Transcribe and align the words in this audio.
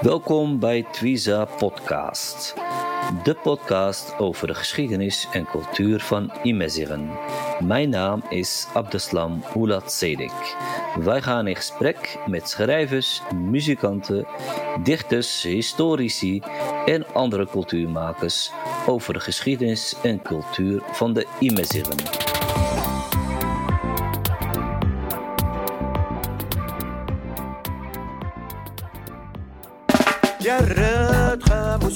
Welkom 0.00 0.58
bij 0.58 0.86
Twiza 0.92 1.44
Podcast. 1.44 2.54
De 3.22 3.34
podcast 3.34 4.18
over 4.18 4.46
de 4.46 4.54
geschiedenis 4.54 5.28
en 5.32 5.44
cultuur 5.44 6.00
van 6.00 6.32
Imeziren. 6.42 7.10
Mijn 7.58 7.88
naam 7.88 8.22
is 8.28 8.66
Abdeslam 8.74 9.42
Oulat 9.54 9.92
Sedik. 9.92 10.56
Wij 11.00 11.22
gaan 11.22 11.46
in 11.46 11.56
gesprek 11.56 12.18
met 12.26 12.48
schrijvers, 12.48 13.22
muzikanten, 13.34 14.26
dichters, 14.82 15.42
historici 15.42 16.42
en 16.86 17.06
andere 17.12 17.46
cultuurmakers 17.46 18.50
over 18.86 19.12
de 19.12 19.20
geschiedenis 19.20 19.96
en 20.02 20.22
cultuur 20.22 20.82
van 20.92 21.12
de 21.12 21.26
Imeziren. 21.38 22.29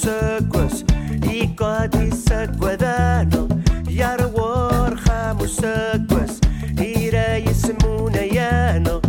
خاموسكوس 0.05 0.85
إيقادي 1.31 2.11
سكوذانو 2.11 3.49
يروار 3.89 4.97
خاموسكوس 4.97 6.41
إيرا 6.79 7.37
يسمونا 7.37 8.21
يانو. 8.21 9.01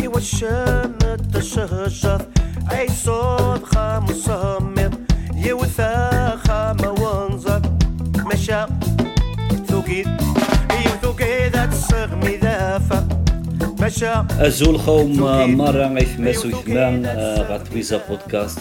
إيوا 0.00 0.18
الشمت 0.18 1.20
تشهشف. 1.34 2.20
أي 2.72 2.88
صوت 2.88 3.64
خاموس 3.74 4.28
همر 4.28 4.90
يوثا 5.34 6.36
خاما 6.36 6.88
وانظر 6.88 7.62
مشى 8.32 8.66
ثوكيد 9.68 10.08
إيو 10.70 10.92
ثوكيد 11.02 11.70
تسغمي 11.70 12.36
ذافا 12.36 13.08
مشى 13.80 14.12
أزول 14.40 14.78
خوم 14.78 15.20
مرة 15.56 15.86
غيث 15.86 16.20
مسو 16.20 16.50
ثمان 16.50 17.06
غاتويزا 17.48 18.00
بودكاست. 18.08 18.58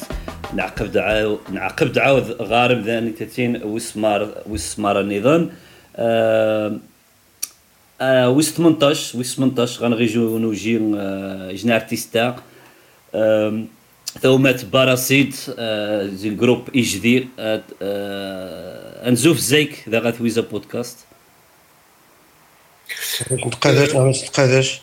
نعقب 0.58 0.92
دعاو 0.92 1.40
نعقب 1.50 1.94
دعاو 1.94 2.18
غارم 2.52 2.82
ذاني 2.82 3.12
تتين 3.12 3.63
وسمار 3.63 4.22
وسمار 4.50 4.99
النظام 5.02 5.49
ويس 8.36 8.49
18 8.54 9.18
ويس 9.18 9.36
18 9.36 9.82
غنغيجو 9.82 10.38
نوجي 10.38 10.77
جنا 11.58 11.76
أرتيستا. 11.76 12.36
ثومات 14.22 14.66
باراسيد 14.66 15.34
زي 16.20 16.30
الجروب 16.30 16.70
ايجدي 16.76 17.27
أنزوف 19.08 19.38
زيك 19.38 19.90
ذا 19.90 19.99
غاتويزا 19.99 20.42
بودكاست. 20.42 20.98
نتقاداش 23.32 24.82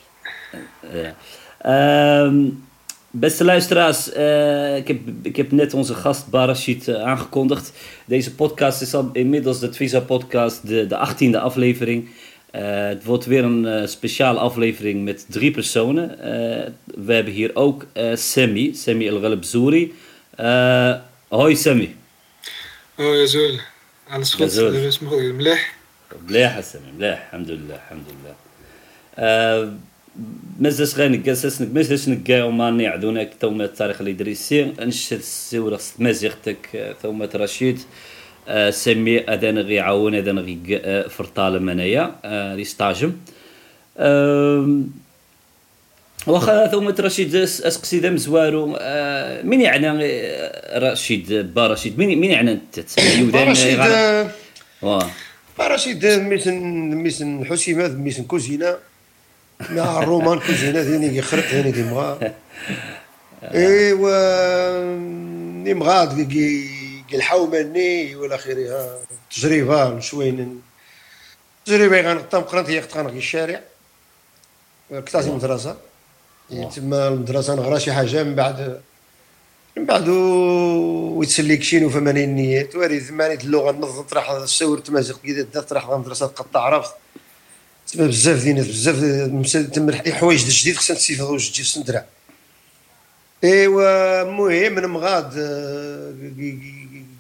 Um, 1.65 2.37
Beste 3.17 3.45
luisteraars, 3.45 4.13
eh, 4.13 4.77
ik, 4.77 4.89
heb, 4.89 4.99
ik 5.23 5.37
heb 5.37 5.51
net 5.51 5.75
onze 5.75 5.95
gast 5.95 6.29
Barashit 6.29 6.89
eh, 6.89 7.03
aangekondigd. 7.03 7.73
Deze 8.05 8.35
podcast 8.35 8.83
is 8.83 8.95
al 8.95 9.11
inmiddels 9.13 9.61
de 9.61 9.73
Visa 9.73 10.01
podcast, 10.01 10.69
de, 10.69 10.87
de 10.87 11.09
18e 11.09 11.37
aflevering. 11.37 12.09
Eh, 12.51 12.87
het 12.87 13.05
wordt 13.05 13.25
weer 13.25 13.45
een 13.45 13.89
speciale 13.89 14.39
aflevering 14.39 15.05
met 15.05 15.27
drie 15.29 15.51
personen. 15.51 16.17
we 16.85 17.13
hebben 17.13 17.33
hier 17.33 17.51
ook 17.57 17.87
Sammy, 18.15 18.73
Sammy 18.73 19.09
El 19.09 19.39
Zouri. 19.41 19.95
hoi 21.29 21.57
Sammy. 21.57 21.97
Hoi 22.95 23.23
Azul, 23.23 23.59
alles 24.09 24.35
goed? 24.35 24.59
Alles 24.59 24.97
goed? 24.97 25.33
Mleh. 25.33 25.59
Mleh 26.27 26.59
Sammy, 26.63 26.89
mleh, 26.97 27.19
alhamdulillah, 27.31 27.79
alhamdulillah. 27.91 28.37
غير 30.63 31.09
نكاسس 31.09 31.61
مازالش 31.61 32.09
نكا 32.09 32.45
وما 32.45 32.71
نعدونك 32.71 33.31
ثم 33.41 33.61
التاريخ 33.61 34.01
الادريسي 34.01 34.73
نشد 34.81 35.17
السورة 35.17 35.81
مازيغتك 35.99 36.95
ثم 37.03 37.23
رشيد 37.35 37.81
سمي 38.71 39.19
اذان 39.19 39.59
غي 39.59 39.81
عاون 39.81 40.15
اذان 40.15 40.39
غي 40.39 41.05
فرطال 41.09 41.63
منايا 41.63 42.15
لي 42.57 42.65
ستاجم. 42.65 43.13
واخا 46.27 46.67
ثم 46.67 46.89
رشيد 47.01 47.35
اسقسي 47.37 47.99
ذا 47.99 48.11
مزوارو 48.11 48.67
مين 49.43 49.61
يعني 49.61 49.89
رشيد؟ 50.77 51.55
با 51.55 51.67
رشيد 51.67 51.99
مين 51.99 52.19
مين 52.19 52.31
يعني 52.31 52.53
أنت؟ 52.53 52.79
رشيد 53.35 53.81
واه. 54.83 55.11
رشيد 55.61 56.07
ميسن 56.07 56.55
ميسن 56.95 57.45
حسيمة 57.45 57.89
ميسن 57.89 58.25
كوزينة. 58.25 58.77
مع 59.61 59.99
الرومان 60.03 60.39
كوزينة 60.39 60.81
ذيني 60.81 61.17
يخرق 61.17 61.45
ذيني 61.45 61.71
دي 61.71 61.83
مغا. 61.83 62.35
إيوا 63.43 64.85
ني 65.65 65.75
مغا 65.75 66.23
كي 66.25 67.05
الحوماني 67.15 68.17
والى 68.17 68.35
اخره 68.35 69.01
تجربة 69.31 70.01
شوين 70.01 70.63
تجربة 71.67 72.01
غنقطع 72.01 72.39
قرنت 72.39 72.71
هي 72.71 72.81
قطعنا 72.81 73.09
في 73.11 73.19
الشارع. 73.19 73.61
كتاتي 74.91 75.29
المدرسة. 75.29 75.77
تما 76.77 77.09
المدرسة 77.09 77.55
نغرا 77.55 77.79
شي 77.79 77.93
حاجة 77.93 78.23
من 78.23 78.35
بعد 78.35 78.81
من 79.77 79.87
بعد 79.87 80.09
ويتسليك 80.09 81.63
شي 81.63 81.91
فمانين 81.91 82.29
النيات 82.29 82.77
واري 82.77 83.01
ثمانية 83.01 83.39
اللغة 83.39 83.73
نظم 83.73 84.03
طرح 84.03 84.31
السور 84.31 84.79
تمازيغ 84.79 85.17
كي 85.17 85.43
طرح 85.43 85.89
المدرسة 85.89 86.27
تقطع 86.27 86.61
عرفت 86.61 86.95
تما 87.95 88.07
بزاف 88.07 88.43
دينات 88.43 88.67
بزاف 88.67 89.67
تم 89.67 89.93
حوايج 89.93 90.45
جديد 90.45 90.77
خصنا 90.77 90.97
نستيفادو 90.97 91.37
جديد 91.37 91.65
خصنا 91.65 91.83
ندرع 91.83 92.05
إيوا 93.45 94.23
المهم 94.23 94.75
من 94.75 94.87
مغاد 94.87 95.33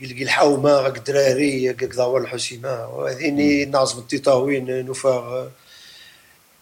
قلقي 0.02 0.22
الحومة 0.22 0.70
غاك 0.70 0.96
الدراري 0.96 1.68
قاك 1.68 1.84
داور 1.84 2.20
الحسيمة 2.20 2.88
وهذيني 2.88 3.64
ناظم 3.64 3.98
التطاوين 3.98 4.86
نفاغ 4.86 5.48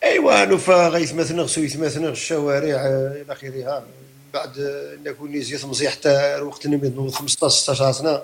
إيوا 0.05 0.45
نفاغ 0.45 0.97
يثمثنغ 0.97 2.11
الشوارع 2.11 2.87
إلى 2.87 3.25
آخره. 3.29 3.85
بعد 4.35 4.53
نكون 5.07 5.37
نزيت 5.37 5.65
مزيح 5.65 5.93
حتى 5.93 6.41
وقت 6.41 6.67
نمد 6.67 7.11
15 7.11 7.49
16 7.49 7.93
سنة. 7.93 8.23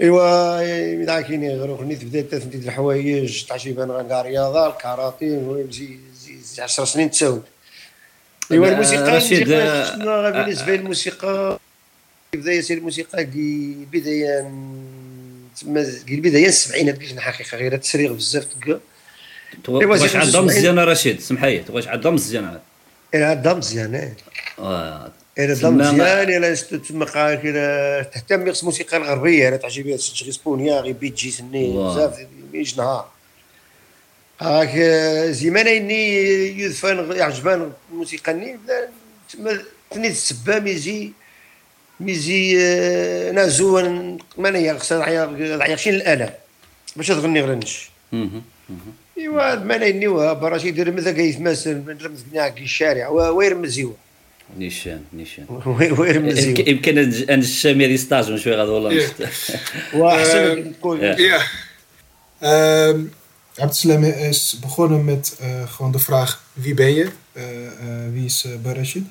إيوا 0.00 0.96
مدا 0.96 1.20
كاينين 1.20 1.50
غير 1.50 1.76
خنيت 1.76 2.04
بدات 2.04 2.34
تندير 2.34 2.60
الحوايج 2.60 3.44
تاع 3.44 3.56
شي 3.56 3.72
بان 3.72 3.90
غنكا 3.90 4.22
رياضه 4.22 4.66
الكاراتي 4.66 5.26
المهم 5.26 5.70
زي 5.70 5.98
زي 6.44 6.62
10 6.62 6.84
سنين 6.84 7.10
تساوند 7.10 7.42
إيوا 8.52 8.68
الموسيقى 8.68 9.16
رشيد، 9.16 9.52
الموسيقى 9.52 10.32
بالنسبة 10.32 10.76
للموسيقى 10.76 11.58
بداية 12.34 12.64
الموسيقى 12.70 13.24
كي 13.24 13.76
بداية 13.92 14.50
تما 15.60 15.84
كي 16.06 16.14
البداية 16.14 16.48
السبعينات 16.48 16.98
كيش 16.98 17.12
الحقيقة 17.12 17.56
غير 17.56 17.76
تسريغ 17.76 18.12
بزاف 18.12 18.44
تلقى. 18.44 18.80
تبغاش 19.64 20.16
عندها 20.16 20.40
مزيانه 20.40 20.84
رشيد؟ 20.84 21.20
سمحي 21.20 21.58
تبغاش 21.58 21.88
عندها 21.88 22.12
مزيانه 22.12 22.60
إيه. 23.14 24.16
آه. 24.58 25.12
أنا 25.38 25.54
تما- 25.54 25.92
مزيان 25.92 26.30
أنا 26.44 26.54
تما 26.54 27.04
تهتم 28.14 28.44
بالموسيقى 28.44 28.96
الغربية 28.96 29.48
أنا 29.48 29.56
تعجبني 29.56 29.96
تشغي 29.96 30.32
سبونيا 30.32 30.80
غي 30.80 30.92
بيجي 30.92 31.30
سني. 31.30 31.68
بزاف 31.76 32.18
يجي 32.52 32.74
نهار 32.76 33.08
هاك 34.40 34.76
زيمان 35.30 35.66
إني 35.66 36.16
يدفن 36.60 37.12
يعجبان 37.16 37.72
الموسيقى 37.92 38.32
ني 38.32 38.58
تما 39.32 39.58
تني 39.90 40.08
السبا 40.08 40.58
ميزي 40.58 41.10
ميزي 42.00 42.56
آه، 42.60 43.32
نازو 43.32 43.82
مانيا 44.38 44.78
خصنا 44.78 45.04
عياشين 45.62 45.94
الآلة. 45.94 46.34
باش 46.96 47.08
تغني 47.08 47.40
غرنش. 47.42 47.90
إيوا 49.18 49.54
مانا 49.54 49.86
إني 49.88 50.08
براشي 50.08 50.68
يدير 50.68 50.92
مثلا 50.92 51.12
كيتمثل 51.12 51.74
من 51.74 51.98
رمز 52.02 52.24
كي 52.48 52.64
الشارع 52.64 53.08
ويرمزيو 53.08 53.96
نيشان 54.57 55.03
نيشان 55.13 55.45
ويرمزيو 55.97 56.49
يمكن 56.49 56.67
يمكن 56.67 56.97
ان 57.29 57.39
الشام 57.39 57.81
هذه 57.81 57.95
ستاج 57.95 58.35
شوي 58.35 58.55
غادي 58.55 58.71
والله 58.71 59.07
واحسن 59.93 60.69
نقول 60.69 60.99
Ja. 61.01 61.15
Ja. 61.17 61.41
Ehm 62.39 62.99
Abdeslam 63.55 64.03
is 64.03 64.57
begonnen 64.61 65.05
met 65.05 65.37
eh, 65.39 65.71
gewoon 65.71 65.91
de 65.91 65.99
vraag 65.99 66.43
wie 66.53 66.73
ben 66.73 66.93
je? 66.93 67.07
Eh, 67.33 67.65
eh, 67.65 67.73
wie 68.13 68.25
is 68.25 68.43
uh, 68.47 68.51
Barashid? 68.63 69.03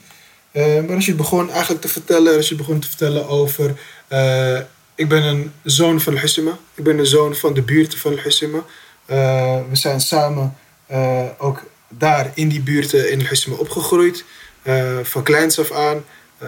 Eh, 0.52 0.85
Barashid 0.85 1.17
begon 1.17 1.50
eigenlijk 1.50 1.81
te 1.81 1.88
vertellen, 1.88 2.35
Rashid 2.35 2.56
begon 2.56 2.81
te 2.81 2.88
vertellen 2.88 3.29
over 3.29 3.75
eh, 4.08 4.58
ik 4.94 5.08
ben 5.08 5.23
een 5.23 5.52
zoon 5.64 6.00
van 6.00 6.14
Al-Hissima. 6.14 6.58
Ik 6.75 6.85
ben 6.85 6.99
een 6.99 7.06
zoon 7.06 7.35
van 7.35 7.55
de 7.55 7.62
buurten 7.62 7.99
van 7.99 8.12
Al-Hissima. 8.12 8.64
Eh, 9.06 9.61
we 9.70 9.76
zijn 9.76 10.00
samen 10.00 10.56
eh, 10.87 11.25
ook 11.38 11.62
daar 11.88 12.31
in 12.35 12.49
die 12.49 12.61
buurten 12.61 13.11
in 13.11 13.20
Al-Hissima 13.20 13.56
opgegroeid. 13.56 14.25
Eh, 14.65 15.00
van 15.03 15.23
kleins 15.23 15.59
af 15.59 15.71
aan. 15.71 16.06
eh, 16.38 16.47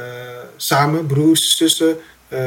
samen, 0.55 1.05
broers, 1.05 1.57
zussen. 1.57 1.97
Eh, 2.27 2.39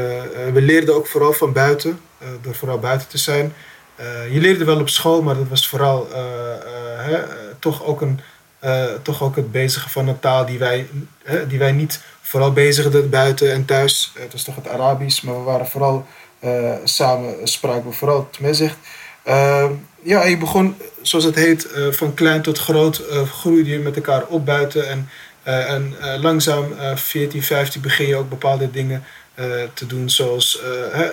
we 0.52 0.60
leerden 0.60 0.94
ook 0.94 1.06
vooral 1.06 1.32
van 1.32 1.52
buiten, 1.52 2.00
door 2.42 2.54
vooral 2.54 2.78
buiten 2.78 3.08
te 3.08 3.18
zijn. 3.18 3.54
Je 4.30 4.40
leerde 4.40 4.64
wel 4.64 4.80
op 4.80 4.88
school, 4.88 5.22
maar 5.22 5.34
dat 5.34 5.48
was 5.48 5.68
vooral 5.68 6.08
hè, 6.96 7.22
toch 7.58 7.84
ook 7.84 8.00
een 8.00 8.20
toch 9.02 9.22
ook 9.22 9.36
het 9.36 9.52
bezigen 9.52 9.90
van 9.90 10.08
een 10.08 10.20
taal 10.20 10.46
die 10.46 10.58
wij, 10.58 10.88
eh, 11.22 11.34
die 11.48 11.58
wij 11.58 11.72
niet 11.72 12.00
vooral 12.20 12.52
bezigden 12.52 13.10
buiten 13.10 13.52
en 13.52 13.64
thuis. 13.64 14.12
het 14.18 14.32
was 14.32 14.44
toch 14.44 14.54
het 14.54 14.68
Arabisch, 14.68 15.22
maar 15.22 15.34
we 15.34 15.42
waren 15.42 15.66
vooral 15.66 16.06
samen, 16.84 17.48
spraken 17.48 17.90
we 17.90 17.92
vooral 17.92 18.28
het 18.30 18.40
Mezicht. 18.40 18.76
ja, 20.02 20.24
je 20.24 20.36
begon, 20.38 20.76
zoals 21.02 21.24
het 21.24 21.34
heet, 21.34 21.68
van 21.90 22.14
klein 22.14 22.42
tot 22.42 22.58
groot 22.58 23.02
groeide 23.32 23.70
je 23.70 23.78
met 23.78 23.96
elkaar 23.96 24.26
op 24.26 24.44
buiten. 24.44 24.88
En, 24.88 25.08
en 25.42 25.94
langzaam, 26.20 26.74
14, 26.94 27.42
15, 27.42 27.80
begin 27.80 28.06
je 28.06 28.16
ook 28.16 28.28
bepaalde 28.28 28.70
dingen 28.70 29.04
te 29.74 29.86
doen, 29.86 30.10
zoals 30.10 30.62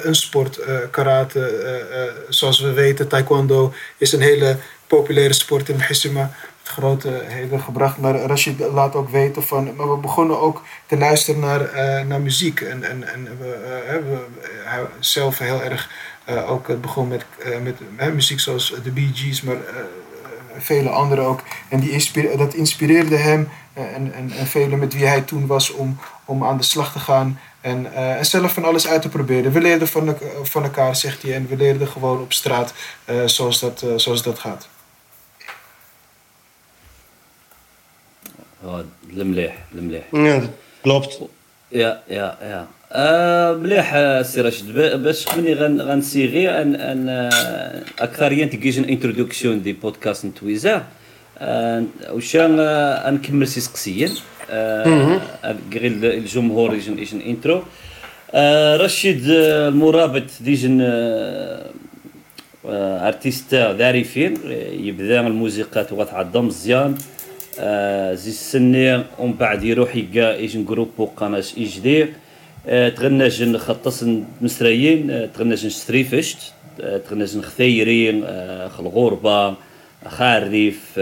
een 0.01 0.15
sport, 0.15 0.59
karate. 0.91 2.23
zoals 2.29 2.59
we 2.59 2.71
weten, 2.73 3.07
taekwondo 3.07 3.73
is 3.97 4.11
een 4.11 4.21
hele 4.21 4.57
populaire 4.87 5.33
sport 5.33 5.69
in 5.69 5.75
Mhissima 5.75 6.31
grote 6.67 7.21
heden 7.25 7.59
gebracht. 7.59 7.97
Maar 7.97 8.15
Rashid 8.15 8.59
laat 8.59 8.95
ook 8.95 9.09
weten 9.09 9.43
van. 9.43 9.75
Maar 9.75 9.91
we 9.91 9.97
begonnen 9.97 10.39
ook 10.39 10.61
te 10.85 10.97
luisteren 10.97 11.39
naar, 11.39 11.69
naar 12.05 12.21
muziek. 12.21 12.61
En, 12.61 12.83
en, 12.83 13.13
en 13.13 13.37
we, 13.39 13.57
we, 14.09 14.25
zelf 14.99 15.37
heel 15.37 15.63
erg 15.63 15.89
ook 16.47 16.81
begon 16.81 17.07
met, 17.07 17.25
met 17.61 18.13
muziek 18.13 18.39
zoals 18.39 18.73
de 18.83 18.91
Bee 18.91 19.11
Gees, 19.13 19.41
maar 19.41 19.57
vele 20.57 20.89
anderen 20.89 21.25
ook. 21.25 21.43
En 21.69 21.79
die 21.79 21.91
inspire 21.91 22.37
dat 22.37 22.53
inspireerde 22.53 23.15
hem 23.15 23.49
eh, 23.73 23.95
en, 23.95 24.13
en, 24.13 24.31
en 24.31 24.47
velen 24.47 24.79
met 24.79 24.93
wie 24.93 25.05
hij 25.05 25.21
toen 25.21 25.47
was 25.47 25.71
om, 25.71 25.99
om 26.25 26.43
aan 26.43 26.57
de 26.57 26.63
slag 26.63 26.91
te 26.91 26.99
gaan. 26.99 27.39
En, 27.61 27.93
eh, 27.93 28.17
en, 28.17 28.25
zelf 28.25 28.53
van 28.53 28.65
alles 28.65 28.87
uit 28.87 29.01
te 29.01 29.09
proberen. 29.09 29.51
We 29.51 29.61
leerden 29.61 29.87
van, 29.87 30.17
van 30.43 30.63
elkaar, 30.63 30.95
zegt 30.95 31.21
hij, 31.21 31.35
en 31.35 31.47
we 31.47 31.55
leerden 31.55 31.87
gewoon 31.87 32.21
op 32.21 32.33
straat 32.33 32.73
eh, 33.05 33.25
zoals, 33.25 33.59
dat, 33.59 33.85
zoals 33.95 34.23
dat 34.23 34.39
gaat. 34.39 34.67
Oh. 38.61 38.79
Ja, 40.11 40.41
klopt. 40.81 41.19
Ja, 41.67 42.01
ja, 42.07 42.37
ja. 42.41 42.67
آه 42.91 43.53
مليح 43.53 43.91
سي 44.21 44.41
راشد 44.41 44.71
باش 45.03 45.25
مني 45.37 45.53
غنسيغي 45.53 46.49
ان 46.49 46.75
أن 46.75 47.09
آه، 47.09 47.83
اكثريا 47.99 48.45
تجيجن 48.45 48.83
انتروداكسيون 48.83 49.61
دي 49.61 49.73
بودكاست 49.73 50.25
نتويزا 50.25 50.83
آه 51.39 51.83
وشان 52.11 52.57
آه 52.59 53.09
نكمل 53.09 53.47
سي 53.47 53.59
سقسيا. 53.61 54.09
آه 54.51 55.19
غير 55.73 55.85
الجمهور 56.03 56.75
يجن 56.75 56.99
يجن 56.99 57.21
انترو 57.21 57.63
آه 58.33 58.77
رشيد 58.77 59.29
آه، 59.29 59.67
المرابط 59.69 60.23
ديجن 60.41 60.79
آه 60.81 61.65
ارتيستا 63.07 63.73
ظريفين 63.73 64.33
يبدا 64.71 65.27
الموسيقى 65.27 65.83
تغتعضم 65.83 66.45
مزيان 66.47 66.95
آه، 67.59 68.13
زي 68.13 68.29
السني 68.29 69.03
ومن 69.19 69.33
بعد 69.33 69.63
يروح 69.63 69.95
يلقى 69.95 70.43
يجن 70.43 70.65
جروب 70.65 71.09
قناش 71.17 71.57
يجدي 71.57 72.05
آه، 72.69 72.89
تغنى 72.89 73.57
خطس 73.57 74.05
مسريين 74.41 75.11
آه، 75.11 75.25
تغنى 75.25 75.57
ستريفشت 75.57 76.37
تغنى 76.77 77.27
خثيرين 77.27 78.23
الغربة 78.79 79.55
خاريف 80.07 80.99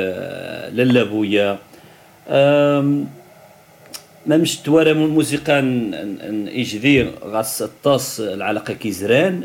للابويا. 0.73 1.57
ما 4.27 4.37
مش 4.37 4.57
توارى 4.57 4.91
الموسيقى 4.91 5.59
إجدي 6.47 7.05
غاس 7.23 7.61
الطاس 7.61 8.19
العلاقة 8.19 8.73
كيزران 8.73 9.43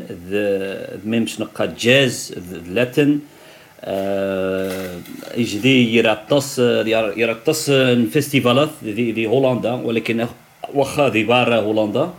مش 1.05 1.39
نقا 1.39 1.73
جاز 1.79 2.35
لاتن. 2.69 3.19
يجدي 5.37 5.97
يرطس 5.97 6.59
يرطس 7.17 7.71
فيستيفالات 8.13 8.69
دي, 8.83 9.11
دي 9.11 9.27
هولندا 9.27 9.71
ولكن 9.71 10.27
واخا 10.73 11.09
دي 11.09 11.23
برا 11.23 11.55
هولندا. 11.55 12.13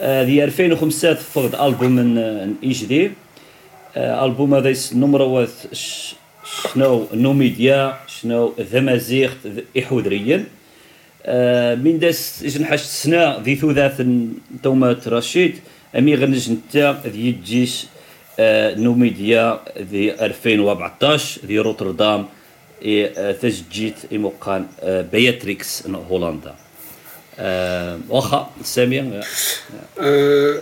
دي 0.00 0.44
2005 0.44 1.14
فقد 1.14 1.54
ألبوم 1.54 1.90
من 1.92 2.54
ايجدي 2.62 3.10
ألبوم 3.96 4.54
هذا 4.54 4.74
نمرة 4.94 5.48
شنو 5.72 7.06
نو 7.14 7.32
ميديا 7.32 7.96
شنو 8.06 8.52
ذمازيغ 8.60 9.32
احودريا 9.78 10.44
من 11.84 11.98
داس 11.98 12.42
إجن 12.44 12.64
حاج 12.64 12.78
سنة 12.78 13.38
ذي 13.38 13.56
ثوذات 13.56 13.96
تومات 14.62 15.08
رشيد. 15.08 15.54
امي 15.98 16.14
غنج 16.14 16.50
نتا 16.52 17.02
ذي 17.06 17.32
جيش 17.44 17.86
نوميديا 18.84 19.60
في 19.90 20.24
2014 20.24 21.40
في 21.46 21.58
روتردام 21.58 22.26
تسجيت 23.42 23.94
إموقان 24.12 24.66
بياتريكس 25.12 25.86
هولندا. 26.10 26.54
Ocha, 28.06 28.48
Semyon. 28.62 29.12
Ja. 29.12 29.24
ja. 29.72 30.02
Eh, 30.02 30.54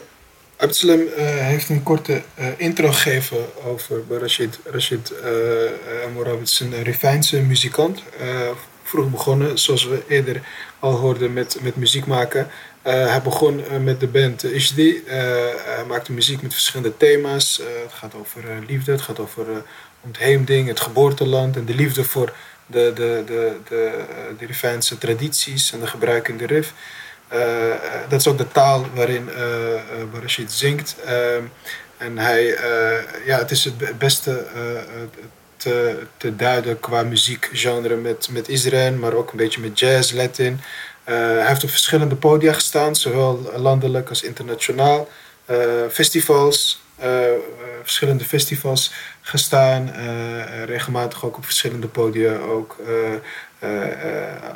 eh, 0.61 1.46
heeft 1.46 1.69
een 1.69 1.82
korte 1.82 2.22
eh, 2.34 2.46
intro 2.56 2.93
gegeven 2.93 3.38
over 3.64 4.02
Rashid. 4.08 4.58
Rashid 4.64 5.12
uh, 5.25 6.40
is 6.43 6.61
een 6.61 6.82
Rivijnse 6.82 7.40
muzikant. 7.40 8.02
vroeg 8.82 9.11
begonnen, 9.11 9.58
zoals 9.58 9.84
we 9.87 10.02
eerder 10.08 10.40
al 10.78 10.93
hoorden, 10.93 11.32
met, 11.32 11.56
met 11.61 11.76
muziek 11.76 12.06
maken. 12.06 12.49
Hij 12.82 13.22
begon 13.22 13.62
met 13.82 14.00
de 14.00 14.06
band 14.06 14.44
Ishdi. 14.44 15.02
Hij 15.06 15.84
maakte 15.88 16.12
muziek 16.12 16.43
met 16.43 16.52
verschillende 16.52 16.96
thema's. 16.96 17.61
het 17.82 17.93
gaat 17.93 18.14
over 18.14 18.43
liefde, 18.67 18.93
het 18.93 19.00
gaat 19.00 19.19
over 19.19 19.46
ontheemding, 20.00 20.69
het 20.69 20.81
geboorteland 20.81 21.56
en 21.56 21.64
de 21.64 21.75
liefde 21.75 22.05
voor 22.05 22.32
de, 22.70 22.93
de, 22.94 23.22
de, 23.26 23.56
de, 23.69 24.05
de 24.38 24.46
Rifijnse 24.46 24.99
tradities 24.99 25.72
en 25.72 25.81
de 25.81 25.87
gebruiken 25.87 26.32
in 26.32 26.38
de 26.38 26.46
Rif. 26.46 26.72
dat 28.08 28.20
is 28.20 28.26
ook 28.26 28.38
de 28.38 28.49
taal 28.52 28.87
waarin 28.94 29.28
Barashid 30.12 30.52
zingt. 30.52 30.96
Ehm, 31.05 31.43
en 31.96 32.19
hij, 32.19 32.44
ja, 33.25 33.38
het 33.38 33.50
is 33.50 33.64
het 33.64 33.99
beste 33.99 34.46
te, 35.56 36.02
te 36.17 36.37
duiden 36.37 36.81
qua 36.81 37.02
muziekgenre 37.02 37.96
met, 37.96 38.28
met 38.31 38.49
Israël, 38.49 38.93
maar 38.93 39.12
ook 39.12 39.31
een 39.31 39.37
beetje 39.37 39.61
met 39.61 39.78
jazz, 39.78 40.12
Latin. 40.12 40.61
Hij 41.05 41.46
heeft 41.46 41.64
op 41.64 41.70
verschillende 41.70 42.14
podia 42.14 42.52
gestaan, 42.52 42.96
zowel 42.96 43.52
landelijk 43.56 44.08
als 44.08 44.22
internationaal. 44.22 45.08
Festivals, 45.90 46.82
verschillende 47.82 48.25
festivals 48.25 48.93
gestaan. 49.20 49.93
regelmatig 50.64 51.25
ook 51.25 51.37
op 51.37 51.44
verschillende 51.44 51.87
podia, 51.87 52.37
ook 52.37 52.76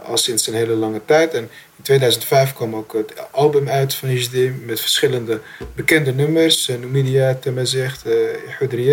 al 0.05 0.17
sinds 0.17 0.47
een 0.47 0.55
hele 0.55 0.75
lange 0.75 1.01
tijd. 1.05 1.35
En 1.35 1.43
in 1.77 1.83
2005 1.83 2.53
kwam 2.53 2.75
ook 2.75 2.93
het 2.93 3.33
album 3.33 3.69
uit 3.69 3.95
van 3.95 4.09
HD 4.09 4.67
met 4.67 4.81
verschillende 4.81 5.41
bekende 5.75 6.13
nummers. 6.13 6.69
Numidia, 6.69 7.35
Temazegt, 7.35 8.07
uh, 8.07 8.93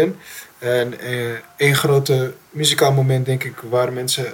En 0.60 0.94
één 1.58 1.76
grote 1.76 2.34
muzikaal 2.50 2.92
moment, 2.92 3.26
denk 3.26 3.44
ik, 3.44 3.56
waar 3.70 3.94
mensen 3.94 4.34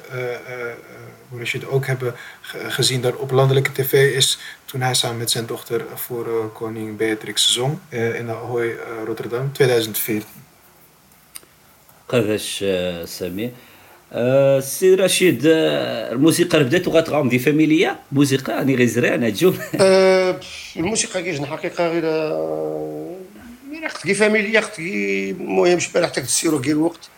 hoe 1.30 1.40
je 1.40 1.58
het 1.58 1.68
ook 1.68 1.86
hebben 1.86 2.16
gezien 2.52 3.02
daar 3.02 3.16
op 3.16 3.32
landelijke 3.32 3.72
tv 3.72 4.16
is 4.16 4.40
toen 4.66 4.82
hij 4.82 4.94
samen 4.94 5.18
met 5.18 5.32
zijn 5.32 5.46
dochter 5.46 5.86
voor 5.96 6.52
koning 6.54 6.98
Beatrix 6.98 7.54
zong 7.54 7.80
in 7.90 8.30
Ahoy 8.30 8.66
uh, 8.66 8.78
Rotterdam 9.06 9.52
2014. 9.52 10.47
قداش 12.10 12.66
سامي. 13.06 13.52
سي 14.60 14.96
رشيد 14.96 15.42
الموسيقى 15.46 16.64
بدات 16.64 16.88
وغتغامضي 16.88 17.40
فاميليا 17.40 17.96
موسيقى 18.12 18.54
يعني 18.54 18.76
غير 18.76 18.88
زرانه 18.88 19.30
تجون 19.30 19.60
الموسيقى 20.76 21.24
كيجن 21.24 21.46
حقيقة 21.46 21.88
غير 21.88 22.06
غير 23.72 23.90
خصك 23.90 24.14
فاميليا 24.14 24.62
خصك 24.62 24.80
المهم 24.80 25.80
شبه 25.80 26.08
حتى 26.08 26.22
تسيرو 26.22 26.62
كير 26.62 26.78
وقت. 26.78 27.10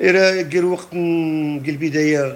غير 0.00 0.42
كير 0.42 0.64
وقت 0.64 0.90
كير 0.90 1.68
البداية 1.68 2.34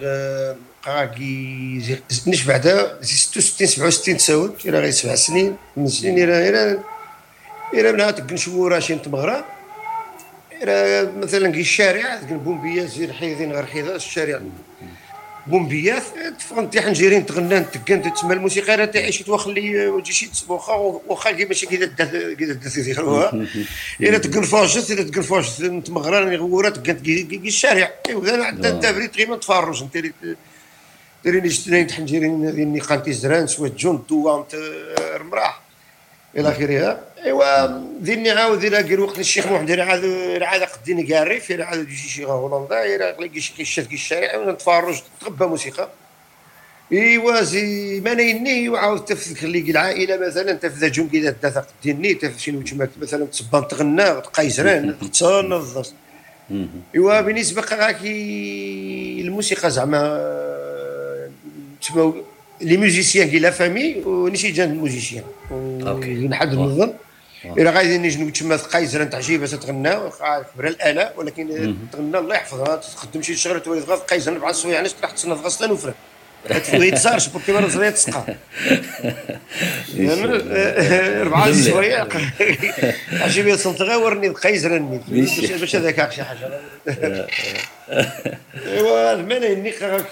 قاكي 0.82 1.98
نش 2.26 2.44
بعدا 2.44 2.98
66 3.02 3.66
67 3.66 4.16
تساوت 4.16 4.66
إلى 4.66 4.80
غير 4.80 4.90
سبع 4.90 5.14
سنين 5.14 5.56
من 5.76 5.88
سنين 5.88 6.18
إلى 6.24 6.48
إلى 6.48 6.78
إلى 7.74 7.92
منها 7.92 8.10
تكنشورا 8.10 8.80
شي 8.80 8.94
تمغرا. 8.94 9.44
مثلا 11.16 11.52
كي 11.52 11.60
الشارع 11.60 12.20
بومبيات 12.30 12.88
زير 12.88 13.12
حيدين 13.12 13.52
غير 13.52 13.66
حيدة 13.66 13.96
الشارع. 13.96 14.40
بومبيات 15.46 16.02
تفغنتي 16.38 16.80
حنجيرين 16.80 17.26
تغنان 17.26 17.70
تكن 17.70 18.12
تسمى 18.12 18.34
الموسيقى 18.34 18.76
راه 18.76 18.84
تعيش 18.84 19.28
وخلي 19.28 19.86
وجي 19.86 20.12
شي 20.12 20.30
واخا 20.48 20.72
واخا 21.06 21.30
كي 21.30 21.44
ماشي 21.44 21.66
كي 21.66 21.76
كي 22.34 22.82
ديروها 22.82 23.46
الا 24.00 24.18
تكن 24.18 24.42
فاجت 24.42 24.90
الا 24.90 25.02
تكن 25.02 25.22
فاجت 25.22 25.86
تمغرا 25.86 26.36
غورا 26.36 26.70
تكن 26.70 26.92
كي 26.92 27.40
الشارع. 27.44 27.90
ايوا 28.08 28.44
عندنا 28.44 28.68
الدابري 28.68 29.08
تقريبا 29.08 29.36
تفرج. 29.36 29.82
أنت 29.82 30.12
دريني 31.24 31.48
جتنين 31.48 31.86
تحنجيرين 31.86 32.54
ديني 32.54 32.80
قانتي 32.80 33.12
زران 33.12 33.46
سوا 33.46 33.68
جون 33.68 34.04
دوام 34.08 34.44
رمراح. 35.16 35.62
إلى 36.36 36.48
اخره 36.48 37.11
إيوا 37.24 37.66
ديرني 38.00 38.30
عاود 38.30 38.58
دير 38.58 38.82
كير 38.82 39.00
وقت 39.00 39.18
الشيخ 39.18 39.46
محمد 39.46 39.66
دير 39.66 39.82
عاد 39.82 40.04
عاد 40.42 40.62
قديني 40.62 41.02
كاري 41.02 41.40
في 41.40 41.62
عاد 41.62 41.78
يجي 41.78 42.08
شي 42.08 42.24
هولندا 42.24 43.16
شي 43.38 43.52
كيشات 43.56 43.86
في 43.86 43.94
الشارع 43.94 44.36
ونتفرج 44.36 45.00
تغبى 45.20 45.46
موسيقى. 45.46 45.88
إيوا 46.92 47.42
زي 47.42 48.00
ما 48.00 48.14
نيني 48.14 48.68
وعاود 48.68 49.04
تخلي 49.04 49.70
العائله 49.70 50.16
مثلا 50.16 50.52
تفذا 50.52 50.88
جون 50.88 51.08
كذا 51.08 51.30
تدافع 51.30 51.64
ديني 51.82 52.14
تف 52.14 52.38
شي 52.38 52.52
تما 52.52 52.88
مثلا 53.02 53.24
تصبان 53.26 53.68
تغنى 53.68 54.04
قيزران 54.04 54.98
تصنف 55.12 55.92
إيوا 56.94 57.20
بالنسبة 57.20 57.92
كي 57.92 59.20
الموسيقى 59.20 59.70
زعما 59.70 60.02
تسمى 61.80 62.14
لي 62.60 62.76
ميوزيسيان 62.76 63.30
كي 63.30 63.38
لا 63.38 63.50
فامي 63.50 64.02
ونشي 64.04 64.50
جان 64.50 64.70
الموزيسيان. 64.70 65.24
أوكي. 65.86 66.14
نحد 66.14 66.54
نظن 66.54 66.92
إلى 67.44 67.70
غادي 67.70 67.98
نجنو 67.98 68.30
تما 68.30 68.56
قيزران 68.56 69.10
تعجيبه 69.10 69.46
تتغنى 69.46 69.94
كبر 70.54 70.66
الآلة 70.66 71.12
ولكن 71.16 71.76
تغنى 71.92 72.18
الله 72.18 72.34
يحفظها 72.34 72.76
تخدم 72.76 73.22
شي 73.22 73.36
شغل 73.36 73.62
تولي 73.62 73.80
غاز 73.80 73.98
قيزران 73.98 74.38
بعد 74.38 74.50
الصويع 74.50 74.78
علاش 74.78 74.92
تروح 74.92 75.10
تصنف 75.10 75.44
غاز 75.44 75.62
وفران. 75.62 75.94
هتفوي 76.50 76.90
تزارش 76.90 77.28
بوركي 77.28 77.52
مرة 77.52 77.68
صغيرة 77.68 77.90
تسقى 77.90 78.36
ربعة 81.22 81.62
شوية 81.70 82.08
عجيبي 83.12 83.56
صنت 83.56 83.80
ورني 83.80 84.28
قيزر 84.28 84.76
النيت 84.76 85.02
باش 85.60 85.76
هذاك 85.76 86.12
شي 86.12 86.22
حاجة 86.22 86.50
ايوا 88.66 89.12
المانا 89.12 89.46
ينيق 89.46 89.82
راك 89.82 90.08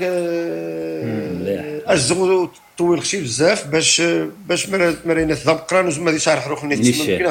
ازغو 1.87 2.51
طويل 2.79 3.01
خشي 3.01 3.21
بزاف 3.21 3.67
باش 3.67 4.03
باش 4.47 4.69
مرينا 5.05 5.33
الذنب 5.33 5.59
قران 5.59 5.87
وزما 5.87 6.11
دي 6.11 6.19
شارح 6.19 6.47
روح 6.47 6.65
نيت 6.65 6.79
ممكن 6.79 7.31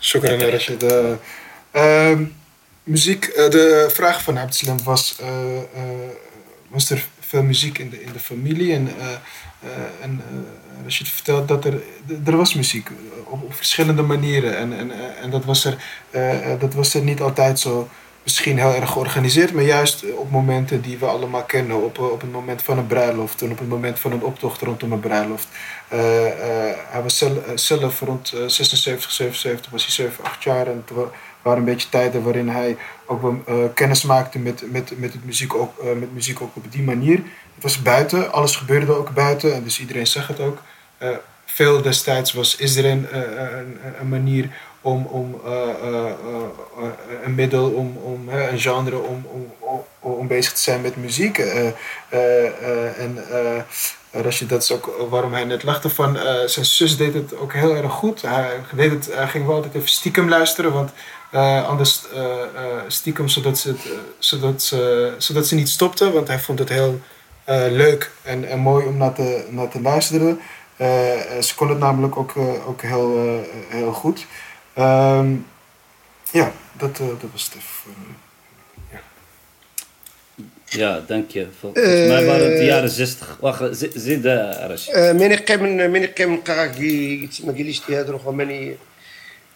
شكرا 0.00 0.32
يا 0.32 0.54
رشيد 0.54 0.84
muziek, 2.84 3.24
de 3.34 3.90
vraag 3.92 4.22
van 4.22 4.36
Abdeslam 4.36 4.76
was, 4.84 5.16
uh, 5.20 5.26
uh, 6.86 6.98
veel 7.26 7.42
muziek 7.42 7.78
in 7.78 7.90
de, 7.90 8.02
in 8.02 8.12
de 8.12 8.18
familie. 8.18 8.72
En, 8.72 8.82
uh, 8.82 9.04
uh, 9.64 9.70
en 10.00 10.22
uh, 10.32 10.84
Rashid 10.84 11.08
vertelt 11.08 11.48
dat 11.48 11.64
er, 11.64 11.82
er 12.24 12.36
was 12.36 12.54
muziek 12.54 12.90
op, 13.24 13.42
op 13.42 13.54
verschillende 13.54 14.02
manieren. 14.02 14.56
En, 14.56 14.78
en, 14.78 14.90
en 15.22 15.30
dat, 15.30 15.44
was 15.44 15.64
er, 15.64 15.76
dat 16.58 16.74
was 16.74 16.94
er 16.94 17.02
niet 17.02 17.20
altijd 17.20 17.58
zo 17.58 17.88
misschien 18.24 18.58
heel 18.58 18.74
erg 18.74 18.90
georganiseerd, 18.90 19.52
maar 19.52 19.64
juist 19.64 20.04
op 20.14 20.30
momenten 20.30 20.80
die 20.80 20.98
we 20.98 21.06
allemaal 21.06 21.42
kennen. 21.42 21.84
Op, 21.84 21.98
op 21.98 22.20
het 22.20 22.32
moment 22.32 22.62
van 22.62 22.78
een 22.78 22.86
bruiloft 22.86 23.42
en 23.42 23.50
op 23.50 23.58
het 23.58 23.68
moment 23.68 23.98
van 23.98 24.12
een 24.12 24.22
optocht 24.22 24.60
rondom 24.60 24.92
een 24.92 25.00
bruiloft. 25.00 25.48
Uh, 25.92 25.98
hij 26.90 27.02
was 27.02 27.18
zelf, 27.18 27.38
zelf 27.54 28.00
rond 28.00 28.28
76, 28.46 29.10
77, 29.10 29.70
was 29.70 29.82
hij 29.82 29.92
7, 29.92 30.24
8 30.24 30.42
jaar. 30.42 30.66
En 30.66 30.84
het 30.86 30.96
waren 31.42 31.58
een 31.58 31.64
beetje 31.64 31.88
tijden 31.88 32.22
waarin 32.22 32.48
hij 32.48 32.76
ook 33.06 33.22
uh, 33.48 33.54
kennis 33.74 34.02
maakte 34.02 34.38
met, 34.38 34.64
met, 34.70 34.98
met, 34.98 35.12
het 35.12 35.24
muziek 35.24 35.54
ook, 35.54 35.82
met 35.98 36.14
muziek 36.14 36.40
ook 36.40 36.56
op 36.56 36.72
die 36.72 36.82
manier. 36.82 37.16
Het 37.54 37.62
was 37.62 37.82
buiten, 37.82 38.32
alles 38.32 38.56
gebeurde 38.56 38.96
ook 38.96 39.14
buiten. 39.14 39.54
En 39.54 39.62
dus 39.62 39.80
iedereen 39.80 40.06
zegt 40.06 40.28
het 40.28 40.40
ook. 40.40 40.58
veel 41.44 41.82
destijds 41.82 42.32
was 42.32 42.56
Israël 42.56 42.86
een, 42.86 43.06
een 44.00 44.08
manier 44.08 44.50
om, 44.80 45.04
om 45.04 45.40
een 47.24 47.34
middel, 47.34 47.70
om, 47.70 47.96
om 47.96 48.28
een 48.28 48.60
genre 48.60 48.98
om, 48.98 49.26
om, 49.30 49.52
om, 49.58 49.84
om, 50.00 50.26
bezig 50.26 50.52
te 50.52 50.60
zijn 50.60 50.80
met 50.80 50.96
muziek. 50.96 51.38
en 52.98 53.18
Rashid, 54.22 54.48
dat 54.48 54.62
is 54.62 54.72
ook 54.72 55.06
waarom 55.10 55.32
hij 55.32 55.44
net 55.44 55.62
lachte 55.62 55.90
van 55.90 56.18
zijn 56.46 56.64
zus 56.64 56.96
deed 56.96 57.14
het 57.14 57.36
ook 57.36 57.52
heel 57.52 57.76
erg 57.76 57.92
goed. 57.92 58.22
Hij, 58.22 58.60
deed 58.74 58.90
het, 58.90 59.14
hij 59.14 59.28
ging 59.28 59.46
wel 59.46 59.54
altijd 59.54 59.74
even 59.74 59.88
stiekem 59.88 60.28
luisteren, 60.28 60.72
want 60.72 60.90
anders 61.67 62.03
stiekem 62.87 63.27
zodat 63.27 63.57
ze, 63.57 63.67
het, 63.67 63.79
zodat, 64.19 64.63
ze, 64.63 65.13
zodat 65.17 65.47
ze 65.47 65.55
niet 65.55 65.69
stopte, 65.69 66.11
want 66.11 66.27
hij 66.27 66.39
vond 66.39 66.59
het 66.59 66.69
heel 66.69 66.99
leuk 67.69 68.11
en, 68.21 68.49
en 68.49 68.59
mooi 68.59 68.85
om 68.85 68.97
naar 68.97 69.13
te, 69.13 69.47
naar 69.49 69.69
te 69.69 69.81
luisteren. 69.81 70.39
ze 71.41 71.51
kon 71.55 71.69
het 71.69 71.79
namelijk 71.79 72.17
ook, 72.17 72.33
ook 72.67 72.81
heel, 72.81 73.43
heel 73.69 73.91
goed. 73.91 74.25
Um, 74.77 75.45
ja, 76.31 76.51
dat, 76.77 76.99
uh, 76.99 77.07
dat 77.07 77.29
was 77.31 77.43
het 77.43 77.55
even. 77.55 78.17
ja. 78.91 79.01
ja, 80.65 81.03
dank 81.07 81.29
je. 81.31 81.47
Volgens 81.59 81.83
uh, 81.85 82.07
mij 82.07 82.25
waren 82.25 82.49
het 82.49 82.57
de 82.57 82.65
jaren 82.65 82.89
60. 82.89 83.37
Wacht, 83.39 83.63
zit 83.93 84.23
daar, 84.23 84.55
Arash. 84.55 84.87
من 85.13 85.31
يقيم 85.31 85.63
من 85.91 86.03
يقيم 86.03 86.41
كي 86.43 87.29
ما 87.43 87.51
قاليش 87.51 87.81
هذا 87.89 88.11
راه 88.11 88.31
ماني 88.31 88.77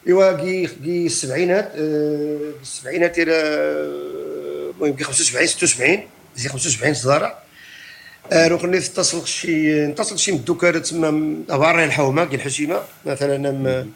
إيوا 0.09 0.33
كي 0.33 0.67
كي 0.67 1.07
السبعينات 1.07 1.73
السبعينات 2.63 3.19
إلى 3.19 3.33
المهم 4.75 4.97
كي 4.97 5.05
75 5.05 5.47
76 5.47 5.99
زي 6.37 6.49
75 6.49 6.95
صدارة 6.95 7.39
روح 8.33 8.65
نتصل 8.65 9.27
شي 9.27 9.87
نتصل 9.87 10.19
شي 10.19 10.33
مدوكار 10.33 10.79
تما 10.79 11.37
افاري 11.51 11.85
الحومة 11.85 12.25
كي 12.25 12.37
الحسيمة. 12.37 12.83
مثلا 13.07 13.87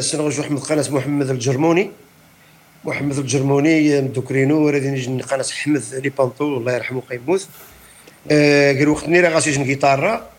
سنغوج 0.00 0.38
واحد 0.38 0.50
من 0.50 0.58
قناه 0.58 0.90
محمد 0.90 1.30
الجرموني. 1.30 1.90
محمد 2.84 3.18
الجرموني 3.18 4.00
مدوكرينو 4.00 4.70
غادي 4.70 4.90
نجي 4.90 5.22
قناه 5.22 5.46
حمد 5.50 5.82
لي 5.92 6.08
بانطو 6.08 6.56
الله 6.56 6.72
يرحمه 6.72 7.00
قيموت 7.00 7.48
آه 8.30 8.72
قال 8.72 8.88
وقت 8.88 9.08
نيرا 9.08 9.28
غاسي 9.28 9.50
جن 9.50 9.64
جيتارا 9.64 10.30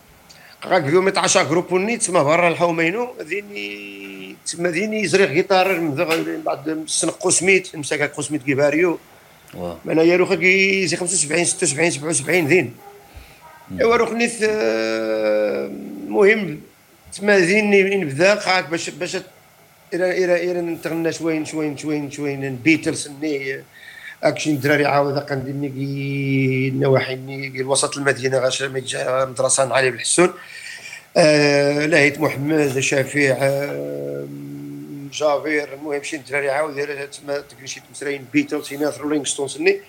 قاك 0.61 0.85
يوم 0.85 1.07
12 1.07 1.43
جروب 1.43 1.97
تما 1.97 2.23
برا 2.23 2.47
الحومينو 2.47 3.13
ديني 3.21 4.20
تما 4.45 4.69
ديني 4.69 5.07
زريق 5.07 5.31
جيتار 5.31 5.79
بعد 6.45 6.83
سنق 6.87 7.17
قسميت 7.17 7.75
مساكا 7.75 8.05
قسميت 8.05 8.43
كيباريو. 8.43 8.99
أنا 9.87 10.03
يا 10.03 10.17
روخا 10.17 10.35
كي 10.35 10.87
زي 10.87 10.97
75 10.97 11.45
76 11.45 11.91
77 11.91 12.47
ذين 12.47 12.73
ايوا 13.79 13.95
روخ 13.95 14.11
نيت 14.11 14.31
المهم 16.07 16.61
تما 17.13 17.39
ديني 17.39 17.95
نبدا 17.95 18.33
قاعد 18.35 18.69
باش 18.69 18.89
باش 18.89 19.17
إلى 19.93 20.23
إلى 20.25 20.51
إلى 20.51 20.61
نتغنى 20.61 21.11
شوين 21.11 21.45
شوين 21.45 21.77
شوين 21.77 22.11
شوين. 22.11 22.55
بيتلز 22.55 23.09
ني 23.21 23.63
أكشن 24.23 24.59
دراري 24.59 24.85
عاود 24.85 25.17
قندني 25.17 25.69
كي 25.69 26.67
النواحي 26.73 27.15
ني 27.15 27.63
وسط 27.63 27.97
المدينة 27.97 28.37
غاش 28.37 28.63
مدرسة 28.63 29.73
علي 29.73 29.91
بالحسون. 29.91 30.33
آه 31.17 31.85
لهيت 31.85 32.19
محمد 32.19 32.79
شفيع 32.79 33.37
آه 33.41 34.27
جافير. 35.13 35.73
المهم 35.73 36.03
شي 36.03 36.17
دراري 36.17 36.49
عاود 36.49 36.75
تما 36.75 37.39
تقري 37.39 37.67
شي 37.67 37.81
مسرين 37.91 38.25
بيتلز 38.33 38.73
هنا 38.73 38.93
رولينغ 38.99 39.25
ستونز 39.25 39.57
ني. 39.61 39.79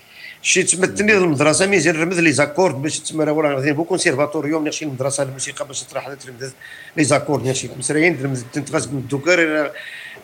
شي 0.41 0.63
تما 0.63 0.85
التلميذ 0.85 1.15
المدرسة 1.15 1.65
ميزيان 1.65 2.01
رمز 2.01 2.19
لي 2.19 2.31
زاكورد 2.31 2.81
باش 2.81 2.99
تما 2.99 3.23
راه 3.23 3.55
غادي 3.55 3.71
بو 3.71 3.83
كونسيرفاتوريوم 3.83 4.71
شي 4.71 4.85
المدرسة 4.85 5.23
الموسيقى 5.23 5.67
باش 5.67 5.83
تروح 5.83 6.13
تلمذ 6.13 6.51
لي 6.97 7.03
زاكورد 7.03 7.51
شي 7.51 7.69
مسريين 7.77 8.23
رمز 8.23 8.43
تنتغاز 8.53 8.87
من 8.87 8.97
الدوكر 8.97 9.71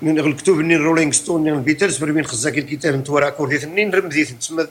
من 0.01 0.19
الكتب 0.19 0.59
ني 0.59 0.75
رولينغ 0.75 1.11
ستون 1.11 1.43
ني 1.43 1.51
البيتلز 1.51 1.97
برمين 1.97 2.25
خزاك 2.25 2.57
الكتاب 2.57 2.95
نتورا 2.95 3.27
اكورد 3.27 3.57
ثنين 3.57 3.91
رمزيت 3.93 4.29
تما 4.29 4.67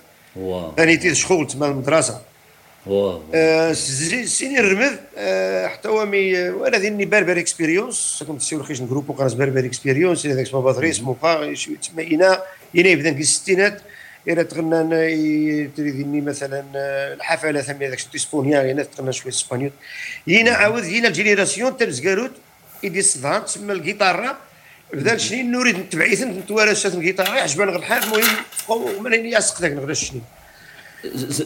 ثاني 0.77 0.97
تي 0.97 1.15
شغل 1.15 1.47
تما 1.47 1.67
المدرسة. 1.67 2.21
سيني 4.25 4.61
الرمذ 4.61 4.97
آه 5.17 5.79
هو 5.87 6.07
مي 6.07 6.51
وأنا 6.51 6.79
ذيني 6.79 7.05
بربر 7.05 7.39
إكسبيريونس 7.39 8.25
كنت 8.29 8.43
سيور 8.43 8.63
خيش 8.63 8.81
جروب 8.81 9.11
وقراص 9.11 9.33
بربر 9.33 9.65
إكسبيريونس 9.65 10.27
هذاك 10.27 10.47
سما 10.47 10.61
باتريس 10.61 11.01
موقع 11.01 11.55
تما 11.93 12.03
ينا 12.03 12.43
ينا 12.75 12.89
يبدأ 12.89 13.15
في 13.15 13.21
الستينات 13.21 13.83
إلى 14.29 14.45
تغنى 14.45 15.69
تريدني 15.77 16.21
مثلا 16.21 16.65
الحفلة 17.15 17.61
ثمي 17.61 17.87
هذاك 17.87 17.99
اسبونيا 18.15 18.73
هنا 18.73 18.83
تغنى 18.83 19.13
شوية 19.13 19.33
إسبانيول. 19.33 19.71
هنا 20.29 20.51
عاود 20.51 20.85
هنا 20.85 21.09
الجينيراسيون 21.09 21.77
تاع 21.77 21.89
زكاروت 21.89 22.33
يدي 22.83 22.99
الصدان 22.99 23.45
تسمى 23.45 23.73
الجيتارا 23.73 24.37
بدا 24.93 25.17
شنين 25.17 25.53
نريد 25.53 25.79
نتبعيث 25.79 26.23
نتوالى 26.23 26.75
شات 26.75 26.95
الجيتارا 26.95 27.31
عجبان 27.31 27.69
غير 27.69 27.79
الحال 27.79 28.03
المهم 28.03 29.03
ماني 29.03 29.31
ياسق 29.31 29.61
ذاك 29.61 29.73
نغدا 29.73 29.93
الشنين. 29.93 30.23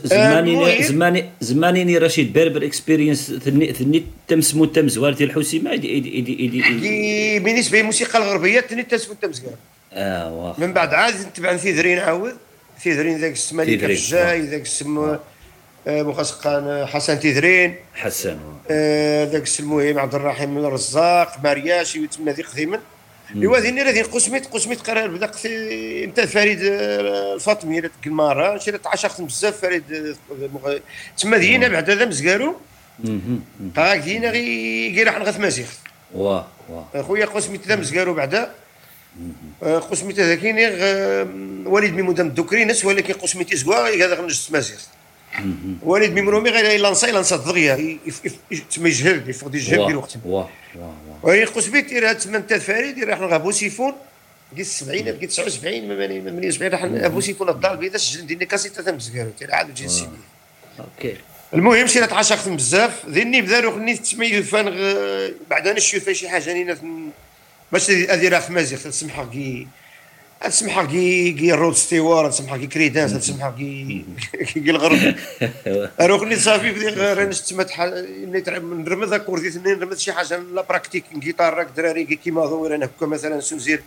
زماني 0.05 0.83
زماني 0.83 1.25
زماني 1.41 1.99
رشيد 1.99 2.33
بربر 2.33 2.65
اكسبيرينس 2.67 3.33
ثني 3.33 4.05
تم 4.29 4.41
سمو 4.41 4.65
تم 4.65 4.89
زوارتي 4.89 5.25
الحوسيمه 5.25 5.71
ايدي 5.71 5.89
ايدي 5.89 6.13
ايدي 6.13 6.65
ايدي 6.65 7.39
بالنسبة 7.39 7.79
للموسيقى 7.79 8.19
الغربية 8.19 8.61
ثني 8.61 8.83
تم 8.83 8.97
سمو 8.97 9.15
تم 9.15 9.31
آه 9.93 10.35
واخ 10.35 10.59
من 10.59 10.73
بعد 10.73 10.95
عاد 10.95 11.15
نتبع 11.27 11.57
ثيذرين 11.57 11.99
عاود 11.99 12.35
تيذرين 12.83 13.19
ذاك 13.19 13.33
السم 13.33 13.57
ملك 13.57 13.85
الجاي 13.85 14.41
ذاك 14.41 14.63
السم 14.63 15.17
مخسقان 15.87 16.87
حسن 16.87 17.21
تيذرين 17.21 17.75
حسن 17.95 18.39
ذاك 19.33 19.43
السم 19.43 19.65
المهم 19.65 19.99
عبد 19.99 20.15
الرحيم 20.15 20.59
الرزاق 20.59 21.41
مارياشي 21.45 22.07
تما 22.07 22.33
ذي 22.33 22.43
قديما 22.43 22.81
إيوا 23.37 23.59
ذي 23.59 23.83
راه 23.83 24.03
قسميت 24.03 24.47
قسميت 24.47 24.81
قرار. 24.81 25.09
بدأ 25.09 25.31
أنت 26.05 26.21
فريد 26.21 26.59
الفاطمي 26.63 27.81
راه 27.81 27.91
المارة 28.07 28.59
شي 28.59 28.73
تعشقت 28.73 29.21
بزاف 29.21 29.61
فريد 29.61 30.17
تما 31.19 31.39
دينا 31.39 31.69
بعد 31.69 31.91
هذا 31.91 32.05
مزكارو 32.05 32.57
هاك 33.77 33.99
دينا 33.99 34.31
غي 34.31 34.95
غير 34.95 35.07
راح 35.07 35.19
نغث 35.19 35.41
مزيخ 35.41 35.69
واه 36.15 36.47
واه 36.69 37.03
خويا 37.03 37.27
قسميت 37.27 37.67
ذا 37.67 37.77
مزقارو 37.77 38.15
بعدا. 38.15 38.55
آه، 39.63 39.79
قسميت 39.79 40.21
هذا 40.21 40.35
كاين 40.35 40.57
وليد 41.67 41.95
ميمون 41.95 42.15
دام 42.15 42.27
الدكرينس 42.27 42.85
ولكن 42.85 43.13
قسميتي 43.13 43.57
زكوا 43.57 44.05
هذا 44.07 44.15
غنجس 44.15 44.51
مازيغ. 44.51 44.79
وليد 45.83 46.13
ميمون 46.13 46.35
رومي 46.35 46.51
غير 46.51 46.81
لانسا 46.81 47.07
لانسا 47.07 47.37
دغيا 47.37 47.99
تما 48.77 48.89
يجهل 48.89 49.31
يفقد 49.31 49.55
يجهل 49.55 49.87
ديال 49.87 49.97
وقت 49.97 50.17
واه 50.25 50.49
واه 50.77 50.95
ولكن 51.23 51.53
قسميت 51.53 51.89
دير 51.89 52.11
هاد 52.11 52.19
تما 52.19 52.37
انت 52.37 52.55
فريد 52.55 52.95
دير 52.95 53.09
راح 53.09 53.21
ابو 53.21 53.51
سيفون 53.51 53.93
قيت 54.57 54.67
70 54.67 54.99
قيت 54.99 55.31
79 55.31 55.89
78 55.89 56.69
راح 56.69 56.83
ابو 56.83 57.21
سيفون 57.21 57.49
الدار 57.49 57.73
البيضاء 57.73 57.99
سجل 57.99 58.27
ديني 58.27 58.47
كاسيتا 58.47 58.83
تم 58.83 58.95
مزقارو 58.95 59.33
عاد 59.51 59.75
جي 59.75 59.89
سيدي 59.89 60.11
أوكي. 60.81 61.17
المهم 61.55 61.87
شي 61.87 62.07
تعاشقت 62.07 62.49
بزاف. 62.49 63.07
ذني 63.09 63.43
بدا 63.43 63.61
روح 63.61 63.77
نيت 63.77 64.01
تسمي 64.01 64.43
فان 64.43 64.65
بعد 65.51 65.67
أنا 65.67 65.77
نشوف 65.77 66.11
شي 66.11 66.29
حاجة 66.29 66.53
نينا 66.53 66.79
باش 67.73 67.91
هذه 67.91 68.29
راه 68.29 68.39
في 68.41 68.53
مازيغ 68.53 68.79
تسمحها 68.79 69.25
كي 69.25 69.69
تسمحها 70.49 70.85
كي 70.85 71.33
كي 71.33 71.53
رود 71.53 71.75
ستيوار 71.75 72.31
تسمحها 72.31 72.57
كي 72.59 72.67
كريدانس 72.67 73.13
تسمحها 73.13 73.51
كي 73.59 74.05
كي 74.55 74.71
الغرب. 74.71 75.15
روح 76.11 76.23
نيت 76.23 76.39
صافي 76.39 76.71
بدا 76.73 77.15
راه 77.15 77.25
نستمت 77.25 77.71
نيت 78.25 78.49
نرمد 78.49 79.15
كورديت 79.15 79.57
نرمد 79.57 79.99
شي 79.99 80.13
حاجة 80.13 80.37
لا 80.37 80.63
براكتيك 80.63 81.05
جيتار 81.15 81.63
دراري 81.77 82.05
كي 82.05 82.17
كيما 82.17 82.47
ظهور 82.47 82.75
أنا 82.75 82.87
هكا 82.87 83.07
مثلا 83.07 83.41
سوزير. 83.41 83.83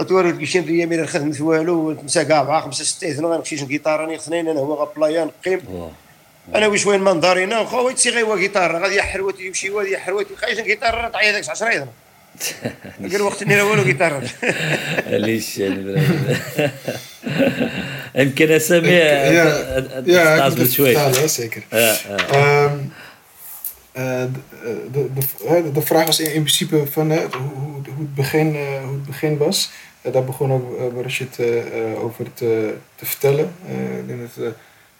أتوارد 0.00 0.38
كي 0.38 0.46
شي 0.46 0.58
يمين 0.58 1.00
ما 1.00 1.06
خدمت 1.06 1.40
والو 1.40 1.92
نسى 2.04 2.24
كاع 2.24 2.40
أربعة 2.40 2.60
خمسة 2.60 2.84
ستة 2.84 3.10
اثنين 3.10 3.26
غنمشي 3.26 3.56
جيتار 3.56 4.00
راني 4.00 4.16
اثنين 4.16 4.48
أنا 4.48 4.60
هو 4.60 4.74
غبلايا 4.74 5.24
نقيم. 5.24 5.60
أنا 6.54 6.66
وش 6.66 6.86
وين 6.86 7.00
منظرينا؟ 7.00 7.60
وخا 7.60 7.80
ويت 7.80 7.98
سي 7.98 8.10
غيوا 8.10 8.36
جيتار 8.36 8.82
غادي 8.82 8.94
يا 8.94 9.02
حروتي 9.02 9.46
يمشي 9.46 9.70
وادي 9.70 9.90
يا 9.90 9.98
حروتي 9.98 10.36
خايش 10.36 10.60
جيتار 10.60 11.10
تعيا 11.12 11.32
داك 11.32 11.48
10 11.48 11.68
أيضا 11.68 11.86
قال 13.11 13.21
وقت 13.21 13.41
اني 13.41 13.55
راه 13.55 13.63
والو 13.69 13.83
جيتار 13.83 14.23
ليش 15.07 15.57
يمكن 18.15 18.51
اسامي 18.51 18.89
Ja, 18.89 19.43
ja, 20.05 20.45
ik 20.45 20.49
moet 20.49 20.57
het 20.57 20.71
شوي 20.71 20.93
vertalen, 20.93 21.19
hè, 21.19 21.27
zeker. 21.27 21.63
آه، 21.73 21.77
آه. 21.77 21.95
Ehm, 22.31 22.77
eh, 23.91 24.23
de, 24.33 24.39
de, 24.91 25.07
de, 25.13 25.21
hè, 25.47 25.71
de 25.71 25.81
vraag 25.81 26.05
was 26.05 26.19
in, 26.19 26.25
in 26.33 26.41
principe 26.43 26.87
van 26.91 27.09
hè, 27.09 27.19
hoe, 27.21 27.29
hoe, 27.31 27.71
hoe, 27.73 27.81
het 27.97 28.15
begin, 28.15 28.55
eh, 28.55 28.83
hoe 28.83 28.93
het 28.93 29.05
begin 29.05 29.37
was. 29.37 29.71
Eh, 30.01 30.13
daar 30.13 30.23
begon 30.23 30.51
ook 30.51 30.79
uh, 30.95 31.01
Rashid 31.03 31.39
eh, 31.39 31.57
eh, 31.59 32.03
over 32.03 32.33
te, 32.33 32.73
te 32.95 33.05
vertellen. 33.05 33.51
Eh, 33.67 33.97
ik 33.97 34.07
denk 34.07 34.19
dat 34.19 34.33
de 34.35 34.51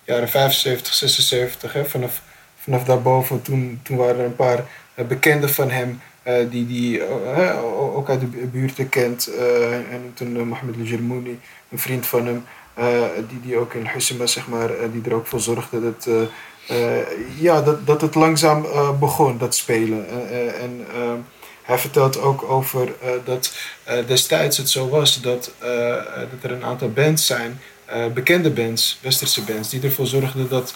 jaren 0.03 0.29
75, 0.29 0.93
76, 0.93 1.73
hè, 1.73 1.85
vanaf, 1.85 2.21
vanaf 2.63 2.83
daarboven, 2.83 3.41
toen, 3.41 3.79
toen 3.83 3.97
waren 3.97 4.19
er 4.19 4.25
een 4.25 4.35
paar 4.35 4.63
eh, 4.95 5.05
bekenden 5.05 5.49
van 5.49 5.71
hem. 5.71 6.01
eh, 6.38 6.50
die 6.50 6.66
die 6.66 7.04
eh, 7.04 7.64
ook 7.96 8.08
uit 8.08 8.20
de 8.20 8.26
bu- 8.26 8.46
buurten 8.46 8.88
kent. 8.88 9.26
eh, 9.26 9.72
en 9.72 10.14
eh, 10.18 10.42
Mohamed 10.42 10.76
Al-Jermouni, 10.78 11.38
een 11.70 11.78
vriend 11.78 12.06
van 12.06 12.26
hem. 12.26 12.44
die, 13.28 13.40
die 13.40 13.56
ook 13.56 13.74
in 13.74 13.86
Hussema, 13.86 14.26
zeg 14.26 14.48
maar, 14.48 14.70
die 14.92 15.02
er 15.04 15.14
ook 15.14 15.26
voor 15.26 15.40
zorgde 15.40 15.80
dat, 15.82 16.08
ja, 17.38 17.62
dat, 17.62 17.86
dat 17.86 18.00
het 18.00 18.14
langzaam 18.14 18.66
begon, 18.98 19.38
dat 19.38 19.54
spelen. 19.54 20.08
En 20.60 20.86
hij 21.62 21.78
vertelt 21.78 22.20
ook 22.20 22.42
over 22.42 22.92
dat 23.24 23.52
destijds 24.06 24.56
het 24.56 24.70
zo 24.70 24.88
was 24.88 25.20
dat, 25.20 25.52
dat 26.30 26.42
er 26.42 26.50
een 26.52 26.64
aantal 26.64 26.90
bands 26.90 27.26
zijn, 27.26 27.60
bekende 28.14 28.50
bands, 28.50 28.98
westerse 29.02 29.42
bands, 29.42 29.68
die 29.68 29.82
ervoor 29.82 30.06
zorgden 30.06 30.48
dat, 30.48 30.74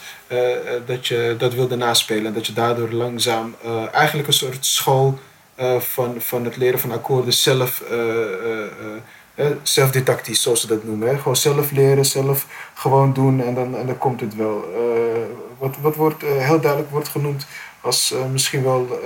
dat 0.87 1.07
je 1.07 1.35
dat 1.39 1.55
wilde 1.55 1.77
naspelen. 1.77 2.27
En 2.27 2.33
dat 2.35 2.47
je 2.47 2.53
daardoor 2.53 2.91
langzaam 2.91 3.55
eigenlijk 3.93 4.29
een 4.29 4.35
soort 4.35 4.67
school 4.67 5.19
eh, 5.55 5.81
van, 5.81 6.15
van 6.21 6.45
het 6.45 6.57
leren 6.57 6.79
van 6.79 6.93
akkoorden 6.93 7.33
zelf, 7.33 7.81
eh, 7.91 8.63
eh, 9.35 9.47
zelfdidactisch, 9.63 10.43
zoals 10.43 10.61
ze 10.61 10.67
dat 10.67 10.85
noemen. 10.85 11.19
Gewoon 11.19 11.37
zelf 11.37 11.71
leren, 11.71 12.05
zelf 12.05 12.47
gewoon 12.75 13.13
doen 13.13 13.43
en 13.43 13.55
dan, 13.55 13.77
en 13.77 13.87
dan 13.87 13.99
komt 13.99 14.21
het 14.21 14.37
wel. 14.37 14.65
Wat 15.59 15.77
wat 15.81 15.95
wordt, 15.95 16.23
heel 16.23 16.61
duidelijk 16.61 16.91
wordt 16.91 17.09
genoemd 17.09 17.47
als 17.81 18.15
misschien 18.33 18.63
wel, 18.63 19.01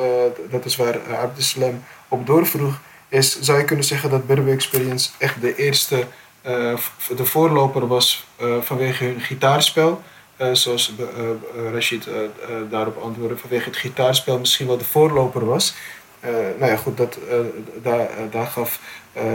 dat 0.51 0.65
is 0.65 0.77
waar 0.77 0.97
uh, 1.09 1.19
Abdeslam 1.19 1.85
op 2.09 2.27
doorvroeg, 2.27 2.81
is, 3.09 3.41
zou 3.41 3.59
je 3.59 3.65
kunnen 3.65 3.85
zeggen 3.85 4.11
dat 4.11 4.27
Berbe 4.27 4.51
Experience 4.51 5.11
echt 5.19 5.41
de 5.41 5.55
eerste, 5.55 6.05
de 7.17 7.25
voorloper 7.25 7.87
was 7.87 8.27
vanwege 8.61 9.05
hun 9.05 9.21
gitaarspel. 9.21 10.03
Zoals 10.53 10.93
eh, 10.99 11.73
Rashid 11.73 12.09
daarop 12.71 13.03
antwoordde, 13.03 13.37
vanwege 13.37 13.69
het 13.69 13.77
gitaarspel 13.77 14.39
misschien 14.39 14.67
wel 14.67 14.79
de 14.79 14.85
voorloper 14.85 15.45
was. 15.45 15.75
Eh, 16.21 16.31
nou 16.59 16.71
ja, 16.71 16.77
goed, 16.77 16.97
dat, 16.97 17.19
eh, 17.31 17.37
daar, 17.83 18.01
eh, 18.01 18.07
daar 18.31 18.47
gaf 18.47 18.81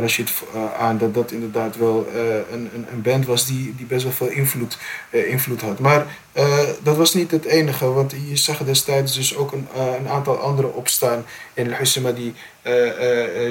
Rashid 0.01 0.31
aan 0.79 0.97
dat 0.97 1.13
dat 1.13 1.31
inderdaad 1.31 1.77
wel 1.77 2.07
een, 2.51 2.69
een, 2.91 3.01
band 3.01 3.25
was 3.25 3.45
die, 3.45 3.75
die 3.77 3.85
best 3.85 4.03
wel 4.03 4.11
veel 4.11 4.27
invloed, 4.27 4.77
invloed 5.09 5.61
had. 5.61 5.79
Maar 5.79 6.05
dat 6.83 6.97
was 6.97 7.13
niet 7.13 7.31
het 7.31 7.45
enige, 7.45 7.85
want 7.85 8.13
je 8.29 8.35
zag 8.35 8.57
destijds 8.57 9.13
dus 9.15 9.35
ook 9.35 9.51
een, 9.51 9.67
een 9.99 10.07
aantal 10.09 10.37
anderen 10.37 10.73
opstaan 10.75 11.25
in 11.53 11.71
El 11.71 11.77
Hussema 11.77 12.11
die, 12.11 12.33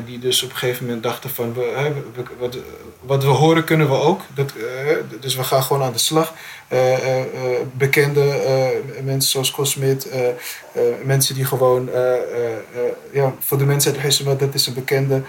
die 0.04 0.18
dus 0.18 0.42
op 0.42 0.50
een 0.50 0.56
gegeven 0.56 0.84
moment 0.84 1.02
dachten 1.02 1.30
van 1.30 1.54
we, 1.54 1.92
we- 2.14 2.22
wat, 2.38 2.56
wat 3.00 3.22
we 3.24 3.30
horen 3.30 3.64
kunnen 3.64 3.88
we 3.88 3.94
ook. 3.94 4.20
Dat, 4.34 4.52
dus 5.20 5.36
we 5.36 5.44
gaan 5.44 5.62
gewoon 5.62 5.82
aan 5.82 5.92
de 5.92 5.98
slag. 5.98 6.34
Eh, 6.72 6.92
eh, 6.94 7.20
eh, 7.20 7.61
bekende 7.72 8.40
mensen 9.02 9.30
zoals 9.30 9.50
Cosmit, 9.50 10.08
mensen 11.04 11.35
die 11.35 11.44
gewoon, 11.44 11.90
ja, 13.12 13.35
voor 13.38 13.58
de 13.58 13.64
mensen 13.64 13.94
El 13.94 14.00
Hussema, 14.00 14.35
dat 14.35 14.54
is 14.54 14.66
een 14.66 14.74
bekende, 14.74 15.22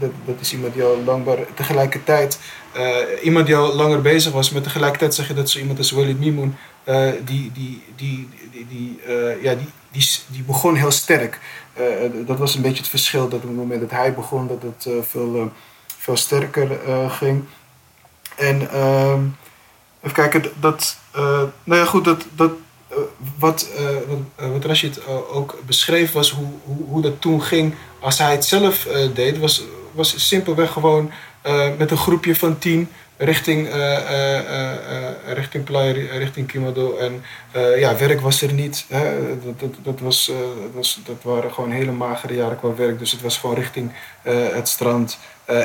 dat, 0.00 0.10
dat 0.24 0.40
is 0.40 0.52
iemand 0.52 0.74
die 0.74 0.82
al 0.82 1.02
langbaar, 1.04 1.38
tegelijkertijd, 1.54 2.38
eh, 2.72 2.96
iemand 3.22 3.46
die 3.46 3.56
al 3.56 3.74
langer 3.74 4.00
bezig 4.00 4.32
was, 4.32 4.50
maar 4.50 4.62
tegelijkertijd 4.62 5.14
zeg 5.14 5.28
je 5.28 5.34
dat 5.34 5.50
zo 5.50 5.58
iemand 5.58 5.78
als 5.78 5.90
Walid 5.90 6.18
Mimoun, 6.18 6.56
die, 7.24 7.52
die, 7.52 7.82
die, 7.96 8.28
die, 8.68 9.00
ja, 9.42 9.54
die, 9.54 9.68
die, 9.90 10.08
die 10.26 10.42
begon 10.42 10.74
heel 10.74 10.90
sterk. 10.90 11.38
Dat 12.26 12.38
was 12.38 12.54
een 12.54 12.62
beetje 12.62 12.82
het 12.82 12.88
verschil, 12.88 13.28
dat 13.28 13.40
op 13.40 13.48
het 13.48 13.56
moment 13.56 13.80
dat 13.80 13.90
hij 13.90 14.14
begon, 14.14 14.46
dat 14.48 14.62
het 14.62 15.06
veel, 15.06 15.52
veel 15.98 16.16
sterker 16.16 16.68
ging. 17.08 17.44
En 18.36 18.70
ehm, 18.70 19.20
even 20.02 20.14
kijken, 20.14 20.52
dat, 20.60 20.96
eh, 21.10 21.42
nou 21.64 21.80
ja 21.80 21.84
goed, 21.84 22.04
dat, 22.04 22.26
dat, 22.34 22.52
eh, 22.88 22.96
wat, 23.38 23.68
eh, 24.36 24.48
wat, 24.52 24.64
Rashid 24.64 25.06
ook 25.06 25.58
beschreef 25.66 26.12
was 26.12 26.30
hoe, 26.30 26.48
hoe, 26.64 26.84
hoe 26.86 27.02
dat 27.02 27.20
toen 27.20 27.42
ging 27.42 27.74
als 28.00 28.18
hij 28.18 28.32
het 28.32 28.44
zelf 28.44 28.88
deed, 29.14 29.38
was, 29.38 29.64
was 29.92 30.28
simpelweg 30.28 30.72
gewoon 30.72 31.10
met 31.78 31.90
een 31.90 31.96
groepje 31.96 32.34
van 32.34 32.58
tien 32.58 32.88
richting, 33.16 33.68
richting 35.26 35.64
Playa, 35.64 35.92
richting 35.92 36.46
Kimado. 36.46 36.96
En 36.96 37.24
ja, 37.78 37.96
werk 37.96 38.20
was 38.20 38.42
er 38.42 38.52
niet. 38.52 38.84
Hè. 38.88 39.18
Dat, 39.44 39.60
dat, 39.60 39.74
dat, 39.82 40.00
was, 40.00 40.26
dat, 40.62 40.72
was, 40.74 41.00
dat 41.04 41.16
waren 41.22 41.52
gewoon 41.52 41.70
hele 41.70 41.92
magere 41.92 42.34
jaren 42.34 42.58
qua 42.58 42.74
werk. 42.74 42.98
Dus 42.98 43.12
het 43.12 43.20
was 43.20 43.38
gewoon 43.38 43.54
richting 43.54 43.92
het 44.52 44.68
strand. 44.68 45.18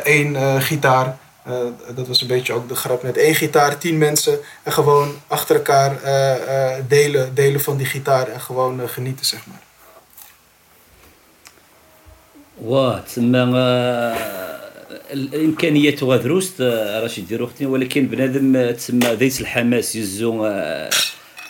Eén 0.03 0.61
gitaar. 0.61 1.17
Eh, 1.46 1.66
dat 1.94 2.08
was 2.08 2.20
een 2.20 2.26
beetje 2.26 2.52
ook 2.52 2.68
de 2.68 2.74
grap 2.74 3.02
met 3.02 3.16
één 3.16 3.34
gitaar, 3.34 3.78
tien 3.78 3.98
mensen. 3.98 4.38
En 4.62 4.72
gewoon 4.72 5.14
achter 5.26 5.56
elkaar 5.56 6.02
eh, 6.02 6.76
eh, 6.76 6.84
delen, 6.88 7.34
delen 7.34 7.60
van 7.60 7.76
die 7.76 7.86
gitaar 7.86 8.28
en 8.28 8.40
gewoon 8.40 8.80
eh, 8.80 8.88
genieten, 8.88 9.26
zeg 9.26 9.46
maar. 9.46 9.62
واه 12.62 13.00
تسمى 13.00 13.38
آه، 13.56 14.60
الامكانيات 15.12 16.02
غادروس 16.04 16.52
آه، 16.60 17.00
رشيد 17.04 17.26
ديرو 17.28 17.44
اختي 17.46 17.66
ولكن 17.66 18.06
بنادم 18.06 18.56
آه، 18.56 18.70
تسمى 18.70 19.06
ذيت 19.06 19.40
الحماس 19.40 19.96
يزو 19.96 20.46
آه، 20.46 20.90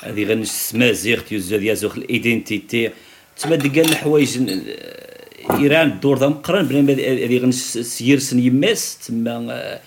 هذه 0.02 0.24
غنجس 0.24 0.74
مازيغ 0.74 1.22
يزو 1.30 1.56
هذه 1.56 1.64
يزوخ 1.70 1.96
الايدنتيتي 1.96 2.90
تسمى 3.36 3.56
ديك 3.56 3.78
الحوايج 3.78 4.38
آه، 4.38 5.05
إيران 5.51 5.87
الدور 5.87 6.19
ذا 6.19 6.27
مقرن 6.27 6.67
بنادم 6.67 6.89
هذه 6.89 7.37
غنجس 7.37 7.77
سيرسن 7.77 8.39
يماس 8.39 8.97
تسمى 8.97 9.79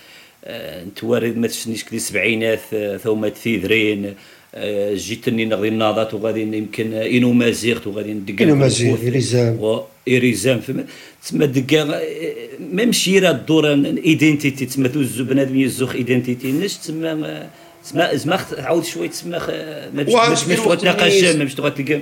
آه، 0.45 0.83
نتوارد 0.83 1.37
ما 1.37 1.47
تشنيش 1.47 1.83
كدي 1.83 1.99
سبعينات 1.99 2.59
آه، 2.73 2.97
ثوما 2.97 3.29
تثيذرين 3.29 4.13
آه، 4.55 4.93
جيتني 4.95 5.45
نغدي 5.45 5.67
الناضات 5.67 6.13
وغادي 6.13 6.41
يمكن 6.41 6.93
إنو 6.93 7.33
مازيغت 7.33 7.87
وغادي 7.87 8.13
ندق 8.13 8.41
إنو 8.41 8.55
مازيغ، 8.55 8.95
إريزام 10.07 10.59
فما 10.59 10.85
تسمى 11.23 11.47
دكا 11.47 12.01
ميم 12.59 12.91
شيرا 12.91 13.31
الدور 13.31 13.67
ايدنتيتي 14.05 14.65
تسمى 14.65 14.87
دوز 14.87 15.21
بنادم 15.21 15.59
يزوخ 15.59 15.95
ايدنتيتي 15.95 16.51
نش 16.51 16.77
تسمى 16.77 17.49
تسمى 17.83 18.09
زعما 18.13 18.39
عاود 18.57 18.85
شوية 18.85 19.09
تسمى 19.09 19.39
ما 19.93 20.03
باش 20.03 20.59
وقت 20.59 20.85
جام 20.85 21.39
باش 21.39 21.53
تلقى 21.53 21.99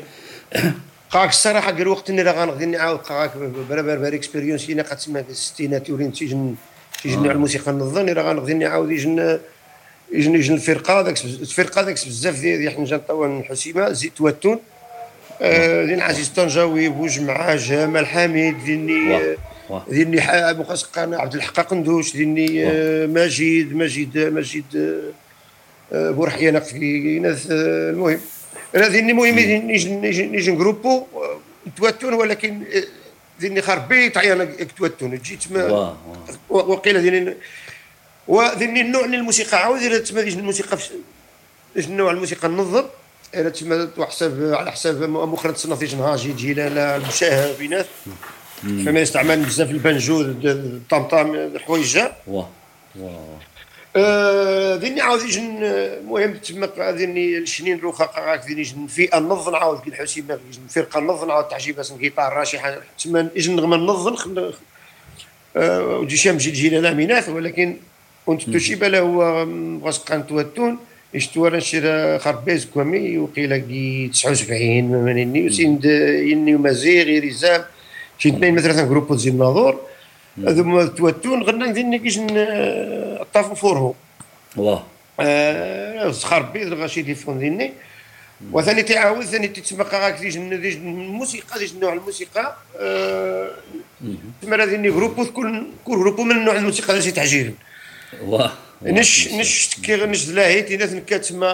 قاك 1.10 1.30
الصراحه 1.30 1.72
قال 1.72 1.88
وقت 1.88 2.10
إني 2.10 2.22
راه 2.22 2.32
غنغدي 2.32 2.66
نعاود 2.66 3.00
قاك 3.00 3.38
برا 3.70 3.82
برا 3.82 4.08
اكسبيريونس 4.08 4.70
اللي 4.70 4.82
قد 4.82 4.98
تسمى 4.98 5.24
في 5.24 5.30
الستينات 5.30 5.90
ولين 5.90 6.14
تيجن 6.14 6.56
تيجن 7.04 7.20
على 7.20 7.32
الموسيقى 7.32 7.72
النظام 7.72 8.10
راه 8.10 8.24
غنغدي 8.24 8.54
نعاود 8.54 8.92
يجن 8.92 9.40
يجن 10.12 10.36
يجن 10.36 10.54
الفرقة 10.54 11.02
داك 11.02 11.26
الفرقة 11.26 11.82
داك 11.82 11.94
بزاف 12.08 12.40
ديال 12.40 12.60
ديال 12.60 12.74
حنجان 12.74 13.00
طوال 13.00 13.46
حسيمه 13.46 13.92
زيت 13.92 14.18
تواتون. 14.18 14.60
آه، 15.42 15.86
دين 15.86 16.02
عزيز 16.02 16.30
طنجاوي 16.30 16.90
معاه 17.20 17.56
جمال 17.56 18.08
حميد 18.08 18.64
ديني 18.64 19.38
واه 19.70 19.84
ديني 19.90 20.22
أبو 20.22 20.64
قاسقان 20.64 21.14
عبد 21.14 21.36
الحق 21.36 21.60
قندوش 21.60 22.14
ديني 22.14 22.68
آه، 22.68 23.06
مجيد 23.06 23.76
مجيد 23.76 24.18
مجيد 24.18 24.66
آه، 24.76 25.96
آه، 25.96 26.12
بورحيانة 26.12 26.60
في 26.60 26.76
آه، 27.52 27.90
المهم. 27.90 28.20
أنا 28.76 28.88
ديني 28.88 29.12
المهم 29.12 29.36
نيجي 29.36 29.60
نيجي 29.90 30.26
نيجي 30.26 30.52
نجروبو 30.52 31.06
نتواتون 31.68 32.14
ولكن 32.14 32.64
آه، 32.74 32.84
ديني 33.40 33.62
خربيط 33.62 34.18
عيانا 34.18 34.46
كتواتون 34.46 35.18
جيت 35.18 35.52
ما 35.52 35.66
واه 35.66 35.98
واه 36.50 36.70
وقيل 36.70 37.02
ديني 37.02 37.36
وديني 38.28 38.82
النوع 38.82 39.08
من 39.08 39.14
الموسيقى 39.14 39.58
عاود 39.58 40.04
تسمى 40.04 40.24
ديج 40.24 40.38
الموسيقى 40.38 40.78
في 40.78 40.92
النوع 41.78 42.12
الموسيقى 42.12 42.48
النظم 42.48 42.86
إلا 43.36 43.50
تسمى 43.50 43.90
حساب 44.00 44.54
على 44.54 44.72
حساب 44.72 45.10
مخرج 45.10 45.54
تصنف 45.54 45.80
ديج 45.80 45.96
نهاجي 45.96 46.34
جيلاله 46.34 46.96
المشاهد 46.96 47.58
بينات. 47.58 47.86
فما 48.64 49.00
يستعمل 49.00 49.46
بزاف 49.46 49.72
البنجو 49.72 50.22
الطمطام 50.22 51.36
الحويجه 51.36 52.12
واه 52.28 52.50
واه 53.00 53.40
آه، 54.00 54.76
ديني 54.76 55.02
عاود 55.02 55.22
يجي 55.22 55.42
ن- 55.42 55.64
المهم 55.64 56.34
تما 56.34 56.92
ديني 56.92 57.38
الشنين 57.38 57.80
رخاقه 57.84 58.34
هاك 58.34 58.46
ديني 58.48 58.62
يجي 58.62 58.76
نفيق 58.80 59.16
نظن 59.18 59.56
عاود 59.56 59.80
كي 59.80 59.90
الحسيمه 59.90 60.40
يجي 60.50 60.60
فرقة 60.70 61.00
نظن 61.00 61.32
عاود 61.32 61.48
تعجب 61.48 61.76
بس 61.76 61.94
جيتار 61.94 62.34
راشي 62.34 62.58
تما 63.04 63.30
يجي 63.36 63.54
نغمى 63.56 63.78
نظن 63.78 64.16
آه، 65.58 65.98
وجي 66.00 66.18
شام 66.18 66.38
جي 66.38 66.52
جيلاله 66.52 66.94
ميناث 66.94 67.30
ولكن 67.30 67.78
كنت 68.26 68.50
تشيب 68.50 68.84
له 68.84 69.00
هو 69.00 69.48
غاسقان 69.84 70.28
تواتون 70.28 70.78
يشتوى 71.14 71.50
نشير 71.50 72.20
خربيز 72.20 72.66
كوامي 72.66 73.18
وقيل 73.18 73.58
كي 73.58 74.08
79 74.14 75.06
مانيني 75.06 75.46
وسيند 75.48 75.86
يني 76.32 76.56
ومزيغ 76.56 77.08
يريزام 77.08 77.62
شي 78.18 78.30
اثنين 78.30 78.56
مثلا 78.56 78.84
جروب 78.84 79.16
زي 79.16 79.30
الناظور 79.30 79.80
هذوما 80.48 80.86
تواتون 80.86 81.44
غنى 81.44 81.72
ديني 81.72 82.00
كيش 82.00 82.18
طافو 83.34 83.56
فورهم 83.56 83.94
واه 84.58 84.84
آه، 85.20 86.12
خربي 86.12 86.70
غاشي 86.70 87.04
تليفون 87.04 87.40
ديالي 87.40 87.72
وثاني 88.52 88.84
تعاود 88.84 89.26
ثاني 89.26 89.48
تتسبق 89.48 89.96
غاك 89.96 90.20
ديج 90.20 90.38
ديج 90.38 90.76
الموسيقى 90.76 91.60
ديج 91.60 91.78
نوع 91.78 91.94
الموسيقى. 91.94 92.56
آه، 92.80 93.52
تما 94.42 94.56
راه 94.56 94.66
ديني 94.66 94.92
جروب 94.92 95.26
كل 95.26 95.64
كل 95.86 95.98
جروب 95.98 96.20
من 96.20 96.46
نوع 96.46 96.56
الموسيقى 96.56 96.98
اللي 96.98 97.12
تعجبني 97.12 97.56
واه 98.24 98.52
نش 98.84 99.28
نش 99.34 99.76
كي 99.84 99.96
نش 99.96 100.30
لاهيت 100.30 100.72
ناس 100.72 100.96
كتسمى 101.08 101.48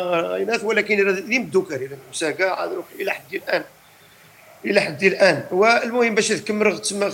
ناس 0.47 0.63
ولكن 0.63 1.05
راه 1.05 1.11
ديما 1.11 1.45
دوكر 1.45 1.75
إلى 1.75 1.97
مساكا 2.11 2.71
إلى 2.99 3.11
حد 3.11 3.33
الآن. 3.33 3.63
إلى 4.65 4.81
حد 4.81 5.03
الآن. 5.03 5.45
والمهم 5.51 6.15
باش 6.15 6.27
تكمل 6.27 6.77
تسمى 6.77 7.11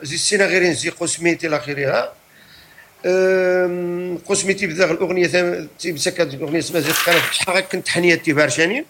خ- 0.00 0.04
زي 0.04 0.14
السنة 0.14 0.44
غيرين 0.46 0.74
زي 0.74 0.88
قسميتي 0.88 1.46
إلى 1.46 1.56
آخره. 1.56 2.12
قسميتي 4.28 4.66
بدا 4.66 4.90
الأغنية 4.90 5.26
ثم- 5.26 5.66
تيبسا 5.78 6.10
كانت 6.10 6.34
الأغنية 6.34 6.58
اسمها 6.58 6.80
زيت 6.80 6.96
قالت 6.96 7.32
شحال 7.32 7.60
كنت 7.60 7.88
حنيتي 7.88 8.32
بارشانين 8.32 8.84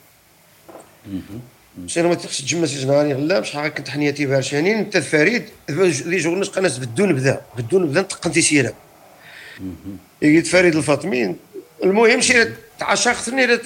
شنو 1.86 2.08
ما 2.08 2.14
تخش 2.14 2.40
تجمع 2.40 2.66
سي 2.66 2.78
جنرالي 2.80 3.12
غلا 3.14 3.42
شحال 3.42 3.68
كنت 3.74 3.88
حنيتي 3.88 4.26
بارشانين 4.26 4.76
أنت 4.78 4.96
فريد 4.96 5.44
لي 5.68 6.16
جورنيس 6.16 6.48
قناص 6.48 6.78
بدون 6.78 7.12
بدا 7.14 7.40
بدون 7.58 7.86
بدا 7.88 8.02
تقنتي 8.02 8.42
سيرة. 8.42 8.74
يجي 10.22 10.42
فريد 10.42 10.76
الفاطمي. 10.76 11.36
المهم 11.84 12.20
شي 12.20 12.44
تعشقتني 12.78 13.56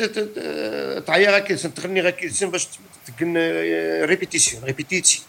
تعيا 1.00 1.30
غاكي 1.30 1.54
تغني 1.56 2.00
غاكي 2.00 2.30
باش 2.42 2.68
تكن 3.06 3.36
ريبيتيسيون 4.04 4.64
ريبيتيتي. 4.64 5.22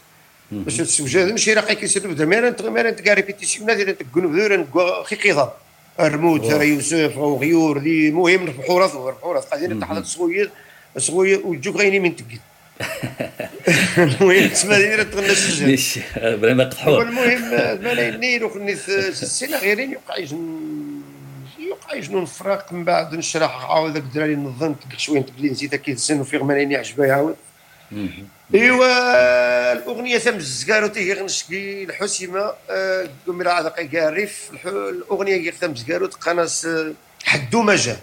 باش 0.51 0.77
تسوجد 0.77 1.31
ماشي 1.31 1.53
راه 1.53 1.73
كيسير 1.73 2.07
بدا. 2.07 2.25
ميرا 2.25 2.47
انت 2.47 2.61
ميرا 2.61 2.89
انت 2.89 3.01
كاع 3.01 3.13
ريبيتيسيون 3.13 3.69
هذه 3.69 3.91
تكون 3.91 4.27
بذور 4.27 5.03
خي 5.03 5.15
قيضه 5.15 5.51
رموت 5.99 6.45
راه 6.45 6.63
يوسف 6.63 7.17
أو 7.17 7.39
غيور 7.39 7.79
لي 7.79 8.07
المهم 8.07 8.45
ربحوا 8.45 8.79
راسو 8.79 9.09
ربحوا 9.09 9.33
راسو. 9.33 9.47
قاعدين 9.47 9.79
تحت 9.79 10.05
صغير 10.05 10.49
صغير 10.97 11.41
وجوك 11.47 11.75
غيني 11.75 11.99
من 11.99 12.15
تقل 12.15 12.39
المهم 13.97 14.47
تسمى 14.47 14.75
دايره 14.75 15.03
تغنى 15.03 15.29
السجن 15.29 15.65
ليش 15.65 15.99
إبراهيم 16.15 16.61
قطحور 16.61 16.99
والمهم 16.99 17.51
مالا 17.83 18.09
النيل 18.09 18.43
وخني 18.43 18.71
السنة 18.71 19.57
غيرين 19.57 19.91
يوقع 19.91 20.17
يجن 20.17 20.61
يوقع 21.59 21.95
يجنون 21.95 22.21
الفراق 22.21 22.73
من 22.73 22.83
بعد 22.83 23.15
نشرح 23.15 23.65
عاود 23.65 23.93
ذاك 23.93 24.03
الدراري 24.03 24.35
نظمت 24.35 24.77
شوية 24.97 25.21
تقلي 25.21 25.49
نسيت 25.49 25.75
كي 25.75 25.93
تسن 25.93 26.19
وفي 26.19 26.37
غمانيني 26.37 26.75
عجبها. 26.75 27.07
يعاود 27.07 27.35
إيوا 28.55 29.73
الأغنية 29.73 30.17
ثم 30.17 30.35
الزكارو 30.35 30.87
تي 30.87 31.13
غنشكي 31.13 31.83
الحسيمة 31.83 32.53
آه، 32.69 33.09
راه 33.29 33.59
هذا 33.61 33.69
قاريف 33.93 34.49
الح- 34.53 34.65
الأغنية 34.65 35.37
كي 35.37 35.57
ثم 35.57 35.71
الزكارو 35.71 36.05
تقناص 36.05 36.65
آه، 36.65 36.93
حدو 37.23 37.61
ما 37.61 37.75
جا. 37.75 37.97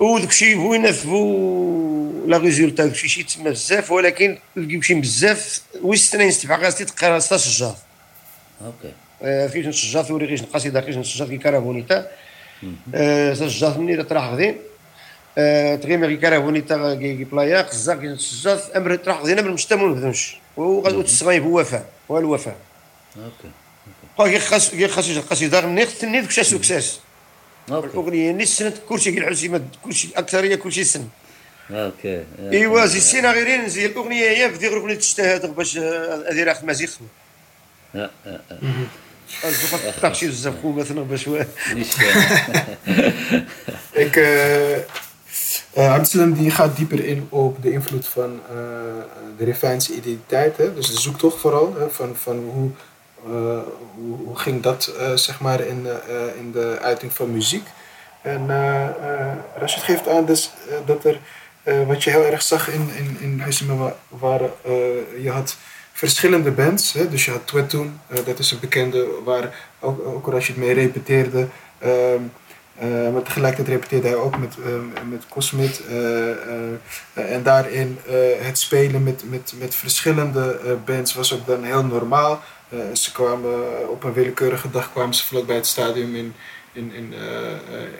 وداك 0.00 0.28
الشيء 0.28 0.56
بغينا 0.68 0.92
فو 0.92 2.24
لا 2.26 2.36
ريزولتا 2.38 2.84
داك 2.86 3.04
الشيء 3.04 3.24
تما 3.24 3.50
بزاف 3.50 3.90
ولكن 3.90 4.38
لقيو 4.56 4.82
شي 4.82 4.94
بزاف 4.94 5.60
ويستنين 5.82 6.30
ستبع 6.30 6.56
غاستي 6.56 6.84
تقراص 6.84 7.32
الشجار 7.32 7.76
أوكي. 8.64 9.48
فيش 9.48 9.66
نشجات 9.66 10.10
وري 10.10 10.26
غيش 10.26 10.40
القصيده 10.40 10.80
غيش 10.80 10.96
نشجات 10.96 11.28
كي 11.28 11.38
كارابونيتا 11.38 12.10
سجات 13.34 13.76
مني 13.76 14.02
طرح 14.02 14.24
غدين 14.24 14.58
تغيما 15.82 16.06
كي 16.06 16.16
كارابونيتا 16.16 16.94
كي 16.94 17.24
بلايا 17.24 17.62
قزا 17.62 17.94
كي 17.94 18.16
أمر 18.76 18.96
طرح 18.96 19.20
غدين 19.20 19.38
أمر 19.38 19.50
مشتمون 19.50 19.94
بدونش 19.94 20.36
وغادي 20.56 21.02
تسمى 21.02 21.40
هو 21.40 21.60
وفاء 21.60 21.86
هو 22.10 22.18
الوفاء. 22.18 22.56
أوكي. 23.16 23.50
قال 24.18 24.30
كي 24.30 24.38
خاص 24.38 24.70
كي 24.70 24.88
خاص 24.88 25.08
القصيده 25.08 25.60
غني 25.60 25.82
الشيء 25.82 26.44
سكساس 26.44 27.00
أوكي. 27.70 27.86
الأغنية 27.86 28.32
ني 28.32 28.46
سنت 28.46 28.76
كلشي 28.88 29.12
كي 29.12 29.18
العزيمه 29.18 29.60
كلشي 29.84 30.08
أكثرية 30.16 30.56
كلشي 30.56 30.84
سن. 30.84 31.08
أوكي. 31.70 32.24
إيوا 32.52 32.86
زي 32.86 32.98
السينا 32.98 33.32
غيرين 33.32 33.68
زي 33.68 33.86
الأغنية 33.86 34.30
هي 34.30 34.48
بدي 34.48 34.68
غير 34.68 34.78
أغنية 34.78 34.94
تجتهد 34.94 35.54
باش 35.54 35.78
هذه 35.78 36.44
راه 36.44 36.56
مزيخ 36.62 36.98
آه، 37.96 38.10
آه، 38.26 38.40
آه. 38.50 38.58
الزفاف 39.44 40.00
تاكشي 40.00 40.28
بزاف 40.28 40.54
خو 40.62 40.72
مثلا 40.72 41.02
باش 41.02 41.28
ليش 41.28 41.88
Abdeslam 45.74 46.32
die 46.32 46.50
gaat 46.50 46.76
dieper 46.76 47.04
in 47.04 47.26
op 47.28 47.62
de 47.62 47.72
invloed 47.72 48.06
van 48.06 48.40
eh, 48.48 48.56
de 49.36 49.44
Refaanse 49.44 49.94
identiteit. 49.94 50.56
Dus 50.56 50.90
de 50.94 51.00
zoektocht 51.00 51.40
vooral. 51.40 51.74
Hè? 51.78 51.90
Van, 51.90 52.16
van 52.16 52.36
hoe, 52.36 52.70
eh, 53.26 53.58
hoe, 53.94 54.36
ging 54.36 54.62
dat 54.62 54.92
zeg 55.14 55.40
maar 55.40 55.60
in, 55.60 55.86
in 56.38 56.52
de 56.52 56.78
uiting 56.82 57.12
van 57.12 57.32
muziek. 57.32 57.66
En 58.22 58.46
Rashid 59.58 59.82
geeft 59.82 60.08
aan 60.08 60.24
dus, 60.24 60.50
dat 60.86 61.04
er, 61.04 61.20
wat 61.86 62.04
je 62.04 62.10
heel 62.10 62.24
erg 62.24 62.42
zag 62.42 62.68
in, 62.68 62.90
in, 62.96 63.16
in 63.20 63.42
waren, 64.08 64.50
je 65.22 65.30
had 65.30 65.56
verschillende 65.92 66.50
bands. 66.50 66.92
Hè? 66.92 67.08
Dus 67.08 67.24
je 67.24 67.30
had 67.30 67.46
Twetoon, 67.46 68.00
dat 68.24 68.38
is 68.38 68.50
een 68.50 68.60
bekende 68.60 69.06
waar 69.24 69.54
ook, 69.80 70.06
ook 70.06 70.26
Rashid 70.26 70.56
mee 70.56 70.72
repeteerde. 70.72 71.46
Ehm, 71.78 72.22
eh, 72.78 73.12
maar 73.12 73.22
tegelijkertijd 73.22 73.76
repeteerde 73.76 74.08
hij 74.08 74.16
ook 74.16 74.38
met, 74.38 74.56
eh, 74.64 75.02
met 75.10 75.24
Cosmit. 75.28 75.82
eh, 75.86 77.32
en 77.32 77.42
daarin 77.42 77.98
het 78.40 78.58
spelen 78.58 79.02
met, 79.02 79.24
met, 79.30 79.52
met 79.58 79.74
verschillende 79.74 80.78
bands 80.84 81.14
was 81.14 81.34
ook 81.34 81.46
dan 81.46 81.62
heel 81.62 81.84
normaal. 81.84 82.42
Ze 82.92 83.12
kwamen 83.12 83.90
op 83.90 84.04
een 84.04 84.12
willekeurige 84.12 84.70
dag 84.70 84.92
kwamen 84.92 85.14
ze 85.14 85.26
vlak 85.26 85.46
bij 85.46 85.56
het 85.56 85.66
stadion 85.66 86.14
in, 86.14 86.34
in, 86.72 86.92
in, 86.92 87.14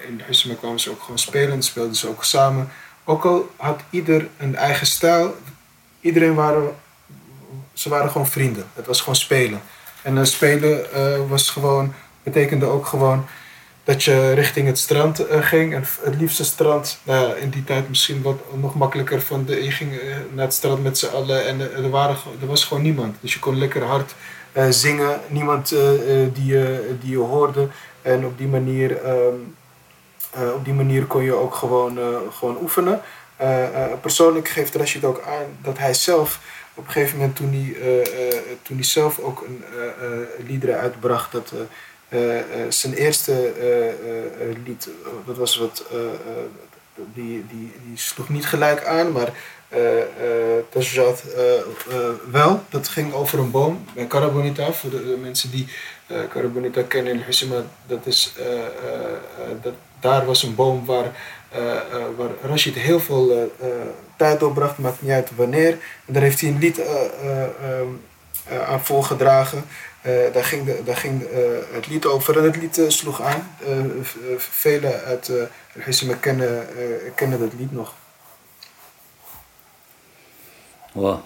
in 0.09 0.57
kwamen 0.59 0.81
ze 0.81 0.91
ook 0.91 1.01
gewoon 1.01 1.19
spelen. 1.19 1.63
Speelden 1.63 1.95
ze 1.95 2.09
ook 2.09 2.25
samen. 2.25 2.69
Ook 3.05 3.25
al 3.25 3.51
had 3.57 3.81
ieder 3.91 4.29
een 4.39 4.57
eigen 4.57 4.87
stijl. 4.87 5.37
Iedereen 6.01 6.35
waren, 6.35 6.75
ze 7.73 7.89
waren 7.89 8.11
gewoon 8.11 8.27
vrienden. 8.27 8.67
Het 8.75 8.87
was 8.87 8.99
gewoon 8.99 9.17
spelen. 9.17 9.63
En 10.03 10.27
spelen 10.27 10.87
was 11.29 11.51
gewoon, 11.51 11.95
betekende 12.23 12.67
ook 12.67 12.87
gewoon 12.87 13.27
dat 13.85 14.03
je 14.03 14.33
richting 14.33 14.66
het 14.66 14.79
strand 14.79 15.27
eh, 15.27 15.42
ging. 15.42 15.75
En 15.75 15.85
het 16.03 16.20
liefste 16.20 16.44
strand, 16.44 16.99
nou 17.03 17.37
in 17.38 17.51
die 17.51 17.64
tijd 17.64 17.88
misschien 17.88 18.23
wat 18.23 18.38
nog 18.55 18.75
makkelijker. 18.75 19.20
Van 19.20 19.44
de, 19.44 19.64
je 19.64 19.70
ging 19.70 19.99
eh, 19.99 20.16
naar 20.33 20.44
het 20.44 20.55
strand 20.55 20.83
met 20.83 20.99
z'n 20.99 21.07
allen 21.07 21.47
en 21.47 21.61
eh, 21.61 21.85
er, 21.85 21.90
waren, 21.90 22.16
er 22.40 22.47
was 22.47 22.64
gewoon 22.64 22.83
niemand. 22.83 23.16
Dus 23.20 23.33
je 23.33 23.38
kon 23.38 23.59
lekker 23.59 23.83
hard 23.83 24.14
zingen. 24.70 25.20
Niemand 25.29 25.73
eh, 25.73 25.81
die, 26.33 26.47
je, 26.47 26.94
die 27.01 27.11
je 27.11 27.16
hoorde. 27.18 27.68
En 28.03 28.27
op 28.27 28.38
die 28.38 28.47
manier, 28.47 29.03
ehm, 29.03 29.35
eh, 30.31 30.55
op 30.55 30.64
die 30.64 30.75
manier 30.75 31.05
kon 31.05 31.23
je 31.23 31.35
ook 31.35 31.55
gewoon, 31.55 31.99
gewoon 32.33 32.59
oefenen. 32.61 33.01
Persoonlijk 34.01 34.49
geeft 34.49 34.75
Rashid 34.75 35.05
ook 35.05 35.20
aan 35.27 35.47
dat 35.62 35.79
hij 35.79 35.94
zelf 35.94 36.40
op 36.75 36.87
een 36.87 36.92
gegeven 36.92 37.18
moment 37.18 37.37
toen 37.37 37.53
hij, 37.53 38.05
toen 38.62 38.77
hij 38.77 38.85
zelf 38.85 39.18
ook 39.18 39.44
een 39.47 39.64
liederen 40.47 40.79
uitbracht, 40.79 41.33
dat 41.33 41.53
zijn 42.69 42.95
eerste 42.95 43.33
eh, 43.33 43.88
eh, 43.88 44.25
eh, 44.40 44.57
lied, 44.64 44.88
eh, 45.05 45.27
dat 45.27 45.37
was 45.37 45.57
wat, 45.57 45.85
eh, 45.90 45.99
eh, 45.99 46.11
die, 46.95 47.47
die, 47.49 47.73
die 47.87 47.99
sloeg 47.99 48.29
niet 48.29 48.47
gelijk 48.47 48.85
aan, 48.85 49.12
maar 49.12 49.33
uh, 49.75 49.97
uh, 49.99 50.57
uh, 51.88 52.09
wel. 52.31 52.62
Dat 52.69 52.88
ging 52.88 53.12
over 53.12 53.38
een 53.38 53.51
boom 53.51 53.85
bij 53.95 54.07
Karabonita. 54.07 54.73
Voor 54.73 54.90
de, 54.90 55.19
mensen 55.23 55.51
die 55.51 55.69
uh, 56.07 56.85
kennen 56.88 57.12
in 57.12 57.21
Husima, 57.21 57.62
dat 57.87 58.07
is, 58.07 58.33
dat, 59.62 59.73
daar 60.01 60.25
was 60.27 60.43
een 60.43 60.55
boom 60.55 60.85
waar, 60.85 61.11
waar 62.17 62.31
Rashid 62.43 62.75
heel 62.75 63.01
veel 63.01 63.53
tijd 64.17 64.40
doorbracht, 64.40 64.79
maakt 64.79 65.03
niet 65.03 65.11
uit 65.11 65.31
wanneer. 65.37 65.71
En 66.07 66.12
daar 66.12 66.23
heeft 66.23 66.40
hij 66.40 66.51
een 66.51 66.59
lied 66.59 66.79
um, 66.79 68.01
aan 68.67 68.85
voorgedragen. 68.85 69.64
Daar 70.05 70.45
ging, 70.45 70.64
de, 70.64 70.81
daar 70.85 70.97
ging 70.97 71.23
het 71.73 71.87
lied 71.88 72.07
over 72.07 72.38
en 72.38 72.45
het 72.45 72.57
lied 72.57 72.85
sloeg 72.88 73.23
aan. 73.23 73.57
velen 74.37 75.05
uit 75.05 75.29
uh, 75.29 76.14
kennen, 76.21 76.67
kennen 77.14 77.38
dat 77.38 77.53
lied 77.59 77.73
nog. 77.73 77.95
واه 80.95 81.23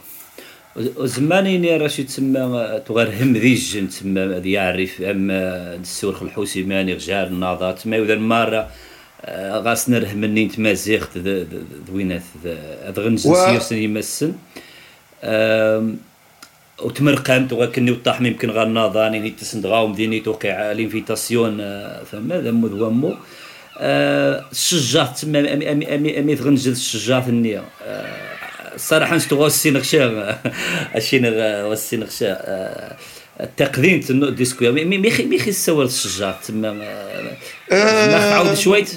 زماني 0.98 1.76
راه 1.76 1.88
تسمى 1.88 2.82
تغير 2.86 3.22
هم 3.22 3.32
ذيج 3.32 3.88
تسمى 3.88 4.20
هذه 4.20 4.52
يعرف 4.52 5.02
اما 5.02 5.74
السورخ 5.74 6.22
الحوسيماني 6.22 6.94
غجار 6.94 7.26
الناضات 7.26 7.86
ما 7.86 7.96
يودر 7.96 8.18
مره 8.18 8.70
غاس 9.64 9.88
نره 9.88 10.12
مني 10.12 10.48
تمازيغت 10.48 11.18
دوينات 11.88 12.22
غنج 12.98 13.18
سيرسن 13.18 13.76
يمسن 13.76 14.32
وتمرقمت 16.82 17.52
وكني 17.52 17.90
وطاح 17.90 18.20
يمكن 18.20 18.50
غير 18.50 18.66
ناضاني 18.66 19.18
ني 19.18 19.30
تسندغاو 19.30 19.86
مديني 19.86 20.20
توقع 20.20 20.72
لينفيتاسيون 20.72 21.56
ثم 22.10 22.32
هذا 22.32 22.50
مو 22.50 22.66
ذوامو 22.66 23.16
الشجاط 23.80 25.16
تما 25.16 25.52
امي 25.54 26.18
امي 26.18 26.36
تغنج 26.36 26.68
الشجاط 26.68 27.28
النية. 27.28 27.64
الصراحه 28.74 29.16
نشتو 29.16 29.46
السينغشا 29.46 30.38
الشينغ 30.96 31.34
والسينغشا 31.68 32.30
التقديم 33.40 34.00
تنو 34.00 34.28
ديسكو 34.28 34.72
ميخي 34.72 35.24
ميخي 35.24 35.50
السور 35.50 35.84
الشجاع 35.84 36.32
تما 36.46 36.72
ما 36.72 38.18
تعاود 38.30 38.54
شويت 38.54 38.88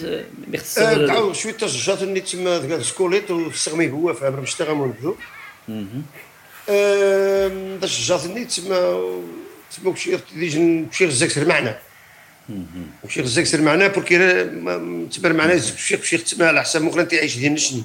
تعاود 0.76 1.36
شويت 1.36 1.64
الشجاع 1.64 1.98
اللي 2.02 2.22
تما 2.22 2.84
سكوليت 2.84 3.32
وسغمي 3.32 3.92
هو 3.92 4.14
في 4.14 4.26
عمر 4.26 4.42
مشتغل 4.42 4.72
ونبدو 4.72 5.16
الشجاع 6.70 8.20
اللي 8.26 8.46
تما 8.46 9.12
تما 9.78 9.94
كشي 9.94 10.18
ديجن 10.36 10.86
كشي 10.92 11.06
غزاك 11.06 11.38
معنا. 11.38 11.78
كشي 13.08 13.22
غزاك 13.22 13.56
معنا 13.56 13.88
بوركي 13.88 14.18
تبان 15.12 15.36
معنا 15.36 15.58
كشي 15.58 15.98
كشي 15.98 16.18
تما 16.18 16.48
على 16.48 16.62
حساب 16.62 16.82
مخرن 16.82 17.08
تعيش 17.08 17.38
ديال 17.38 17.54
نشني 17.54 17.84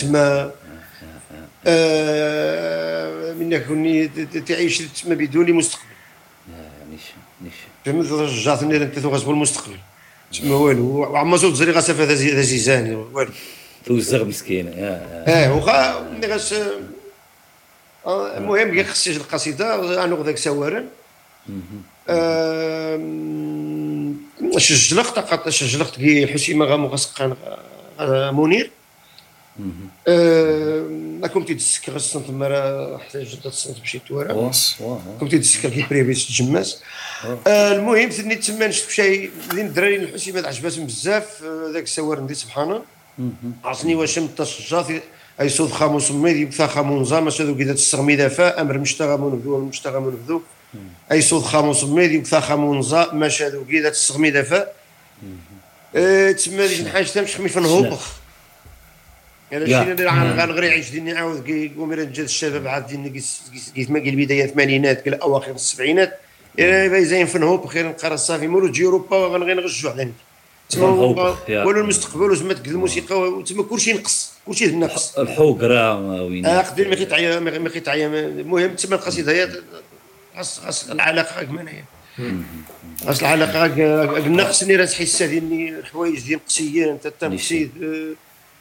تما 0.00 0.52
آه، 1.66 3.32
من 3.32 3.58
كوني 3.58 4.08
تعيش 4.48 4.78
تما 4.78 5.14
بدون 5.14 5.52
مستقبل. 5.52 5.84
فهمت 7.84 8.10
رجعتني 8.10 8.76
انت 8.76 8.98
غاسبو 8.98 9.30
المستقبل 9.30 9.78
تما 10.32 10.56
والو. 10.56 10.84
وعما 10.84 11.36
زوج 11.36 11.54
زري 11.54 11.72
غاسف 11.72 12.00
هذا 12.00 12.14
زيزاني 12.42 12.94
والو. 12.94 13.32
توزغ 13.86 14.24
مسكين. 14.24 14.68
آه 14.76 15.56
وخا 15.56 16.00
ملي 16.00 16.34
آه، 16.34 16.80
المهم 18.06 18.74
كي 18.74 18.84
خصيش 18.84 19.16
القصيدة 19.16 20.04
أنا 20.04 20.22
ذاك 20.22 20.36
سوارا 20.38 20.86
شجلقت 24.58 25.48
شجلقت 25.48 25.96
كي 25.96 26.26
حسيمه 26.26 26.64
غامو 26.64 26.88
غاسقان 26.88 27.36
منير. 28.32 28.70
ما 31.20 31.28
كنت 31.28 31.52
تسكر 31.52 31.96
الصنف 31.96 32.30
مرة 32.30 32.98
حتى 32.98 33.22
جدة 33.22 33.46
الصنف 33.46 33.80
بشي 33.80 33.98
توارا 33.98 34.50
كنت 35.20 35.34
تسكر 35.34 35.68
كي 35.68 35.86
بريفي 35.90 36.26
تجماس 36.26 36.82
المهم 37.46 38.10
ثني 38.10 38.34
تما 38.34 38.66
نشوف 38.66 38.92
شي 38.92 39.30
لين 39.52 39.66
الدراري 39.66 39.96
الحسيمات 39.96 40.44
عجباتهم 40.44 40.86
بزاف 40.86 41.44
ذاك 41.72 41.82
السوار 41.82 42.20
ندي 42.20 42.34
سبحانه 42.34 42.82
عرسني 43.64 43.94
واش 43.94 44.18
متصجات 44.18 44.86
أي 45.40 45.48
صوت 45.48 45.72
خاموس 45.72 46.10
ميدي 46.10 46.40
يبثا 46.40 46.66
خامون 46.66 47.04
زاما 47.04 47.30
سادو 47.30 47.58
كذا 47.58 47.72
تستغمي 47.72 48.16
دافا 48.16 48.60
أمر 48.60 48.78
مشتغى 48.78 49.16
منبذو 49.16 49.64
مشتغى 49.64 50.00
منبذو 50.00 50.42
أي 51.12 51.22
صوت 51.22 51.44
خاموس 51.44 51.84
ميدي 51.84 52.14
يبثا 52.14 52.40
خامون 52.40 52.82
زا 52.82 53.10
ما 53.12 53.28
شادو 53.28 53.64
كذا 53.64 53.90
تستغمي 53.90 54.30
دافا 54.30 54.66
تسمى 56.32 56.68
ديك 56.68 56.80
الحاجة 56.80 57.04
تمشي 57.04 57.38
خمي 57.38 57.48
فنهوبخ 57.48 58.12
أنا 59.52 59.66
شي 59.66 59.92
اللي 59.92 60.08
غنغري 60.42 60.68
عيش 60.68 60.90
ديني 60.90 61.12
عاود 61.12 61.48
يقوم 61.48 61.92
رجال 61.92 62.24
الشباب 62.24 62.66
عاد 62.66 62.86
ديني 62.86 63.22
قيت 63.76 63.90
ما 63.90 64.00
قال 64.00 64.16
بدايه 64.16 64.44
الثمانينات 64.44 65.04
قال 65.04 65.22
أواخر 65.22 65.50
السبعينات. 65.50 66.18
زين 67.02 67.26
فنهو 67.26 67.56
بخير 67.56 67.88
نقرأ 67.88 68.16
صافي 68.16 68.46
مولو 68.46 68.68
تجي 68.68 68.84
أوروبا 68.84 69.16
غنغي 69.16 69.54
نغجو 69.54 69.88
على 69.88 70.10
تما 70.68 70.88
ولو 71.48 71.80
المستقبل 71.80 72.38
تما 72.38 72.52
تقد 72.52 72.66
الموسيقى 72.66 73.42
تما 73.46 73.62
كلشي 73.62 73.92
نقص 73.92 74.33
كلشي 74.46 74.66
نقص 74.66 75.18
الحوكرا 75.18 75.92
وين 76.20 76.46
آه 76.46 76.60
قدير 76.62 76.88
ما 76.88 76.94
كيتعيا 76.94 77.40
ما 77.40 77.68
كيتعيا 77.68 78.06
المهم 78.06 78.74
تما 78.74 78.94
القصيدة 78.94 79.32
هي 79.32 79.48
خاص 80.36 80.90
العلاقة 80.90 81.40
هي. 81.40 81.82
خاص 83.06 83.20
العلاقة 83.20 83.62
قلنا 84.06 84.44
خصني 84.44 84.76
راه 84.76 84.84
تحس 84.84 85.22
ديالني 85.22 85.68
الحوايج 85.68 86.20
ديال 86.20 86.44
قصيين 86.46 86.88
انت 86.88 87.06
التمقصيد 87.06 87.70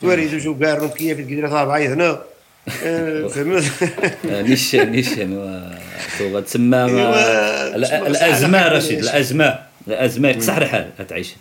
توارد 0.01 0.37
جو 0.37 0.53
قارن 0.53 0.89
كيف 0.89 1.19
القدرة 1.19 1.49
طابعة 1.49 1.77
هنا. 1.79 2.21
فهمت؟ 3.33 3.63
نيشان 4.25 4.91
نيشان 4.91 5.69
تو 6.19 6.39
تسمى 6.39 6.77
الأزمة 7.75 8.67
رشيد 8.67 8.99
الأزمة. 8.99 9.59
الأزمة. 9.87 10.29
يقصح 10.29 10.55
الحال 10.57 11.07
تعيش 11.09 11.35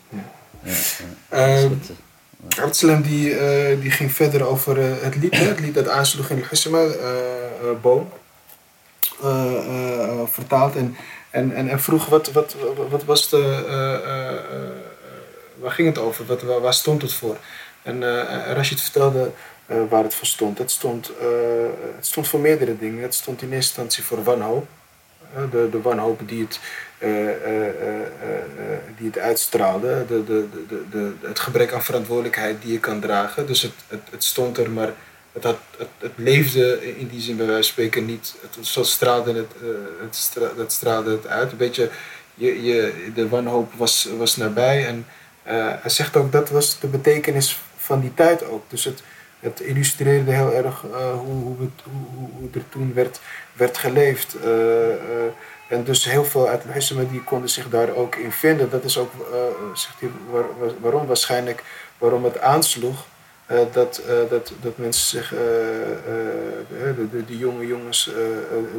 Absalem 2.49 3.03
die, 3.03 3.35
eh, 3.35 3.81
die 3.81 3.91
ging 3.91 4.13
verder 4.13 4.47
over 4.47 4.79
eh, 4.79 5.03
het 5.03 5.17
lied, 5.17 5.39
het 5.39 5.61
lied 5.61 5.75
dat 5.75 5.89
aansloeg 5.89 6.29
in 6.29 6.45
Hussema, 6.49 6.85
eh, 6.85 7.81
Boom, 7.81 8.11
vertaald. 10.27 10.77
En, 10.77 10.97
en, 11.31 11.55
en, 11.55 11.69
en 11.69 11.81
vroeg 11.81 12.07
wat, 12.07 12.33
wat, 12.33 12.57
wat 12.91 13.05
was 13.05 13.29
de. 13.29 13.65
waar 15.55 15.71
ging 15.71 15.89
het 15.89 15.99
over? 15.99 16.27
Wat, 16.27 16.43
waar, 16.43 16.75
stond 16.75 17.03
het 17.03 17.15
voor? 17.15 17.37
En 17.83 18.03
Rashid 18.55 18.81
vertelde 18.81 19.31
waar 19.89 20.03
het 20.03 20.15
voor 20.15 20.27
stond. 20.27 20.59
Het 20.59 20.71
stond, 20.71 21.11
het 21.97 22.07
stond 22.07 22.29
voor 22.29 22.41
meerdere 22.41 22.79
dingen. 22.79 23.03
Het 23.03 23.15
stond 23.15 23.43
in 23.43 23.53
eerste 23.53 23.81
instantie 23.81 24.05
voor 24.05 24.25
wanhoop. 24.25 24.67
de, 25.51 25.69
de 25.71 25.81
wanhoop 25.81 26.21
die 26.27 26.43
het 26.43 26.61
die 28.97 29.07
het 29.07 29.19
uitstraalde. 29.19 30.05
De, 30.09 30.25
de, 30.25 30.47
de, 30.69 30.83
de, 30.91 31.13
het 31.21 31.41
gebrek 31.41 31.73
aan 31.73 31.83
verantwoordelijkheid 31.83 32.63
die 32.63 32.73
je 32.73 32.79
kan 32.79 33.01
dragen. 33.01 33.47
Dus 33.47 33.63
het, 33.63 33.73
het, 33.89 34.01
het 34.11 34.25
stond 34.25 34.59
er, 34.59 34.71
maar 34.71 34.93
het, 35.33 35.45
het, 35.45 35.57
het, 35.99 36.13
leefde 36.15 36.97
in 36.97 37.09
die 37.09 37.21
zin 37.21 37.37
bij 37.37 37.47
wijze 37.47 37.63
van 37.63 37.73
spreken 37.73 38.05
niet. 38.05 38.35
Het, 38.41 38.67
zo 38.67 38.83
straalde 38.83 39.33
het, 39.33 39.53
het, 40.01 40.17
stra, 40.17 40.51
het 40.57 40.73
straalde 40.73 41.11
het 41.11 41.27
uit. 41.27 41.51
Een 41.51 41.57
beetje, 41.57 41.91
je, 42.35 42.63
je, 42.63 42.93
de 43.15 43.29
wanhoop 43.29 43.73
was, 43.77 44.09
was 44.19 44.37
nabij. 44.37 44.87
En 44.87 45.07
hij 45.43 45.91
zegt 45.91 46.17
ook 46.17 46.33
dat 46.33 46.51
was 46.51 46.81
de 46.81 46.87
betekenis 46.87 47.61
van 47.77 48.01
die 48.01 48.15
tijd 48.15 48.45
ook. 48.45 48.71
Dus 48.71 48.85
het, 48.85 49.03
het 49.41 49.61
illustreerde 49.61 50.33
heel 50.33 50.53
erg 50.53 50.81
hoe, 50.81 51.43
hoe, 51.43 51.57
het, 51.61 51.85
hoe, 51.85 52.29
hoe, 52.39 52.49
er 52.55 52.69
toen 52.69 52.95
werd, 52.95 53.21
werd 53.53 53.79
geleefd. 53.79 54.37
En 55.73 55.85
dus 55.85 56.05
heel 56.05 56.25
veel 56.25 56.49
uit 56.49 56.63
Hissema 56.73 57.03
die 57.11 57.23
konden 57.23 57.49
zich 57.49 57.69
daar 57.69 57.95
ook 57.95 58.17
in 58.17 58.33
vinden. 58.33 58.71
Dat 58.71 58.85
is 58.85 58.99
ook, 58.99 59.13
zegt 59.75 60.01
hij, 60.01 60.09
waar, 60.31 60.45
waarom 60.81 61.07
waarschijnlijk, 61.07 61.63
waarom 61.99 62.25
het 62.25 62.41
aansloeg. 62.41 63.07
dat, 63.73 64.03
dat, 64.31 64.53
dat 64.61 64.77
mensen 64.77 65.19
zich, 65.19 65.29
de, 65.29 67.07
de, 67.11 67.25
de, 67.25 67.39
jonge 67.39 67.67
jongens, 67.67 68.11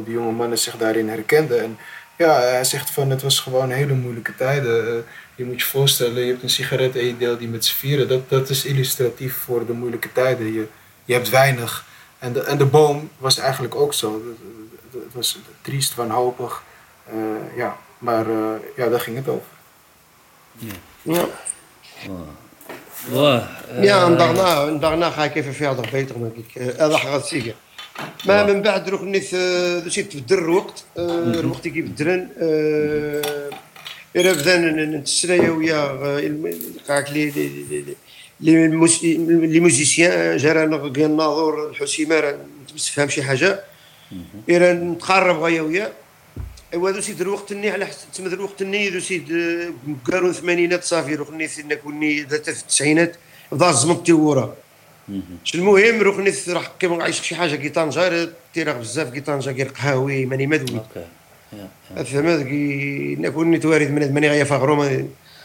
de 0.04 0.10
jonge 0.10 0.32
mannen 0.32 0.58
zich 0.58 0.76
daarin 0.76 1.08
herkenden. 1.08 1.62
En 1.62 1.78
ja, 2.16 2.40
hij 2.40 2.64
zegt 2.64 2.90
van 2.90 3.10
het 3.10 3.22
was 3.22 3.40
gewoon 3.40 3.70
hele 3.70 3.94
moeilijke 3.94 4.34
tijden 4.34 5.04
je 5.34 5.44
moet 5.44 5.60
je 5.60 5.66
voorstellen, 5.66 6.22
je 6.22 6.30
hebt 6.30 6.42
een 6.42 6.50
sigaret 6.50 6.96
en 6.96 7.06
je 7.06 7.16
deelt 7.16 7.38
die 7.38 7.48
met 7.48 7.64
z'n 7.64 7.74
vieren. 7.74 8.08
Dat, 8.08 8.28
dat 8.28 8.48
is 8.48 8.64
illustratief 8.64 9.36
voor 9.36 9.66
de 9.66 9.72
moeilijke 9.72 10.12
tijden. 10.12 10.52
Je, 10.52 10.66
je 11.04 11.12
hebt 11.12 11.30
weinig. 11.30 11.84
En 12.18 12.32
de, 12.32 12.42
en 12.42 12.58
de 12.58 12.66
boom 12.66 13.10
was 13.18 13.38
eigenlijk 13.38 13.74
ook 13.74 13.94
zo. 13.94 14.22
Het 14.92 15.14
was 15.14 15.38
triest, 15.60 15.94
wanhopig. 15.94 16.62
Uh, 17.12 17.56
ja, 17.56 17.76
maar 17.98 18.26
uh, 18.26 18.54
ja, 18.76 18.88
daar 18.88 19.00
ging 19.00 19.16
het 19.16 19.28
over. 19.28 19.46
Ja. 20.58 20.72
Ja. 21.02 21.24
Oh. 23.12 23.42
ja, 23.80 24.04
en 24.04 24.16
daarna, 24.16 24.66
en 24.66 24.80
daarna 24.80 25.10
ga 25.10 25.24
ik 25.24 25.34
even 25.34 25.54
verder 25.54 25.88
beter, 25.90 26.18
denk 26.18 26.36
ik. 26.36 26.62
هذا 26.78 26.98
gaat 26.98 27.28
zeggen. 27.28 27.54
ما 28.26 28.46
من 28.46 28.62
بعد 28.62 28.88
روح 28.88 29.02
نيت 29.02 29.24
شي 29.88 30.02
تبدل 30.02 30.38
الوقت 30.38 30.84
الوقت 30.98 31.68
كيبدلن 31.68 32.28
إلا 34.16 34.32
بدا 34.32 34.56
نتسنايا 34.56 35.50
ويا 35.50 35.80
قالك 36.88 37.10
لي 37.10 37.30
لي 38.40 39.60
موزيسيان 39.60 40.36
جرى 40.36 40.66
قال 40.66 41.04
الناظور 41.04 41.70
الحسيمه 41.70 42.20
راه 42.20 42.38
تفهم 42.76 43.08
شي 43.08 43.22
حاجة 43.22 43.60
إيرا 44.48 44.72
نتقرب 44.72 45.42
غايا 45.42 45.62
وياه 45.62 45.92
ايوا 46.74 46.90
ذو 46.90 47.00
سيد 47.00 47.20
الوقت 47.20 47.52
ني 47.52 47.70
على 47.70 47.86
حسب 47.86 48.26
ذو 48.26 48.34
الوقت 48.34 48.62
ني 48.62 48.88
ذو 48.88 49.00
سيد 49.00 49.32
آه، 49.32 49.72
قالوا 50.12 50.30
الثمانينات 50.30 50.84
صافي 50.84 51.14
روخني 51.14 51.48
سيدنا 51.48 51.74
كوني 51.74 52.20
ذات 52.22 52.50
في 52.50 52.60
التسعينات 52.62 53.16
ضاع 53.54 53.72
زمن 53.72 54.02
تيورا 54.02 54.54
المهم؟ 55.54 56.00
روخني 56.02 56.32
راح 56.48 56.72
كيما 56.80 57.02
عايش 57.02 57.20
شي 57.20 57.34
حاجة 57.36 57.56
كي 57.56 57.68
طنجه 57.68 58.28
تيراغ 58.54 58.78
بزاف 58.78 59.08
كي 59.12 59.20
طنجه 59.20 59.50
كي 59.50 59.62
قهاوي 59.64 60.26
ماني 60.26 60.46
مدوي. 60.46 60.78
أوكي. 60.78 61.06
يا- 61.52 61.68
يا. 61.96 62.02
فهم 62.02 62.26
هذاك 62.26 62.46
نكون 63.20 63.60
توارد 63.60 63.90
من 63.90 64.14
ماني 64.14 64.28
غيا 64.28 64.44
فاغرو. 64.44 64.82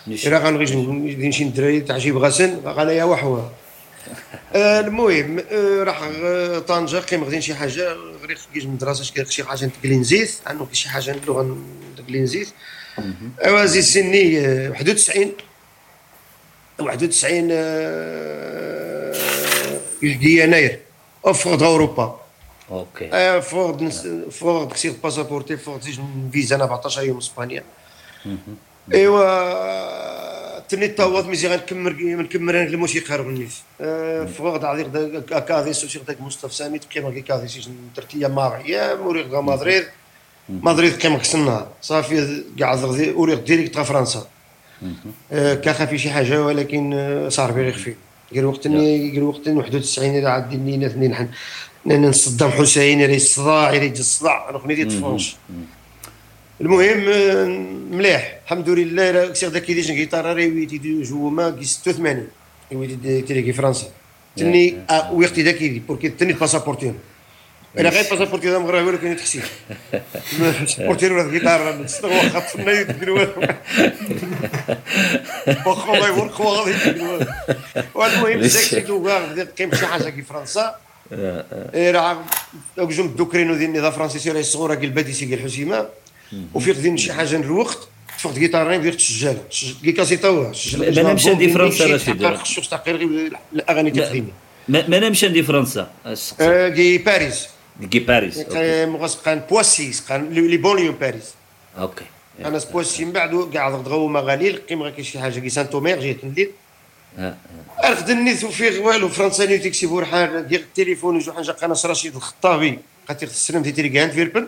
إلا 0.08 0.38
غنغيش 0.40 0.72
نمشي 0.74 1.44
ندري 1.46 1.82
تعجيب 1.82 2.18
غسن 2.18 2.56
قال 2.60 2.90
يا 2.90 3.04
وحوة. 3.04 3.40
آه، 3.40 3.52
المهم 4.56 5.40
آه، 5.40 5.84
راح 5.84 6.02
آه، 6.24 6.60
طنجة 6.60 6.98
كيما 7.00 7.26
غادي 7.26 7.42
شي 7.42 7.56
حاجة 7.56 7.94
غير 7.94 8.38
كيش 8.54 8.66
مدرسه 8.66 9.04
شي 9.04 9.26
شي 9.26 9.44
حاجة 9.44 9.66
نتكلينزيت 9.66 10.32
عنو 10.48 10.68
شي 10.72 10.90
حاجة 10.90 11.12
اللغة 11.12 11.58
نتكلينزيت 12.00 12.48
ايوا 13.46 13.66
زي 13.66 13.82
سني 13.82 14.40
آه، 14.48 14.70
91 14.70 15.32
91 16.80 17.48
آه، 17.52 19.14
دي 20.02 20.44
يناير 20.44 20.80
فوق 21.34 21.64
اوروبا 21.64 22.20
أوكي. 22.72 23.10
آه، 23.14 23.40
نس- 23.82 24.08
فوق 24.34 24.74
كسير 24.74 24.94
باسابورتي 25.04 25.58
زيج 25.82 26.00
فيزا 26.34 26.56
أنا 26.56 26.64
14 26.64 27.04
يوم 27.04 27.18
اسبانيا 27.18 27.64
إيوا 28.94 30.19
تني 30.70 30.88
تاوض 30.88 31.28
ميزي 31.28 31.48
غنكمل 31.48 32.22
نكمل 32.22 32.56
أنا 32.56 32.70
الموسيقى 32.70 33.18
رغنيت 33.18 33.50
فوق 34.38 34.58
دعيق 34.58 35.40
كاذي 35.40 35.74
سوسيغ 35.74 36.02
داك 36.02 36.22
مصطفى 36.22 36.56
سامي 36.56 36.80
كيما 36.80 37.10
كي 37.12 37.22
كاذي 37.22 37.48
سيج 37.48 37.68
ترتيا 37.96 38.28
ماريا 38.28 38.96
موريغ 38.96 39.28
غا 39.28 39.42
مدريد 39.42 39.84
مدريد 40.50 40.94
كيما 40.98 41.18
كسنا 41.18 41.68
صافي 41.82 42.44
كاع 42.60 42.76
غادي 42.76 43.12
اوريغ 43.12 43.40
ديريكت 43.40 43.78
غا 43.78 43.84
فرنسا. 43.84 44.28
آه، 45.32 45.54
كان 45.54 45.74
خافي 45.74 45.98
شي 45.98 46.10
حاجة 46.10 46.44
ولكن 46.46 46.94
آه، 46.94 47.30
صار 47.30 47.52
بغي 47.52 47.70
يخفي 47.70 47.96
قال 48.36 48.46
وقت 48.46 48.68
قال 48.68 49.24
وقت 49.24 49.48
91 49.48 50.18
إلى 50.18 50.30
عاد 50.30 50.54
لينا 50.54 50.88
اثنين 50.88 51.16
حن 51.16 51.30
لأن 51.86 52.12
صدام 52.12 52.52
حسين 52.52 53.00
يري 53.00 53.16
الصداع. 53.16 53.74
يري 53.74 53.88
الصداع 53.88 54.50
أنا 54.50 54.60
خنيتي 54.60 54.86
تفونش 54.86 55.36
المهم 56.62 57.06
آه، 57.10 57.46
مليح. 57.92 58.40
الحمد 58.46 58.70
لله 58.70 59.12
راه 59.12 59.34
سيغ 59.34 59.50
داك 59.50 59.64
كيديش 59.64 59.92
جيتار 59.92 60.34
ريويتي 60.36 60.78
دي 60.78 61.02
جوما 61.02 61.50
كي 61.50 61.66
86 61.66 62.28
ويدي 62.72 63.22
تيليكي 63.22 63.54
فرنسا 63.54 63.88
تني 64.38 64.78
آه، 64.90 65.14
وقتي 65.14 65.44
داك 65.44 65.62
يدي 65.62 65.80
بوركي 65.80 66.10
تني 66.10 66.34
باسابورتين 66.34 66.96
أنا 67.80 67.90
غير 67.90 68.04
باسابورتي 68.12 68.50
هذا 68.50 68.58
مغربي 68.60 68.88
ولكن 68.88 69.16
تحسين. 69.18 69.42
باسابورتي 70.40 71.10
ولا 71.10 71.32
جيتار 71.32 71.82
نستغل 71.82 72.12
واخا 72.12 72.40
طفنا 72.40 72.72
يدير 72.72 73.12
والو. 73.12 73.34
واخا 75.66 75.94
الله 75.94 76.08
يورك 76.08 76.42
غادي 76.42 76.72
يدير 76.90 77.04
والو. 77.04 77.26
المهم 78.06 78.42
زاك 78.42 78.88
تو 78.88 79.00
بدا 79.00 79.44
كاين 79.44 79.76
شي 79.76 79.86
حاجة 79.86 80.10
كي 80.10 80.22
فرنسا. 80.22 80.76
إيه 81.74 81.92
راه 81.92 82.24
جم 82.78 83.06
الدوكرينو 83.06 83.54
ديال 83.56 83.70
النظام 83.70 83.92
الفرنسي 83.92 84.32
راه 84.32 84.40
الصغيره 84.40 84.76
قال 84.76 84.90
باديسي 84.90 85.26
قال 85.36 85.44
حسيمه 85.44 85.88
وفيق 86.54 86.76
ديال 86.76 87.00
شي 87.00 87.14
حاجة 87.14 87.36
الوقت 87.36 87.88
فوق 88.18 88.34
جيتار 88.34 88.78
ديال 88.78 88.96
السجالة. 88.96 89.42
كي 89.84 89.92
كاسيتا 89.92 90.28
هو. 90.28 90.52
ما 90.78 91.02
نمشي 91.02 91.30
عندي 91.30 91.50
فرنسا 91.50 91.86
رشيد. 91.86 92.36
خصوص 92.36 92.70
تقرير 92.70 93.32
الأغاني 93.54 93.92
تقديمي 93.92 94.32
ما 94.68 94.88
ما 94.88 95.00
نمشي 95.00 95.26
عندي 95.26 95.44
فرنسا. 95.44 95.92
كي 96.76 96.98
باريس. 96.98 97.48
كي 97.92 98.00
باريس 98.00 98.46
مغاس 98.88 99.16
قان 99.16 99.42
بواسي 99.50 99.92
قان 100.10 100.30
لي 100.30 100.58
بونيون 100.58 100.96
باريس. 100.96 101.34
أوكي. 101.78 102.06
أنا 102.46 102.60
سبواسي 102.60 103.06
من 103.06 103.12
بعد 103.12 103.50
كاع 103.54 103.70
غدغو 103.70 104.08
مغاليل 104.08 104.58
كيما 104.58 104.90
كاين 104.90 105.04
شي 105.04 105.20
حاجة 105.20 105.40
كي 105.40 105.50
سان 105.50 105.70
تومير 105.70 106.00
جيت 106.00 106.26
ندير 106.26 106.52
آه، 107.18 107.36
اخذني 107.78 108.36
فيه 108.36 108.80
والو 108.80 109.10
فرنسا 109.10 109.46
ني 109.46 109.58
تكسبوا 109.58 110.04
حال 110.04 110.48
ديال 110.48 110.62
التليفون 110.62 111.16
وجو 111.16 111.34
حاجة 111.34 111.52
قناص 111.52 111.86
رشيد 111.86 112.16
الخطابي 112.16 112.80
قاتي 113.08 113.26
السلام 113.26 113.64
في 113.64 113.72
تيري 113.72 113.90
كانت 113.90 114.14
فيربن. 114.14 114.48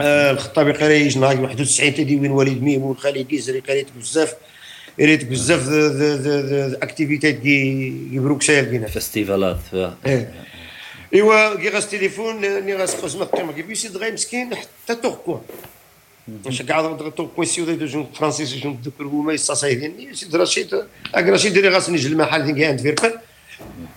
آه 0.00 0.30
الخطابي 0.30 0.72
قرا 0.72 0.88
يجي 0.92 1.18
نهار 1.18 1.40
91 1.40 1.94
تيدي 1.94 2.16
وين 2.16 2.30
وليد 2.30 2.62
ميمون 2.62 2.96
خالد 2.96 3.26
كيزري 3.26 3.60
قريت 3.60 3.86
بزاف 3.98 4.34
قريت 5.00 5.24
بزاف 5.24 5.68
اكتيفيتيات 6.82 7.34
كي 7.34 7.90
كي 8.10 8.18
بروكسيل 8.18 8.64
كينا 8.64 8.86
فستيفالات 8.86 9.58
ف- 9.72 9.74
إيه. 10.06 10.32
ايوا 11.14 11.54
كي 11.56 11.68
غاس 11.68 11.90
تليفون 11.90 12.40
ني 12.66 12.74
غاس 12.74 12.94
قسمة 12.94 13.24
قيمة 13.24 13.52
كي 13.52 13.62
بيسي 13.62 13.88
دغيا 13.88 14.10
مسكين 14.10 14.54
حتى 14.54 14.94
توكون 15.02 15.40
واش 16.46 16.62
كاع 16.62 16.96
توكون 17.16 17.44
سيودي 17.44 17.74
دو 17.74 17.86
جون 17.86 18.06
فرانسيس 18.14 18.54
جون 18.54 18.80
دوك 18.84 18.94
هما 19.00 19.32
يستصايدين 19.32 20.14
سيد 20.14 20.36
رشيد 20.36 20.74
اك 21.14 21.24
رشيد 21.24 21.52
ديري 21.52 21.68
غاس 21.68 21.90
نجي 21.90 22.08
المحل 22.08 22.52
ديال 22.54 22.68
عند 22.68 22.80
فيربن 22.80 23.12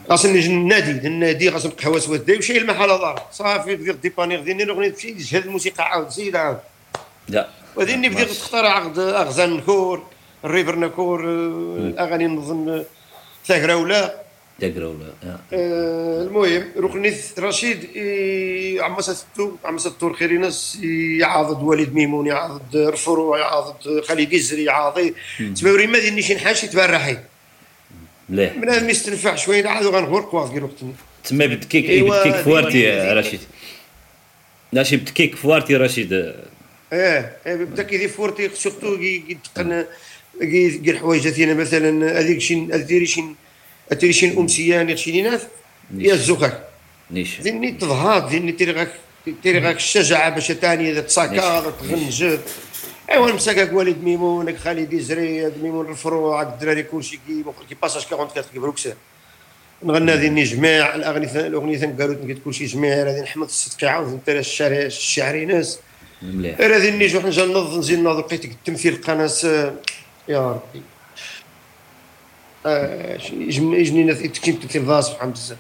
غاس 0.10 0.26
نجي 0.26 0.48
النادي 0.48 1.08
النادي 1.08 1.50
غاس 1.50 1.66
نقهوى 1.66 2.00
سواد 2.00 2.32
وشي 2.32 2.58
المحل 2.58 2.88
دار 2.88 3.28
صافي 3.32 3.76
بديت 3.76 3.96
ديباني 3.96 4.38
غادي 4.38 4.54
نغني 4.54 4.90
نمشي 4.90 5.12
نجهد 5.12 5.46
الموسيقى 5.46 5.84
عاود 5.84 6.10
زيد 6.10 6.36
عاود. 6.36 6.58
لا. 7.30 7.50
وبعدين 7.76 8.10
بديت 8.10 8.30
تختار 8.30 8.66
عقد 8.66 9.00
اغزان 9.00 9.56
الكور 9.56 10.04
الريفر 10.46 10.80
نكور 10.80 11.24
الاغاني 11.30 12.28
نظن 12.28 12.84
ثاقرا 13.46 13.74
ولا. 13.74 14.24
آه. 15.24 15.40
آه، 15.54 16.22
المهم 16.24 16.72
ركنيث 16.78 17.40
رشيد 17.40 17.80
عم 18.80 19.02
ستو 19.02 19.52
عم 19.66 19.78
ستور 19.78 20.14
خيرينس 20.14 20.80
يعاضد 21.20 21.64
وليد 21.64 21.96
ميمون 21.96 22.28
يعاضد 22.28 22.78
رفرو 22.78 23.36
يعاضد 23.36 24.02
خالد 24.08 24.34
يزري 24.34 24.64
يعاضي. 24.64 25.14
تباوري 25.56 25.88
ما 25.88 26.00
ديني 26.00 26.22
شي 26.22 26.36
نحاشي 26.36 26.68
تبرحي 26.68 27.18
مليح 28.34 28.56
من 28.56 28.70
هذا 28.70 28.90
يستنفع 28.90 29.36
شوية 29.36 29.68
عاد 29.68 29.86
غنغور 29.86 30.22
قواف 30.22 30.54
كي 30.54 30.60
وقتني 30.60 30.94
تما 31.24 31.46
بدكيك 31.46 31.90
إيوا، 31.90 32.18
بدكيك 32.18 32.36
فوارتي 32.36 32.92
رشيد. 32.92 33.40
ماشي 34.74 34.98
بدكيك 34.98 35.36
فوارتي 35.36 35.76
رشيد. 35.76 36.14
آه 36.94 37.32
إيه، 37.46 37.56
بدا 37.56 37.84
كيدير 37.84 38.10
فورتي 38.10 38.50
سورتو 38.56 38.98
كي 38.98 39.24
يتقن 39.28 39.86
كي 40.40 40.78
كي 40.78 40.92
الحوايج 40.92 41.32
تاعنا 41.34 41.54
مثلا 41.54 42.20
هذيك 42.20 42.42
شي 42.42 42.56
ديري 42.66 43.06
شي 43.06 43.24
ديري 43.92 44.14
شي 44.14 44.38
امسيه 44.38 44.96
شي 44.96 45.22
ناس 45.22 45.42
يا 45.98 46.14
الزكاك 46.14 46.64
نيش 47.12 47.42
ذني 47.42 47.72
تظهر 47.72 48.30
ذني 48.30 48.52
تيري 48.52 48.72
غاك 48.72 48.92
تيري 49.44 49.60
غاك 49.60 49.76
الشجاعه 49.76 50.30
باش 50.30 50.48
تاني 50.48 50.92
إذا 50.92 51.02
تساكا 51.02 51.74
تغنجد 51.82 52.40
ايوا 53.12 53.32
مساكك 53.32 53.74
والد 53.74 54.04
ميمون 54.04 54.48
هاك 54.48 54.58
خالد 54.58 54.94
يزري 54.94 55.52
ميمون 55.62 55.90
الفروع 55.90 56.42
الدراري 56.42 56.84
كلشي 56.84 57.20
كي 57.28 57.44
كي 57.70 57.76
باساج 57.82 58.06
44 58.12 58.48
كي 58.54 58.60
بروكسل 58.60 58.94
نغنى 59.84 60.14
ذني 60.14 60.44
جماع 60.44 60.96
الاغنيه 60.96 61.78
ثان 61.78 61.98
قالوا 62.02 62.16
كي 62.16 62.34
كلشي 62.34 62.66
جماع 62.66 62.94
هذه 62.94 63.22
نحمد 63.22 63.48
الصدقي 63.48 63.88
عاود 63.88 64.08
أنت 64.08 64.30
الشعر 64.30 64.72
الشعري 64.72 65.46
ناس. 65.46 65.80
مليح. 66.22 66.60
راه 66.60 66.78
ذني 66.78 67.08
جو 67.08 67.22
حنجا 67.22 67.46
نزيد 67.46 68.00
نوض 68.00 68.18
لقيت 68.20 68.46
التمثيل 68.46 69.02
قناص 69.02 69.44
يا 69.44 70.52
ربي. 70.52 70.82
آه، 72.66 73.20
يجني 73.34 74.14
تكتب 74.14 74.60
تمثيل 74.60 74.86
ضاس 74.86 75.06
سبحان 75.06 75.32
بزاف 75.32 75.58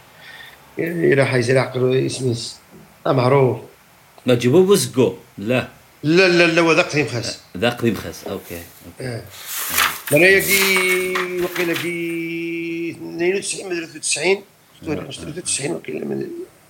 إلى 0.79 1.25
حيزر 1.25 1.57
عقلو 1.57 2.05
إسميس. 2.05 2.57
معروف 3.05 3.57
ما 4.25 4.35
تجيبو 4.35 4.63
بوزكو 4.63 5.13
لا. 5.37 5.82
لا 6.03 6.27
لا 6.27 6.47
لا 6.47 6.61
هو 6.61 6.71
ذاك 6.71 6.85
قديم 6.85 7.07
خاص. 7.07 7.39
ذا 7.57 7.69
قديم 7.69 7.95
خاص 7.95 8.27
أوكي. 8.27 8.61
آه. 9.01 9.21
أنا 10.13 10.39
كي 10.39 11.13
وقيلا 11.43 11.73
كي 11.73 12.91
92 12.91 13.69
ما 13.69 13.75
93 13.75 14.41
93 14.85 15.71
وقيلا 15.71 15.97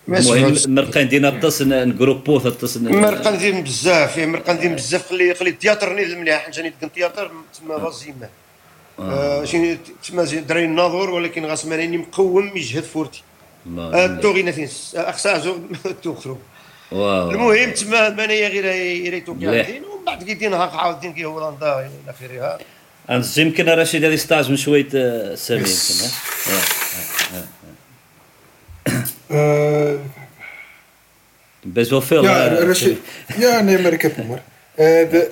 المهم 0.08 0.22
سمعتش. 0.22 0.68
مرقان 0.68 1.08
دينا 1.08 1.30
الطس 1.30 1.62
نجروبو 1.62 2.38
الطس. 2.38 2.78
مرقان 2.78 3.38
ديم 3.38 3.62
بزاف 3.64 4.14
فيه 4.14 4.26
مرقان 4.26 4.60
ديم 4.60 4.76
بزاف. 4.76 5.10
خلي 5.10 5.34
خلي 5.34 5.50
التياتر 5.50 5.94
نيد 5.94 6.18
مليح 6.18 6.50
جاني 6.50 6.70
دكن 6.70 6.88
التياتر 6.88 7.32
تما 7.60 7.76
غازيما 7.76 8.30
آه، 9.00 9.44
شي 9.46 9.78
تما 10.08 10.24
دراري 10.24 10.66
الناظور 10.66 11.10
ولكن 11.10 11.46
غاس 11.46 11.66
ماني 11.66 11.98
مقوم 11.98 12.58
يجهد 12.58 12.84
فورتي. 12.84 13.24
آه، 13.78 14.06
التوغي 14.06 14.42
نافين 14.42 14.70
اخسازو 14.96 15.58
توخرو 16.04 16.38
واو 16.94 17.32
المهم 17.32 17.72
تما 17.72 18.10
مانيا 18.10 18.48
غير 18.48 18.64
ريتو 19.14 19.34
مليح. 19.34 19.52
قاعدين 19.66 19.84
ومن 19.84 20.06
بعد 20.06 20.24
كي 20.24 20.34
دينا 20.34 20.58
هاك 20.64 20.74
عاودين 20.74 21.14
كي 21.14 21.26
هولندا 21.26 21.80
إلى 21.80 21.90
اخره 22.08 22.60
انز 23.10 23.40
يمكن 23.40 23.70
رشيد 23.70 24.06
هذه 24.06 24.16
ستاج 24.16 24.50
من 24.50 24.58
شوية 24.58 24.88
آه، 24.96 25.36
سامي 25.36 25.60
يمكن 25.60 26.06
ها؟ 27.34 27.46
آه. 29.32 29.98
Eh, 29.98 29.98
بس 31.66 31.94
وفير 31.94 32.24
ja, 32.24 32.26
آه، 32.28 32.74
Rashid. 32.74 32.98
Ja, 33.40 33.62
nee, 33.62 33.80
maar 33.80 33.94
ik 33.94 34.02
heb 34.02 34.16
hem 34.16 34.28
hoor. 34.28 34.40
Eh, 34.76 34.86
de, 34.86 35.32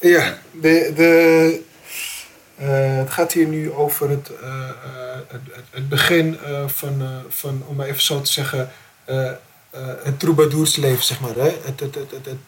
ja, 0.00 0.38
de, 0.52 0.92
de, 0.96 1.60
Eh, 2.60 2.96
het 2.98 3.10
gaat 3.10 3.32
hier 3.32 3.46
nu 3.46 3.72
over 3.72 4.10
het, 4.10 4.30
eh, 4.42 4.48
eh, 4.48 5.16
het, 5.28 5.40
het- 5.52 5.64
het 5.70 5.88
begin 5.88 6.38
eh, 6.46 6.62
van, 6.68 6.96
eh, 7.00 7.06
van, 7.28 7.62
om 7.68 7.76
maar 7.76 7.86
even 7.86 8.02
zo 8.02 8.20
te 8.20 8.32
zeggen, 8.32 8.70
eh, 9.04 9.26
eh, 9.26 9.32
het 10.02 10.18
troubadoursleven, 10.18 11.04
zeg 11.04 11.20
maar. 11.20 11.34
Hè? 11.34 11.56
Het, 11.64 11.80
het, 11.80 11.94
het, 11.94 12.10
het, 12.10 12.26
het, 12.26 12.38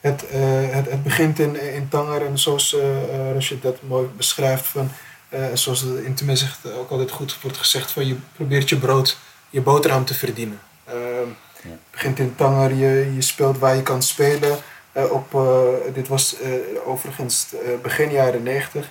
het, 0.00 0.26
eh, 0.28 0.40
het, 0.70 0.90
het 0.90 1.02
begint 1.02 1.38
in, 1.38 1.74
in 1.74 1.88
Tanger 1.88 2.26
en 2.26 2.38
zoals 2.38 2.74
eh 2.74 3.02
eh, 3.02 3.32
Rashid 3.34 3.62
dat 3.62 3.82
mooi 3.82 4.08
beschrijft, 4.16 4.66
van, 4.66 4.90
eh, 5.28 5.44
zoals 5.54 5.80
het 5.80 6.04
in 6.04 6.14
tenminste 6.14 6.46
ook 6.78 6.90
altijd 6.90 7.10
goed 7.10 7.36
wordt 7.42 7.56
gezegd, 7.56 7.90
van 7.90 8.06
je 8.06 8.16
probeert 8.32 8.68
je 8.68 8.76
brood, 8.76 9.16
je 9.50 9.60
boterham 9.60 10.04
te 10.04 10.14
verdienen. 10.14 10.60
Ehm. 10.84 11.28
Het 11.62 11.78
begint 11.90 12.18
in 12.18 12.34
Tanger, 12.34 12.74
je, 12.74 13.14
je 13.14 13.22
speelt 13.22 13.58
waar 13.58 13.76
je 13.76 13.82
kan 13.82 14.02
spelen. 14.02 14.58
Eh, 14.92 15.12
op, 15.12 15.34
eh, 15.34 15.94
dit 15.94 16.08
was 16.08 16.36
eh, 16.40 16.50
overigens 16.84 17.46
eh, 17.52 17.80
begin 17.82 18.10
jaren 18.10 18.42
90. 18.42 18.88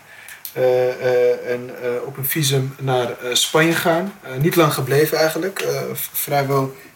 Eh, 0.53 0.89
eh, 0.89 1.51
en 1.51 1.69
eh, 1.83 1.89
op 2.05 2.17
een 2.17 2.25
visum 2.25 2.75
naar 2.79 3.19
eh, 3.19 3.33
Spanje 3.33 3.73
gaan. 3.73 4.13
Eh, 4.21 4.37
niet 4.37 4.55
lang 4.55 4.73
gebleven 4.73 5.17
eigenlijk. 5.17 5.59
Eh, 5.59 5.81
vrijwel 5.93 6.63
eh, 6.63 6.69
eh, 6.69 6.88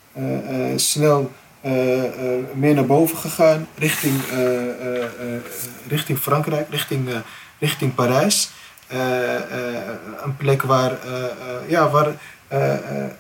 snel 0.76 1.32
eh, 1.64 2.04
eh, 2.06 2.44
meer 2.54 2.74
naar 2.74 2.86
boven 2.86 3.18
gegaan. 3.18 3.68
Richting, 3.78 4.24
eh, 4.32 4.70
eh, 4.70 5.04
eh, 5.04 5.42
richting 5.88 6.20
Frankrijk, 6.20 6.70
richting, 6.70 7.10
eh, 7.10 7.16
richting 7.60 7.96
Parijs. 7.96 8.50
Eh, 8.88 9.36
eh, 9.36 9.88
een 10.24 10.38
plek 10.38 10.62
waar, 10.62 10.92
eh, 11.04 11.24
eh, 11.24 11.30
ja, 11.68 11.90
waar, 11.90 12.16
eh, 12.48 12.74
eh, 12.74 13.12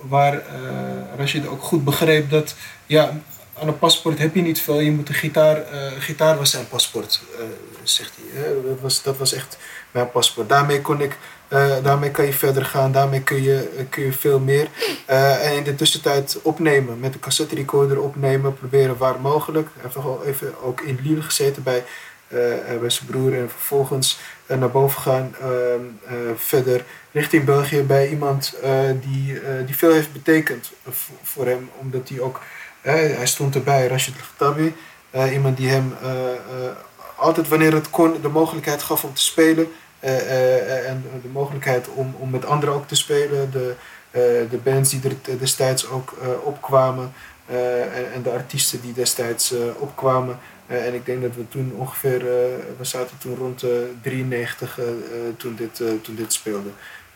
waar 0.00 0.32
eh, 0.32 0.40
Rashid 1.16 1.46
ook 1.46 1.62
goed 1.62 1.84
begreep 1.84 2.30
dat 2.30 2.54
ja, 2.86 3.10
aan 3.60 3.68
een 3.68 3.78
paspoort 3.78 4.18
heb 4.18 4.34
je 4.34 4.42
niet 4.42 4.60
veel. 4.60 4.80
Je 4.80 4.92
moet 4.92 5.08
een 5.08 5.14
gitaar, 5.14 5.56
eh, 5.56 5.92
gitaar 5.98 6.36
was 6.36 6.50
zijn 6.50 6.68
paspoort, 6.68 7.22
eh, 7.38 7.44
zegt 7.82 8.12
hij. 8.16 8.42
Dat, 8.68 8.80
was, 8.80 9.02
dat 9.02 9.16
was 9.16 9.32
echt 9.32 9.58
mijn 9.90 10.10
paspoort. 10.10 10.48
Daarmee 10.48 10.80
kon 10.80 11.00
ik, 11.00 11.16
eh, 11.50 11.82
daarmee 11.82 12.10
kan 12.10 12.24
je 12.24 12.32
verder 12.32 12.64
gaan, 12.64 12.92
daarmee 12.92 13.22
kun 13.22 13.42
je, 13.42 13.70
eh, 13.76 13.84
kun 13.88 14.04
je 14.04 14.12
veel 14.12 14.40
meer. 14.40 14.68
Eh, 15.06 15.46
en 15.50 15.56
in 15.56 15.62
de 15.62 15.74
tussentijd 15.74 16.38
opnemen, 16.42 17.00
met 17.00 17.12
de 17.12 17.18
cassette 17.18 17.54
recorder 17.54 18.00
opnemen, 18.00 18.54
proberen 18.54 18.96
waar 18.96 19.20
mogelijk. 19.20 19.68
Hij 19.74 19.90
heeft 19.92 20.24
even 20.24 20.62
ook 20.62 20.80
in 20.80 20.98
Lille 21.02 21.22
gezeten 21.22 21.62
bij, 21.62 21.84
bij 22.80 22.90
zijn 22.90 23.06
broer 23.06 23.34
en 23.34 23.50
vervolgens 23.50 24.18
naar 24.46 24.70
boven 24.70 25.00
gaan, 25.00 25.34
ehm, 25.40 25.80
eh, 26.06 26.14
verder 26.36 26.84
richting 27.10 27.44
België 27.44 27.82
bij 27.82 28.08
iemand 28.08 28.54
die, 29.00 29.40
die 29.66 29.76
veel 29.76 29.92
heeft 29.92 30.12
betekend 30.12 30.72
voor, 31.22 31.46
hem, 31.46 31.70
omdat 31.80 32.08
hij 32.08 32.20
ook, 32.20 32.40
hij 32.80 33.26
stond 33.26 33.54
erbij, 33.54 33.86
Rashid 33.86 34.14
Al-Khattabi, 34.14 34.74
eh, 35.10 35.32
iemand 35.32 35.56
die 35.56 35.68
hem 35.68 35.94
altijd 37.16 37.48
wanneer 37.48 37.74
het 37.74 37.90
kon 37.90 38.20
de 38.22 38.28
mogelijkheid 38.28 38.82
gaf 38.82 39.04
om 39.04 39.14
te 39.14 39.22
spelen 39.22 39.72
en 40.00 41.04
de 41.22 41.28
mogelijkheid 41.32 41.88
om, 41.94 42.14
om 42.18 42.30
met 42.30 42.44
anderen 42.44 42.74
ook 42.74 42.88
te 42.88 42.94
spelen, 42.94 43.50
de, 43.50 43.74
eh, 44.10 44.20
de 44.50 44.58
bands 44.62 44.90
die 44.90 45.00
er 45.24 45.38
destijds 45.38 45.88
ook 45.88 46.18
eh, 46.22 46.28
opkwamen 46.44 47.12
eh, 47.46 47.82
en, 47.82 48.12
en 48.12 48.22
de 48.22 48.30
artiesten 48.30 48.80
die 48.80 48.92
destijds 48.92 49.52
eh, 49.52 49.58
opkwamen. 49.78 50.38
Eh, 50.66 50.86
en 50.86 50.94
ik 50.94 51.06
denk 51.06 51.22
dat 51.22 51.34
we 51.34 51.48
toen 51.48 51.72
ongeveer, 51.76 52.20
eh, 52.20 52.54
we 52.78 52.84
zaten 52.84 53.18
toen 53.18 53.36
rond 53.36 53.60
de 53.60 53.90
93 54.02 54.78
eh, 54.78 54.84
eh, 54.84 54.92
toen, 55.36 55.54
dit, 55.54 55.80
eh, 55.80 55.88
toen 56.02 56.14
dit 56.14 56.32
speelde. 56.32 56.68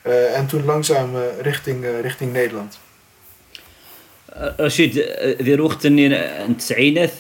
Eh, 0.03 0.37
en 0.37 0.47
toen 0.47 0.64
langzaam 0.64 1.16
eh, 1.16 1.41
richting, 1.41 1.85
eh, 1.85 2.01
richting 2.01 2.32
Nederland. 2.32 2.78
رشيد 4.61 5.05
ذي 5.43 5.61
وقت 5.61 5.87
اني 5.87 6.07
التسعينات 6.45 7.11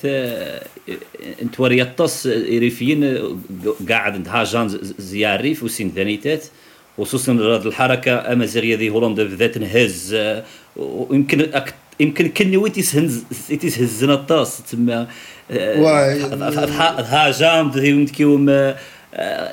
انت 1.42 1.60
وريطاس 1.60 2.26
ريفيين 2.26 3.18
قاعد 3.88 4.28
هاجان 4.28 4.68
زيار 4.98 5.34
الريف 5.34 5.62
وسين 5.62 5.92
ثانيتات 5.94 6.44
خصوصا 6.98 7.32
هذه 7.32 7.66
الحركة 7.66 8.32
امازيغيه 8.32 8.76
ذي 8.76 8.90
هولندا 8.90 9.22
بالذات 9.22 9.58
نهز 9.58 10.16
ويمكن 10.76 11.40
أك... 11.40 11.74
يمكن 12.00 12.28
كني 12.28 12.56
ويتي 12.56 12.82
سهز 12.82 13.24
ويتي 13.50 13.70
سهزنا 13.70 14.14
الطاس 14.14 14.62
تما. 14.70 15.06
هاجام 17.10 17.72
يمكن 17.76 18.74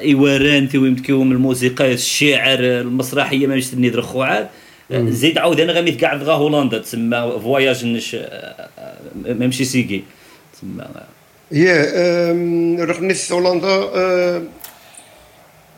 إيواران 0.01 0.65
ذي 0.65 0.77
يمكن 0.77 1.31
الموسيقى 1.31 1.93
الشعر 1.93 2.59
المسرحية 2.59 3.47
ما 3.47 3.55
نشتني 3.55 3.89
درخوعات 3.89 4.49
زيد 4.93 5.37
عاود 5.37 5.59
أنا 5.59 5.73
غامي 5.73 5.91
قاعد 5.91 6.23
غا 6.23 6.33
هولندا 6.33 6.77
تسمى 6.77 7.39
فواياج 7.43 7.85
نش 7.85 8.17
ممشي 9.15 9.65
سيكي 9.65 10.03
تسمى 10.53 10.85
يا 11.51 12.85
رغنيت 12.85 13.31
هولندا 13.31 13.67
آه، 13.67 14.43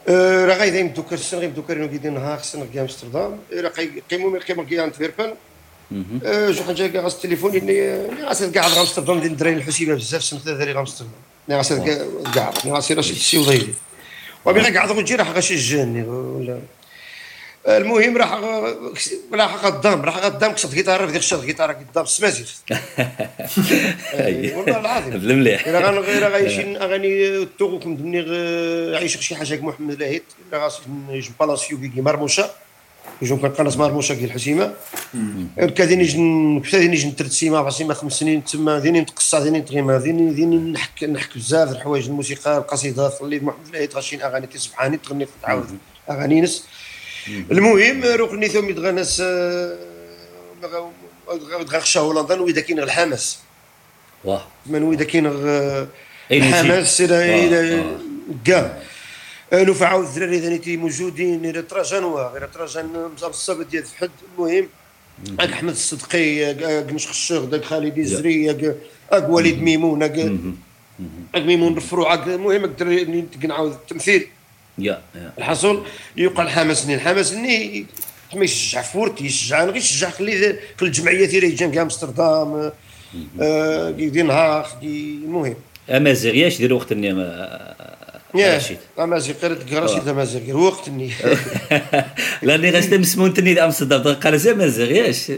آه، 0.10 0.46
راه 0.46 0.56
غايدا 0.56 0.80
يمدوك 0.80 1.14
السن 1.14 1.38
غيمدوك 1.38 1.70
رينو 1.70 1.90
كيدين 1.90 2.14
نهار 2.14 2.38
خصنا 2.38 2.66
في 2.66 2.82
امستردام 2.82 3.40
راه 3.54 3.72
قيمو 4.12 4.30
من 4.30 4.40
قيمو 4.40 4.66
كي 4.66 4.84
انتويربن 4.84 5.34
آه، 6.26 6.52
جو 6.52 6.64
حاجة 6.64 6.88
كاع 6.88 7.02
غاس 7.02 7.16
التليفون 7.16 7.56
إني 7.56 8.08
غاسل 8.26 8.54
قاعد 8.54 8.72
غامستردام 8.72 9.20
ديال 9.20 9.32
الدراري 9.32 9.56
الحسيبة 9.56 9.96
بزاف 9.96 10.24
سنه 10.24 10.40
ثلاثة 10.40 10.64
اللي 10.64 10.74
غامستردام 10.74 11.14
ني 11.50 11.56
غاسل 11.56 11.80
قاعد 12.36 12.54
ني 12.66 12.72
غاسل 12.72 12.96
راه 12.96 13.02
شي 13.02 13.38
وضيدي 13.38 13.74
وبي 14.46 14.60
غا 14.60 14.74
قاعد 14.74 14.92
غنجي 14.92 15.16
راح 15.16 15.32
غاشجعني 15.32 16.04
ولا 16.04 16.60
المهم 17.68 18.18
راح 18.18 18.34
راح 19.34 19.56
قدام 19.66 20.02
راح 20.02 20.18
قدام 20.18 20.52
كسرت 20.52 20.74
جيتار 20.74 21.00
في 21.06 21.12
ديك 21.12 21.22
الشهر 21.22 21.46
جيتار 21.46 21.72
قدام 21.72 22.04
السمازيغ 22.04 22.48
أي، 24.14 24.54
والله 24.56 24.80
العظيم. 24.80 25.14
المليح. 25.14 25.68
إلا 25.68 25.80
غن 25.80 25.98
غير 26.00 26.30
غايشين 26.32 26.78
أغاني 26.84 27.28
التوغو 27.38 27.80
كنت 27.80 28.02
مني 28.02 28.22
غ- 28.22 28.96
عايش 28.98 29.18
شي 29.18 29.36
حاجة 29.36 29.56
كي 29.56 29.62
محمد 29.62 30.00
لاهيت. 30.00 30.24
إلا 30.50 30.64
غاس 30.64 30.80
يجي 31.10 31.32
بالاسيو 31.40 31.78
كي 31.80 32.02
مرموشة. 32.02 32.50
يجون 33.22 33.40
كان 33.40 33.52
قناص 33.52 33.78
مرموشة 33.78 34.16
كي 34.16 34.26
الحسيمه 34.26 34.74
كادين 35.78 36.02
يجي 36.02 36.60
كادين 36.72 36.94
يجي 36.94 37.08
نترد 37.08 37.28
سيما 37.30 37.58
عصيمه 37.58 37.94
خمس 37.94 38.14
سنين 38.14 38.44
تما 38.44 38.80
ديني 38.80 39.02
نتقصى 39.02 39.40
ديني 39.44 39.60
نتغيما 39.60 39.98
ديني 39.98 40.34
ديني 40.34 40.58
نحك 40.58 41.04
نحك 41.04 41.38
بزاف 41.38 41.72
الحوايج 41.72 42.06
الموسيقى 42.08 42.58
القصيدات 42.58 43.22
اللي 43.22 43.40
محمد 43.40 43.68
لاهيت 43.74 43.96
غاشين 43.96 44.22
أغاني 44.22 44.48
تسبحاني 44.48 44.98
تغني 44.98 45.28
تعاود 45.44 45.78
أغاني 46.10 46.42
نس. 46.42 46.68
المهم 47.28 48.04
ركني 48.04 48.48
ثم 48.48 48.70
يتغنس 48.70 49.24
غخشى 51.44 52.00
هولندا 52.00 52.42
وإذا 52.42 52.62
كاين 52.62 52.80
الحماس. 52.80 53.40
واه. 54.24 54.48
من 54.66 54.84
وإذا 54.84 55.04
كاين. 55.04 55.26
الحماس 56.32 57.02
إلى 57.02 57.48
إلى. 57.48 57.84
كاع 58.46 58.82
نو 59.54 59.74
فعاود 59.74 60.06
الدراري 60.06 60.40
ثاني 60.40 60.78
موجودين 60.78 61.46
إلى 61.46 61.62
تراجان 61.62 62.04
غير 62.04 62.48
تراجان 62.48 63.10
مزال 63.16 63.30
الصبت 63.30 63.68
ديال 63.68 63.84
فحد. 63.84 64.10
المهم 64.38 64.68
اك 65.40 65.50
أحمد 65.50 65.72
الصدقي 65.74 66.52
اك 66.52 66.92
الشغل 66.92 67.50
داك 67.50 67.64
خالد 67.66 67.98
الزري 67.98 68.52
اك 68.52 68.78
اك 69.12 69.30
وليد 69.30 69.62
ميمون 69.62 70.04
اك 70.04 70.32
اك 71.36 71.42
ميمون 71.42 71.78
الفروع 71.78 72.14
المهم 72.14 72.64
الدراري 72.64 73.28
نعاود 73.44 73.72
التمثيل. 73.72 74.28
يا 74.78 75.02
الحصول 75.38 75.84
يوقع 76.18 76.44
الحماس 76.44 76.86
ني 76.86 76.96
الحماس 76.96 77.34
ما 78.36 78.44
يشجع 78.44 78.82
فورت 78.82 79.22
يشجع 79.22 79.64
غير 79.64 79.76
يشجع 79.76 80.10
خلي 80.10 80.60
كل 80.80 80.86
الجمعيات 80.86 81.34
اللي 81.34 81.48
يجي 81.48 81.68
كاع 81.68 81.82
أمستردام 81.82 82.72
آه، 83.42 83.92
كي 83.92 84.10
دي 84.10 84.22
نهار 84.22 84.68
المهم 84.84 85.56
أمازيغ 85.90 86.36
ياش 86.36 86.58
دير 86.58 86.74
وقت 86.74 86.92
اني 86.92 87.08
يا 88.36 88.58
رشيد. 88.58 88.78
أمازيغ 89.00 89.36
قريت 89.36 89.74
قراشي 89.74 90.10
أمازيغ 90.10 90.58
وقت 90.58 90.90
ني 90.90 91.12
لأني 92.42 92.70
غاست 92.72 92.94
مسمون 92.94 93.34
تني 93.34 93.64
أمستردام 93.64 94.14
قال 94.14 94.40
زي 94.40 94.52
أمازيغ 94.52 94.92
ياش؟ 94.92 95.32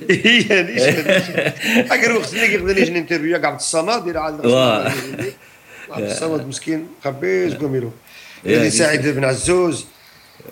اكر 1.94 2.12
وقت 2.12 2.34
اللي 2.34 2.54
يقدر 2.54 2.78
يجي 2.78 2.98
انترفيو 2.98 3.42
كاع 3.42 3.50
عبد 3.50 3.60
الصمد 3.60 4.04
دير 4.04 4.18
عبد 4.18 4.46
الصمد 6.12 6.48
مسكين 6.48 6.88
خبيز 7.04 7.54
قوميلو. 7.54 7.88
يا 7.88 8.05
اللي 8.46 8.70
سعيد 8.70 9.08
بن 9.08 9.24
عزوز. 9.24 9.86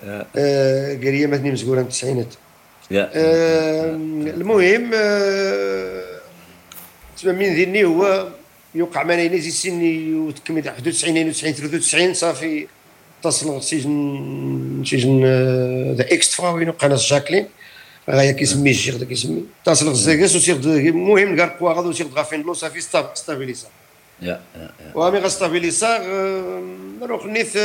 آه، 0.04 0.94
قال 0.94 1.14
لي 1.14 1.28
مثني 1.28 1.52
مسكوره 1.52 1.80
من 1.80 1.86
التسعينات 1.86 2.34
آه، 2.92 3.90
المهم 4.36 4.92
آه، 4.94 6.04
تسمى 7.18 7.34
من 7.34 7.56
ذني 7.56 7.84
هو 7.84 8.28
يوقع 8.76 9.04
معنا 9.04 9.22
يزيد 9.22 9.54
سني 9.54 10.14
وتكمل 10.16 10.68
91 10.68 11.18
92 11.18 11.54
93 11.54 12.14
صافي 12.14 12.68
اتصل 13.20 13.64
سجن 13.64 14.84
سجن 14.86 15.26
ذا 15.98 16.14
إكس 16.14 16.32
تفا 16.32 16.50
وين 16.50 16.72
قناص 16.72 17.10
جاكلين. 17.10 17.48
غايا 18.10 18.32
كيسمي 18.32 18.74
دا 18.74 19.06
كيسمي. 19.06 19.46
اتصل 19.64 19.90
غزاكاس 19.90 20.36
وسير 20.36 20.56
المهم 20.56 21.34
القوا 21.34 21.74
غادي 21.74 21.88
وسير 21.88 22.08
غافين 22.08 22.42
لو 22.42 22.54
صافي 22.54 22.82
ستاب 22.82 23.12
ستابيليزا 24.24 24.42
يا 24.56 24.72
يا. 24.86 24.92
وامي 24.96 25.20
غاستابيليزا 25.20 25.98
نروح 27.02 27.26
نيث 27.26 27.58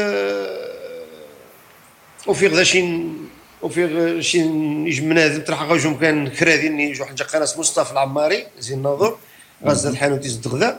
وفي 2.26 2.46
غدا 2.46 2.64
شين 2.64 3.18
وفي 3.62 3.84
غ- 3.84 4.20
شين 4.20 4.86
يجمنا 4.86 5.38
تروح 5.38 5.62
غاجو 5.62 5.90
مكان 5.90 6.28
كرادين 6.28 6.80
يجو 6.80 7.04
حاجة 7.04 7.22
قناص 7.22 7.58
مصطفى 7.58 7.92
العماري 7.92 8.46
زين 8.58 8.78
الناظر 8.78 9.16
غاز 9.64 9.86
الحانوت 9.86 10.24
يزد 10.26 10.48
غدا. 10.48 10.78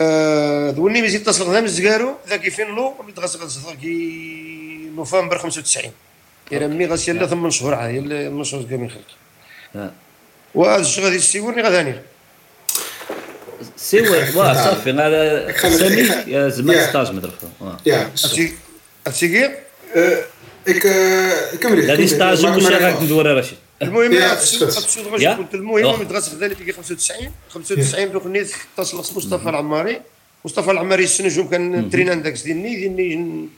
آه، 0.00 0.70
دولني 0.70 1.02
مزيد 1.02 1.22
تصل 1.22 1.44
غدا 1.44 1.60
مزكارو 1.60 2.14
ذاك 2.28 2.48
فين 2.48 2.66
لو 2.66 2.94
متغسل 3.08 3.74
كي 3.80 4.90
نوفمبر 4.96 5.38
95 5.38 5.92
إلى 6.52 6.68
مي 6.68 6.86
غاسي 6.86 7.12
لا 7.12 7.26
ثمان 7.26 7.50
شهور 7.50 7.74
عاد 7.74 7.94
يلا 7.94 8.30
من 8.30 8.44
شهور 8.44 8.62
كامل 8.64 8.90
خلق 8.90 9.04
آه. 9.76 9.92
وهذا 10.54 10.80
الشيء 10.80 11.04
غادي 11.04 11.16
يسيورني 11.16 11.62
غادي 11.62 11.94
سيوا 13.82 14.16
واه 14.36 14.54
صافي 14.54 14.90
هذا 14.90 15.52
خلي- 15.52 15.78
سامي 15.78 16.32
يا 16.32 16.48
زعما 16.48 16.74
يا. 16.74 16.86
ستاج 16.90 17.12
مدرك 17.12 17.32
آه. 17.62 17.78
Zo. 18.16 18.40
هادشي 19.06 19.28
كي 19.28 19.48
heb 19.48 19.50
er 20.68 21.90
هذه 21.90 22.06
ستاج 22.06 22.44
واش 22.46 22.64
af. 22.66 23.02
ندور 23.02 23.38
رشيد 23.38 23.58
المهم 23.82 24.12
يا 24.12 24.28
غادي 24.28 25.24
يا. 25.24 25.34
كنت 25.34 25.54
المهم 25.54 25.84
أوه. 25.84 26.00
مدرسة 26.00 26.32
غدا 26.36 26.46
اللي 26.46 26.72
95 26.72 27.30
95 27.50 28.12
دوك 28.12 28.26
اتصل 28.78 28.96
مصطفى 28.98 29.48
العماري. 29.48 30.00
مصطفى 30.44 30.70
العماري 30.70 31.04
السنجوم 31.04 31.48
كان 31.48 31.90
ترينان 31.90 32.22
داك 32.22 32.32
ديني 32.44 32.76
ديني 32.76 33.48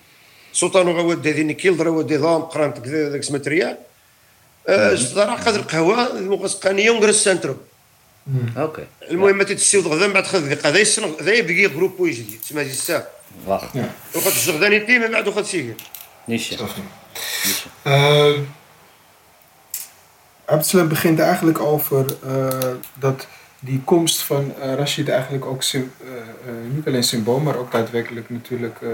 سلطان 0.53 0.89
غواد 0.89 1.23
ديني 1.23 1.55
كيلدر 1.55 1.89
ودي 1.89 2.17
ضام 2.17 2.43
قرانت 2.43 2.79
كذا 2.79 3.09
داك 3.09 3.23
سماتريال 3.23 3.77
صدر 4.95 5.23
قدر 5.25 5.61
القهوة 5.61 6.21
مقسقانيه 6.21 6.91
ونجرس 6.91 7.25
سنترو 7.25 7.57
اوكي 8.58 8.86
المهم 9.12 9.38
ما 9.38 9.44
تتسيو 9.44 9.82
غدا 9.82 10.08
من 10.08 10.14
بعد 10.14 10.28
خذ 10.28 10.46
دقيقه 10.46 10.70
هذا 10.70 10.80
يسن 10.80 11.04
هذا 11.22 11.34
يبقى 11.34 11.54
جروب 11.76 12.00
ويجي 12.00 12.38
تسمى 12.44 12.62
هذه 12.62 12.70
الساعه 12.70 13.08
واه 13.48 13.62
Ja, 13.76 14.16
وقت 14.18 14.28
الزغداني 14.28 14.80
تي 14.80 15.00
من 15.00 15.12
بعد 15.12 15.28
وقت 15.28 15.46
سيجي 15.46 15.74
نيشان 16.28 16.58
snap 16.58 16.70
je. 16.70 16.82
Eh, 17.84 18.40
Abdeslam 20.46 20.88
begint 20.88 21.20
eigenlijk 21.20 21.60
over 21.60 22.06
eh, 22.28 22.48
dat 23.00 23.28
die 23.60 23.82
komst 23.86 24.22
van 24.22 24.54
eh, 24.62 24.74
Rashid 24.74 25.10
eigenlijk 25.10 25.46
ook 25.46 25.64
sym- 25.64 25.92
eh, 26.02 26.08
eh, 26.18 26.56
niet 26.74 26.88
alleen 26.88 27.04
symbool, 27.04 27.40
maar 27.40 27.56
ook 27.58 27.72
daadwerkelijk 27.72 28.30
natuurlijk 28.30 28.78
eh, 28.82 28.90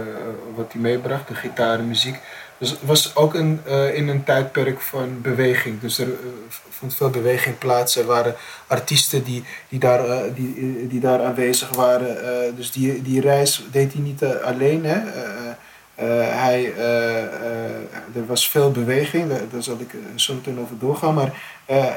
wat 0.56 0.72
hij 0.72 0.82
meebracht, 0.82 1.28
de 1.28 1.36
gitaar, 1.36 1.78
de 1.78 1.84
muziek. 1.84 2.16
dus 2.61 2.71
het 2.71 2.79
was 2.83 3.17
ook 3.17 3.35
een, 3.35 3.61
eh, 3.67 3.95
in 3.95 4.09
een 4.09 4.25
tijdperk 4.25 4.81
van 4.81 5.21
beweging. 5.21 5.81
Dus 5.81 5.99
er 5.99 6.09
eh, 6.09 6.15
vond 6.69 6.95
veel 6.95 7.11
beweging 7.11 7.59
plaats. 7.59 7.97
Er 7.97 8.07
waren 8.07 8.35
artiesten 8.67 9.25
die, 9.25 9.45
die, 9.69 9.79
daar, 9.79 10.05
eh, 10.05 10.35
die, 10.35 10.87
die 10.89 11.01
daar 11.01 11.23
aanwezig 11.23 11.69
waren. 11.69 12.57
Dus 12.57 12.73
die, 12.73 13.03
die 13.03 13.21
reis 13.21 13.65
deed 13.71 13.93
hij 13.93 14.03
niet 14.03 14.25
alleen. 14.25 14.85
Hè? 14.85 14.99
Hij, 16.25 16.75
er 18.15 18.27
was 18.27 18.49
veel 18.49 18.71
beweging, 18.71 19.29
daar, 19.29 19.43
daar 19.53 19.63
zal 19.63 19.79
ik 19.79 19.95
zo 20.15 20.35
meteen 20.35 20.61
over 20.61 20.79
doorgaan. 20.79 21.15
Maar 21.15 21.33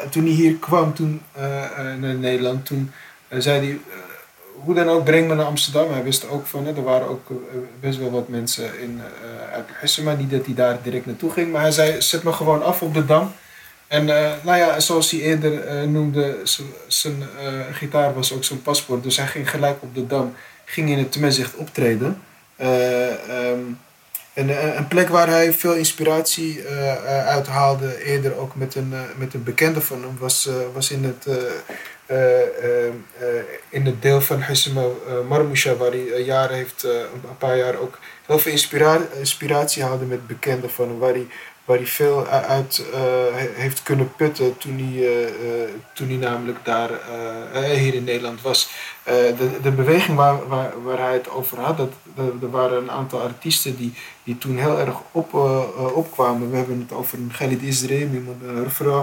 toen 0.09 0.23
hij 0.23 0.33
hier 0.33 0.55
kwam 0.55 0.93
toen, 0.93 1.21
naar 1.99 2.15
Nederland, 2.15 2.65
toen 2.65 2.91
zei 3.29 3.67
hij, 3.67 3.79
hoe 4.63 4.73
dan 4.73 4.89
ook, 4.89 5.03
breng 5.03 5.27
me 5.27 5.35
naar 5.35 5.45
Amsterdam. 5.45 5.91
Hij 5.91 6.03
wist 6.03 6.29
ook 6.29 6.45
van, 6.45 6.65
hè, 6.65 6.75
er 6.75 6.83
waren 6.83 7.07
ook 7.07 7.29
eh, 7.29 7.35
best 7.79 7.99
wel 7.99 8.11
wat 8.11 8.27
mensen 8.27 8.79
in, 8.81 9.01
eh 9.01 9.53
uit 9.53 10.17
niet 10.17 10.31
dat 10.31 10.45
hij 10.45 10.55
daar 10.55 10.77
direct 10.83 11.05
naartoe 11.05 11.31
ging. 11.31 11.51
Maar 11.51 11.61
hij 11.61 11.71
zei, 11.71 12.01
zet 12.01 12.23
me 12.23 12.33
gewoon 12.33 12.63
af 12.63 12.81
op 12.81 12.93
de 12.93 13.05
Dam. 13.05 13.33
En 13.87 14.09
eh, 14.09 14.31
nou 14.43 14.57
ja, 14.57 14.79
zoals 14.79 15.11
hij 15.11 15.19
eerder 15.19 15.87
noemde, 15.87 16.37
zijn 16.87 17.23
gitaar 17.71 18.13
was 18.13 18.33
ook 18.33 18.43
zijn 18.43 18.61
paspoort. 18.61 19.03
Dus 19.03 19.17
hij 19.17 19.27
ging 19.27 19.49
gelijk 19.49 19.77
op 19.79 19.95
de 19.95 20.07
Dam, 20.07 20.35
ging 20.65 20.89
in 20.89 20.97
het 20.97 21.11
Temezicht 21.11 21.55
optreden. 21.55 22.21
Eh, 22.55 23.07
ehm, 23.09 23.59
en 24.33 24.77
een 24.77 24.87
plek 24.87 25.09
waar 25.09 25.27
hij 25.27 25.53
veel 25.53 25.73
inspiratie 25.73 26.67
uithaalde, 27.07 28.03
eerder 28.03 28.37
ook 28.37 28.55
met 28.55 28.75
een, 28.75 28.93
met 29.17 29.33
een 29.33 29.43
bekende 29.43 29.81
van 29.81 30.01
hem, 30.01 30.17
was, 30.19 30.49
was 30.73 30.91
in, 30.91 31.03
het, 31.03 31.27
in 33.69 33.85
het 33.85 34.01
deel 34.01 34.21
van 34.21 34.41
Hissema 34.43 34.81
uh, 34.81 35.13
Marmusha, 35.29 35.75
waar 35.75 35.91
hij 35.91 36.11
eh, 36.11 36.25
jaren 36.25 36.55
heeft, 36.55 36.83
eh, 36.83 36.91
een 36.91 37.29
een 37.29 37.37
paar 37.37 37.57
jaar 37.57 37.75
ook 37.77 37.99
heel 38.25 38.39
veel 38.39 38.51
inspira 38.51 38.97
inspiratie 39.19 39.83
haalde 39.83 40.05
met 40.05 40.27
bekenden 40.27 40.69
van 40.69 40.87
hem, 40.87 40.97
waar 40.99 41.13
hij, 41.13 41.27
veel 41.85 42.27
uit 42.27 42.85
eh, 42.93 42.99
he- 43.33 43.49
heeft 43.61 43.83
kunnen 43.83 44.11
putten 44.15 44.57
toen 44.57 44.77
hij, 44.77 45.07
eh, 45.07 45.27
eh, 45.27 45.69
toen 45.93 46.07
namelijk 46.17 46.57
daar 46.63 46.89
eh, 46.91 47.71
eh, 47.71 47.77
hier 47.79 47.93
in 47.93 48.03
Nederland 48.03 48.41
was. 48.41 48.69
Eh, 49.03 49.13
de, 49.15 49.49
de 49.61 49.71
beweging 49.71 50.17
waar, 50.17 50.47
waar, 50.47 50.71
waar 50.83 50.99
hij 50.99 51.13
het 51.13 51.29
over 51.29 51.59
had, 51.59 51.77
dat, 51.77 51.91
er 52.41 52.49
waren 52.51 52.77
een 52.77 52.91
aantal 52.91 53.21
artiesten 53.21 53.77
die, 53.77 53.93
die 54.23 54.37
toen 54.37 54.57
heel 54.57 54.79
erg 54.79 54.95
op, 55.11 55.33
eh, 55.33 55.39
eh, 55.77 55.95
opkwamen. 55.95 56.49
We 56.51 56.57
hebben 56.57 56.79
het 56.87 56.97
over 56.97 57.17
een 57.17 57.31
Khalid 57.37 57.61
Isreem, 57.61 58.13
iemand. 58.13 58.43
Eh, 58.43 58.61
eh, 58.87 59.01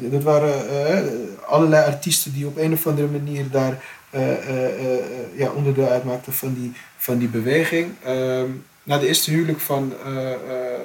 dat 0.00 0.22
waren 0.22 0.68
eh, 0.68 1.02
allerlei 1.46 1.86
artiesten 1.86 2.32
die 2.32 2.46
op 2.46 2.56
een 2.56 2.72
of 2.72 2.86
andere 2.86 3.08
manier 3.08 3.50
daar 3.50 3.82
eh, 4.10 4.32
eh, 4.32 4.64
eh, 4.64 4.98
eh, 4.98 5.38
ja, 5.38 5.50
onderdeel 5.50 5.88
uitmaakten 5.88 6.32
van 6.32 6.54
die, 6.54 6.72
van 6.96 7.18
die 7.18 7.28
beweging. 7.28 7.92
Ehm, 8.04 8.50
na 8.82 8.98
de 8.98 9.06
eerste 9.06 9.30
huwelijk 9.30 9.60
van 9.60 9.92
eh, 10.04 10.32
eh, 10.32 10.74
eh, 10.74 10.80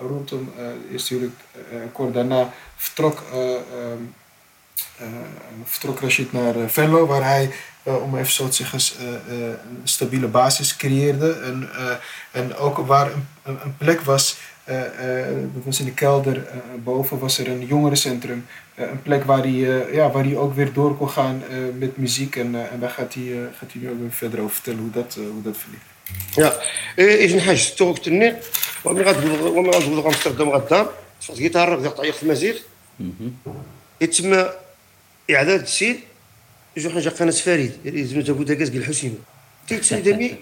rondom 0.00 0.52
eh, 0.56 0.64
de 0.64 0.92
eerste 0.92 1.14
huwelijk, 1.14 1.36
eh, 1.52 1.78
kort 1.92 2.14
daarna 2.14 2.52
vertrok, 2.76 3.22
eh, 3.32 3.54
eh, 4.96 5.06
vertrok 5.64 6.00
Rashid 6.00 6.32
naar 6.32 6.56
eh, 6.56 6.68
Venlo, 6.68 7.06
waar 7.06 7.24
hij, 7.24 7.50
eh, 7.82 8.02
om 8.02 8.16
even 8.16 8.32
zo 8.32 8.48
te 8.48 8.54
zeggen, 8.54 8.78
eh, 8.98 9.08
eh, 9.08 9.48
een 9.48 9.80
stabiele 9.84 10.28
basis 10.28 10.76
creëerde. 10.76 11.32
En, 11.32 11.70
eh, 11.76 11.96
en 12.30 12.56
ook 12.56 12.78
waar 12.78 13.10
een, 13.42 13.58
een, 13.62 13.76
plek 13.76 14.00
was, 14.00 14.36
eh, 14.36 14.38
eh, 14.38 14.57
was 15.63 15.79
in 15.79 15.85
de 15.85 15.93
kelder 15.93 16.37
eh, 16.47 16.57
boven, 16.83 17.19
was 17.19 17.37
er 17.37 17.47
een 17.47 17.65
jongerencentrum. 17.65 18.45
Eh, 18.75 18.89
een 18.89 19.01
plek 19.01 19.23
waar 19.23 19.39
hij, 19.39 19.49
eh, 19.51 19.93
ja, 19.93 20.11
waar 20.11 20.23
hij 20.23 20.35
ook 20.35 20.53
weer 20.55 20.73
door 20.73 20.97
kon 20.97 21.09
gaan 21.09 21.43
eh, 21.49 21.57
met 21.79 21.97
muziek. 21.97 22.35
En, 22.35 22.55
eh, 22.55 22.71
en 22.71 22.79
daar 22.79 22.89
gaat 22.89 23.13
hij, 23.13 23.23
eh, 23.23 23.39
gaat 23.57 23.71
hij 23.71 23.81
nu 23.81 23.89
ook 23.89 23.99
weer 23.99 24.11
verder 24.11 24.39
over 24.39 24.55
vertellen 24.55 24.79
hoe 24.79 24.91
dat, 24.91 25.15
eh, 25.19 25.23
hoe 25.31 25.41
dat 25.41 25.57
verliep. 25.57 25.81
يا 26.37 26.53
إيه 26.99 27.25
إذن 27.25 27.41
حاج 27.41 27.75
توك 27.75 27.99
تني 27.99 28.33
ومن 28.85 29.01
غتبلغ 29.01 29.57
ومن 29.57 29.69
غتبلغ 29.69 30.07
امستردام 30.07 30.49
غدا 30.49 30.89
تفوت 31.21 31.37
جيتار 31.37 31.75
غادي 31.75 31.89
تعيق 31.89 32.13
في 32.15 32.23
المزيغ 32.23 32.55
يتم 34.01 34.45
اعداد 35.31 35.61
السيد 35.61 35.99
يجو 36.77 36.89
حاجه 36.89 37.09
قناه 37.09 37.31
فريد 37.31 37.71
يزمو 37.85 38.21
تابو 38.21 38.43
داكاز 38.43 38.69
قال 38.69 38.77
الحسين 38.77 39.19
تيتسمي 39.67 40.01
دمي 40.01 40.35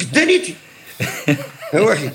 قدانيتي 0.00 0.54
ها 1.00 1.36
واحد 1.73 2.11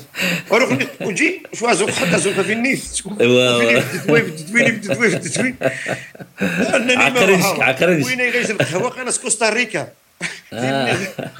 أروح 0.52 0.78
وجي 1.00 1.42
شو 1.54 1.66
أزوق؟ 1.66 1.90
حتى 1.90 2.16
أزوق 2.16 2.32
في 2.40 2.52
النيف 2.52 3.02
ايوا. 3.20 3.80
تدوي 3.80 4.20
تدويني 4.20 4.70
تدوي 4.70 5.10
تدوي. 5.18 5.54
عقرنش- 6.98 7.60
عقرنش. 7.60 8.06
وين 8.06 8.20
غير 8.20 8.50
القهوة؟ 8.50 8.88
قناه 8.90 9.12
كوستاريكا. 9.22 9.88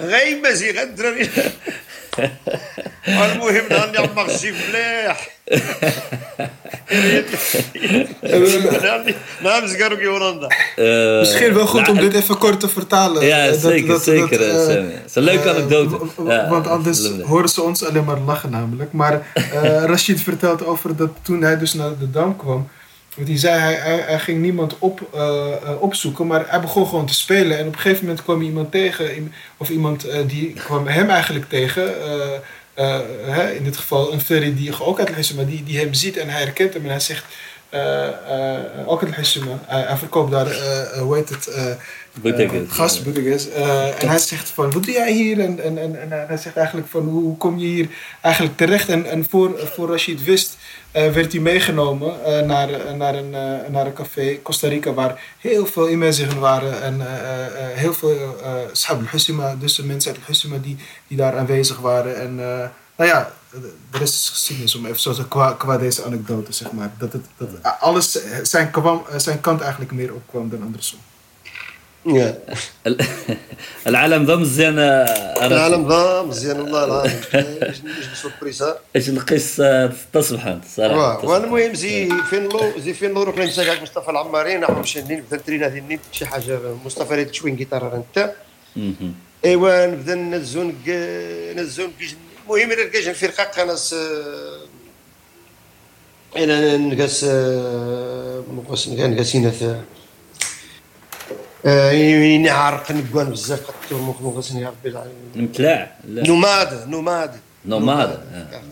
غاي 0.02 0.42
مزيغ 0.42 0.82
الدراري 0.82 1.30
المهم 3.08 3.66
نهار 3.70 3.88
اللي 3.88 3.98
عمر 3.98 4.26
الشي 4.26 4.52
ملاح 4.52 5.28
نعم 9.44 9.66
زكارو 9.68 9.98
كي 9.98 10.08
هولندا 10.08 10.48
Misschien 11.20 11.54
wel 11.54 11.66
goed 11.68 11.88
om 11.90 11.98
dit 12.00 12.14
even 12.14 12.38
kort 12.38 12.60
te 12.60 12.70
vertalen. 12.70 13.26
Ja, 13.26 13.46
Eh, 13.46 13.52
dat- 13.52 13.60
zeker, 13.62 13.88
dat- 13.88 14.04
zeker, 14.04 14.38
dat, 14.38 14.40
eh, 14.40 14.54
eh, 14.56 14.66
Sammy. 14.66 14.92
Het 14.94 15.10
is 15.10 15.16
een 15.16 15.24
leuke 15.24 15.50
eh, 15.50 15.56
anekdote. 15.56 15.90
w- 15.98 16.16
w- 16.18 16.30
Ja, 16.30 16.50
want 16.50 16.68
anders 16.68 16.98
absoluut. 17.00 17.26
horen 17.26 17.50
ze 17.50 17.62
ons 17.62 17.86
alleen 17.86 18.04
maar 18.04 18.20
lachen 18.20 18.50
namelijk. 18.50 18.92
Maar 18.92 19.22
eh, 19.34 19.84
Rashid 19.86 20.22
vertelt 20.22 20.66
over 20.66 20.96
dat 20.96 21.10
toen 21.22 21.42
hij 21.42 21.58
dus 21.58 21.74
naar 21.74 21.98
de 22.00 22.12
Dam 22.12 22.38
kwam. 22.38 22.70
want 23.17 23.29
hij 23.29 23.39
zei, 23.39 23.61
hij, 23.61 24.03
hij, 24.07 24.19
ging 24.19 24.41
niemand 24.41 24.79
op, 24.79 25.09
eh, 25.15 25.53
eh, 25.53 25.83
opzoeken, 25.83 26.27
maar 26.27 26.45
hij 26.49 26.61
begon 26.61 26.87
gewoon 26.87 27.07
te 27.07 27.15
spelen. 27.15 27.59
En 27.59 27.67
op 27.67 27.73
een 27.73 27.81
gegeven 27.81 28.05
moment 28.05 28.23
kwam 28.23 28.43
iemand 28.43 28.71
tegen, 28.71 29.33
of 29.57 29.69
iemand 29.69 30.05
eh, 30.05 30.21
die 30.27 30.53
kwam 30.53 30.87
hem 30.87 31.11
eigenlijk 31.11 31.49
tegen. 31.49 31.95
hè, 33.25 33.51
in 33.53 33.65
dit 33.65 33.77
geval 33.77 34.13
een 34.13 34.21
ferry 34.21 34.55
die 34.55 34.85
ook 34.85 34.99
uit 34.99 35.15
Hissema, 35.15 35.43
die, 35.43 35.65
die 35.65 35.79
hem 35.79 35.95
ziet 35.95 36.17
en 36.17 36.29
hij 36.29 36.43
herkent 36.43 36.75
hem 36.75 36.83
en 36.83 36.91
hij 36.91 37.01
zegt, 37.01 37.25
ook 38.87 39.03
uit 39.03 39.15
Hissema, 39.15 39.59
hij, 39.67 39.97
verkoopt 39.97 40.31
daar, 40.31 40.55
hoe 40.99 41.17
heet 41.17 41.29
het, 41.29 41.49
eh, 42.97 43.03
Boutiques, 43.05 43.51
eh, 43.51 44.03
en 44.03 44.09
hij 44.09 44.19
zegt 44.19 44.49
van, 44.49 44.73
wat 44.73 44.83
doe 44.83 44.93
jij 44.93 45.13
hier? 45.13 45.41
En, 45.41 45.63
en, 45.63 45.79
en, 45.79 46.01
en 46.01 46.27
hij 46.27 46.37
zegt 46.37 46.57
eigenlijk 46.57 46.89
van, 46.89 47.03
hoe, 47.03 47.37
kom 47.37 47.59
je 47.59 47.67
hier 47.67 47.89
eigenlijk 48.21 48.57
terecht? 48.57 48.89
En, 48.89 49.07
en 49.07 49.27
voor, 49.29 49.59
voor 49.75 49.91
Rashid 49.91 50.25
wist, 50.25 50.57
eh, 50.91 51.13
werd 51.13 51.33
hij 51.33 51.41
meegenomen 51.41 52.15
naar, 52.47 52.97
naar, 52.97 53.15
een, 53.15 53.31
naar 53.71 53.87
een 53.87 53.93
café 53.93 54.43
Costa 54.43 54.69
Rica 54.69 54.93
waar 54.93 55.23
heel 55.39 55.67
veel 55.67 55.91
Imezigen 55.91 56.41
waren 56.41 56.83
en 56.83 57.01
heel 57.75 57.95
veel 57.95 58.37
Shab 58.75 59.01
al-Hussima, 59.01 59.55
dus 59.55 59.75
de 59.75 59.85
mensen 59.85 60.11
uit 60.11 60.21
al-Hussima 60.21 60.57
die, 60.63 60.77
die 61.09 61.17
daar 61.17 61.37
aanwezig 61.37 61.79
waren. 61.79 62.21
En 62.21 62.35
nou 62.97 63.11
ja, 63.11 63.33
de 63.91 63.99
rest 63.99 64.15
is 64.15 64.29
geschiedenis 64.29 64.75
om 64.75 64.87
even 64.87 65.01
zo 65.01 65.13
te 65.13 65.29
qua, 65.29 65.53
qua 65.53 65.79
deze 65.79 66.05
anekdote, 66.05 66.53
zeg 66.53 66.73
maar. 66.73 66.91
Dat, 66.99 67.13
het, 67.13 67.25
dat 67.37 67.49
alles 67.81 68.19
zijn, 68.43 68.71
kwam, 68.71 69.05
zijn 69.17 69.41
kant 69.41 69.61
eigenlijk 69.61 69.93
meer 69.93 70.15
opkwam 70.15 70.49
dan 70.49 70.63
andersom. 70.63 70.99
العالم 73.87 74.25
ذا 74.25 74.37
مزيان 74.37 74.79
آه، 74.79 75.47
العالم 75.47 75.89
ذا 75.89 76.23
مزيان 76.23 76.61
والله 76.61 76.85
العظيم. 76.85 77.21
نجلسوا 77.85 78.31
البريسا 78.31 78.79
اش 78.97 79.09
القصة؟ 79.09 79.93
تصبح 80.13 80.47
أنت 80.47 80.65
صراحة. 80.77 81.27
والمهم 81.27 81.75
زي 81.75 82.09
فين 82.31 82.43
لو 82.49 82.73
زي 82.79 82.95
فين 82.95 83.11
لو 83.15 83.23
رحنا 83.23 83.45
نمسك 83.45 83.83
مصطفى 83.83 84.11
العماري 84.11 84.57
نحن 84.59 84.73
مشانين 84.73 85.19
نبدا 85.19 85.37
نترينا 85.37 85.67
هذه 85.67 85.79
النيت 85.79 86.01
شي 86.13 86.27
حاجة. 86.27 86.59
مصطفى 86.85 87.15
راه 87.15 87.33
شوين 87.33 87.57
جيتار 87.57 87.97
أنت. 87.97 88.33
ايوا 89.45 89.87
نبدا 89.87 90.15
نزو 90.15 90.63
نق- 90.63 91.57
نزو 91.57 91.83
نقيج 91.87 92.15
المهم 92.45 92.73
أنا 92.73 92.85
نلقاش 92.85 93.09
الفرقه 93.09 93.45
قناص 93.45 93.95
أنا 96.37 96.77
نقاس 96.77 97.25
نقاس 98.51 98.89
نقاس 98.89 99.37
هنا 101.65 101.93
يعني 101.93 102.51
عرق 102.51 102.93
نقوان 102.93 103.31
بزاف 103.31 103.63
المخ 103.91 104.23
نقاس 104.23 104.51
يا 104.53 104.69
ربي 104.69 104.89
العالمين 104.89 105.31
متلاع 105.37 105.97
لا. 106.05 106.29
نوماد 106.29 106.89
نوماد 106.89 107.41
نوماد 107.65 108.11
آه. 108.33 108.63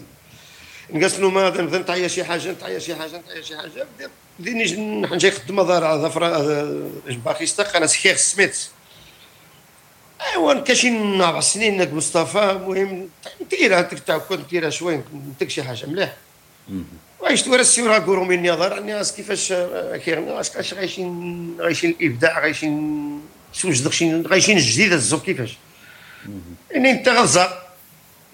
نقص 0.90 1.18
نوماد 1.18 1.60
نبدا 1.60 1.78
نتعيا 1.78 2.08
شي 2.08 2.24
حاجة 2.24 2.50
نتعيا 2.50 2.78
شي 2.78 2.94
حاجة 2.94 3.16
نتعيا 3.18 3.42
شي 3.42 3.56
حاجة 3.56 3.86
بديت 4.38 4.78
جاي 5.12 5.30
خدمة 5.30 5.62
دار 5.62 6.02
ظفر 6.02 6.20
باقي 7.24 7.44
استق 7.44 7.76
أنا 7.76 7.86
سكير 7.86 8.16
سميت. 8.16 8.56
أيوا 10.32 10.60
كاشين 10.60 11.20
أربع 11.20 11.40
سنين 11.40 11.76
نك 11.76 11.92
مصطفى 11.92 12.50
المهم 12.50 13.08
نديرها 13.42 13.82
تعاود 13.82 14.40
نديرها 14.40 14.70
شوية 14.70 15.04
نتك 15.30 15.50
شي 15.50 15.62
حاجة 15.62 15.86
مليح. 15.86 16.16
مهم. 17.24 17.30
وعشت 17.30 17.48
ورا 17.48 17.60
السيورة 17.60 17.98
كورو 17.98 18.24
مني 18.24 18.50
نظر 18.50 18.74
عني 18.74 18.94
راس 18.94 19.12
كيفاش 19.12 19.52
آه، 19.52 19.96
كيغني 19.96 20.40
اش 20.40 20.74
غايشين 20.74 21.56
غايشين 21.60 21.90
الإبداع 22.00 22.40
غايشين 22.40 23.20
سوج 23.52 23.82
داكشي 23.82 24.22
غايشين 24.22 24.56
الجديد 24.56 24.92
الزوب 24.92 25.20
كيفاش؟ 25.20 25.56
إني 26.76 26.90
انت 26.90 27.08
غزا 27.08 27.62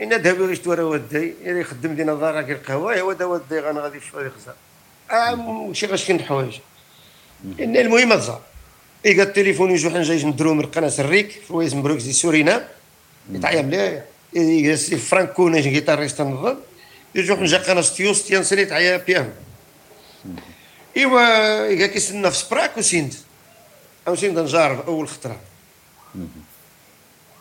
ان 0.02 0.12
ذهب 0.12 0.42
غيشت 0.42 0.66
ورا 0.66 0.82
ودي 0.82 1.34
اللي 1.44 1.60
يخدم 1.60 1.94
لينا 1.94 2.14
دار 2.14 2.40
القهوة 2.40 3.00
هو 3.00 3.12
دا 3.12 3.24
ودي 3.24 3.58
أنا 3.58 3.80
غادي 3.80 4.00
في 4.00 4.16
غزا 4.16 4.54
آه 5.10 5.72
شي 5.72 5.86
غاش 5.86 6.04
كاين 6.04 6.20
الحوايج 6.20 6.58
ان 7.60 7.76
المهم 7.76 8.12
غزا 8.12 8.40
إيقا 9.06 9.22
التليفون 9.22 9.70
يجو 9.70 9.90
حنا 9.90 10.02
جايين 10.02 10.28
ندرو 10.28 10.54
من 10.54 10.66
قناة 10.66 10.92
الريك 10.98 11.30
في 11.30 11.52
ويز 11.52 11.74
مبروك 11.74 11.98
زي 11.98 12.12
سورينام 12.12 12.64
يتعيا 13.32 13.62
مليح. 13.62 14.02
سي 14.76 14.96
فرانكو 14.96 15.48
نجي 15.48 15.70
جيتاريست 15.70 16.20
نظن. 16.20 16.56
يجو 17.14 17.36
حنا 17.36 17.58
قناه 17.58 17.80
ستيوس 17.80 18.24
تيانسري 18.24 18.64
تعيا 18.64 18.96
بيانو 18.96 19.30
إيوا 20.96 21.66
إيقا 21.66 21.86
كيسنا 21.86 22.30
في 22.30 22.36
سبراك 22.36 22.78
وسيند. 22.78 23.14
أو 24.08 24.16
سيند 24.16 24.38
نجرب 24.38 24.86
أول 24.86 25.08
خطرة. 25.08 25.40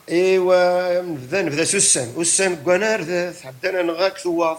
إيوا 0.09 1.01
نبدا 1.01 1.41
نبدا 1.41 1.63
سوسان. 1.63 2.13
وسان 2.15 2.55
كوانار 2.55 3.31
تحدانا 3.31 3.81
نغاك 3.81 4.17
ثواف 4.17 4.57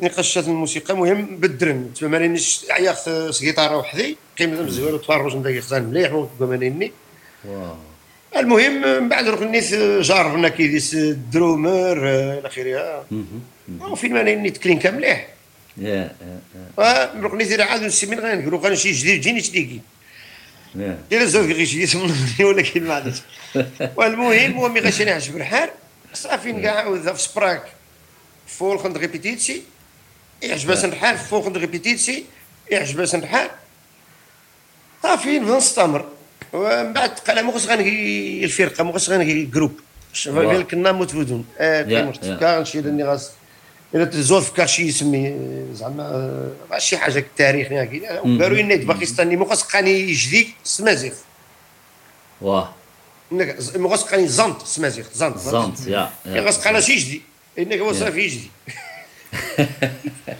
نقشات 0.00 0.44
الموسيقى 0.44 0.96
مهم 0.96 1.36
بالدرن. 1.36 1.94
تما 1.94 2.08
مانيش 2.08 2.66
عياخ 2.70 3.30
سكيطاره 3.30 3.76
وحدي. 3.76 4.16
قيم 4.38 4.66
مزوال 4.66 4.94
وتفرج 4.94 5.36
ندير 5.36 5.62
خزان 5.62 5.82
مليح 5.82 6.12
وتبقى 6.12 6.48
مانيني 6.48 6.92
واو. 7.44 7.76
المهم 8.36 9.00
من 9.02 9.08
بعد 9.08 9.28
ركنيت 9.28 9.74
جربنا 9.74 10.48
كيديس 10.48 10.94
الدرومر 10.94 11.98
إلى 12.08 12.46
اخره 12.46 13.04
وفين 13.80 14.14
مانيني 14.14 14.50
تكلينكا 14.50 14.90
مليح 14.90 15.28
يا 15.76 16.12
يا 16.78 17.12
ركنيت 17.20 17.60
عاد 17.60 17.82
نسمي 17.82 18.16
غنقولوا 18.16 18.62
كان 18.62 18.76
شي 18.76 18.92
جديد 18.92 19.20
جيني 19.20 19.40
تديكي 19.40 19.80
يا. 20.74 20.98
دير 21.10 21.20
الزوج 21.20 21.52
غير 21.52 21.66
شي 21.66 21.82
يسمى 21.82 22.12
ولكن 22.40 22.84
ما 22.84 22.94
عادش 22.94 23.22
والمهم 23.96 24.52
هو 24.52 24.68
مي 24.68 24.80
غاشي 24.80 25.04
نعجب 25.04 25.36
الحال 25.36 25.70
صافي 26.14 26.52
نقعد 26.52 27.12
في 27.12 27.22
سبراك 27.22 27.62
فوق 28.46 28.82
خند 28.82 28.98
ريبيتيتسي 28.98 29.62
يعجبها 30.42 30.84
الحال 30.84 31.18
فوق 31.18 31.44
خند 31.44 31.56
ريبيتيتسي 31.56 32.24
يعجبها 32.70 33.04
الحال 33.14 33.50
صافي 35.02 35.38
نبدا 35.38 35.56
نستمر. 35.56 36.08
ومن 36.52 36.92
بعد 36.92 37.10
قال 37.10 37.42
مو 37.44 37.52
خص 37.52 37.66
غنقي 37.66 38.44
الفرقه 38.44 38.84
مو 38.84 38.92
خص 38.92 39.10
غنقي 39.10 39.32
الجروب. 39.32 39.80
ديال 40.26 40.68
كنا 40.68 40.92
متفودون 40.92 41.44
آه 41.58 41.78
يا، 41.78 41.82
كاين 41.82 42.12
يا. 42.22 42.36
كاع 42.36 42.60
نشي 42.60 42.80
لاني 42.80 43.04
غاس 43.04 43.30
الا 43.94 44.04
تزور 44.04 44.40
فكر 44.40 44.66
شي 44.66 44.82
يسمي 44.82 45.36
زعما 45.72 46.50
شي 46.78 46.96
حاجة 46.98 47.18
التاريخ 47.18 47.72
يعني 47.72 48.06
قالوا 48.06 48.48
لي 48.56 48.76
باكستاني 48.76 49.36
مو 49.36 49.44
خص 49.44 49.62
قاني 49.62 50.12
جديد 50.12 50.48
سمازيغ. 50.64 51.12
واه. 52.40 52.74
مو 53.76 53.88
خص 53.88 54.02
قاني 54.04 54.28
زنط 54.28 54.66
سمازيغ 54.66 55.04
زنط 55.14 55.38
زانت 55.38 55.86
يا 55.86 56.10
يا. 56.26 56.48
خص 56.48 56.58
قانا 56.58 56.80
شي 56.80 56.96
جدي 56.96 57.22
إنك 57.58 57.78
هو 57.78 57.92
صافي 57.92 58.26
جدي 58.26 58.50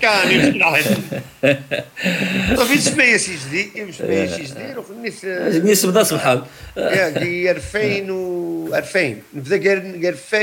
كان 0.02 0.30
يمشي 0.30 0.60
صافي 2.56 2.76
تسمى 2.78 3.18
شي 3.18 3.32
جدي 3.36 3.70
يمشي 3.76 4.28
شي 4.36 4.42
جدي 4.42 4.76
وخلني 4.78 5.74
ذا 5.74 6.02
سبحان 6.02 6.42
يا 6.76 7.08
دي 7.08 7.50
2000 7.50 8.12
و 8.12 8.74
2000 8.74 9.16
نبدأ 9.34 9.56
قال 9.56 10.06
2000 10.06 10.38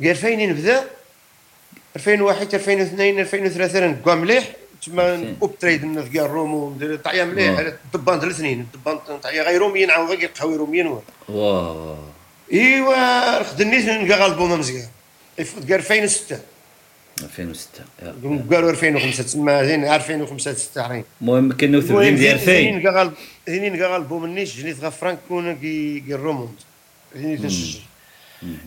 قال 0.00 0.10
2000 0.10 0.28
نبدأ؟ 0.46 0.84
2001 1.96 2.54
2002 2.54 3.18
2003 3.18 3.86
نقوا 3.86 4.14
مليح. 4.14 4.52
تما 4.86 5.34
اوب 5.42 5.58
تريد 5.58 5.84
نذكر 5.84 6.30
رومو 6.30 6.70
ندير 6.70 6.96
طعيا 6.96 7.24
مليح. 7.24 7.58
واه. 7.58 7.74
الدبان 7.84 8.18
الاثنين 8.18 8.66
الدبان 8.74 9.18
طعيا 9.18 9.42
غير 9.42 9.60
روميين 9.60 9.90
عاود 9.90 10.18
غير 10.18 10.30
قهوي 10.40 10.56
روميين 10.56 10.86
واو. 11.28 11.96
إيوا 12.52 13.42
خدني 13.42 13.78
نلقى 13.78 14.26
البوم 14.26 14.52
مزيان. 14.52 14.88
قال 15.38 15.72
2006 15.72 16.38
2006 17.22 17.84
يا. 18.02 18.14
قالوا 18.50 18.70
2005 18.70 19.22
تما 19.22 19.64
زين 19.64 19.84
2005 19.84 20.52
6 20.52 20.82
عرين 20.82 21.04
المهم 21.20 21.52
كانوا 21.52 21.80
ثبتين 21.80 22.16
ديال 22.16 22.34
2000 22.34 22.70
نلقى 22.70 23.10
هني 23.48 23.70
نلقى 23.70 23.96
البوم 23.96 24.26
نيش 24.26 24.56
جنيت 24.56 24.80
غا 24.80 24.90
فرانكون 24.90 25.56
كي 25.56 26.00
كي 26.00 26.14
روموند 26.14 26.54
هني 27.16 27.36
تنسجل 27.36 27.80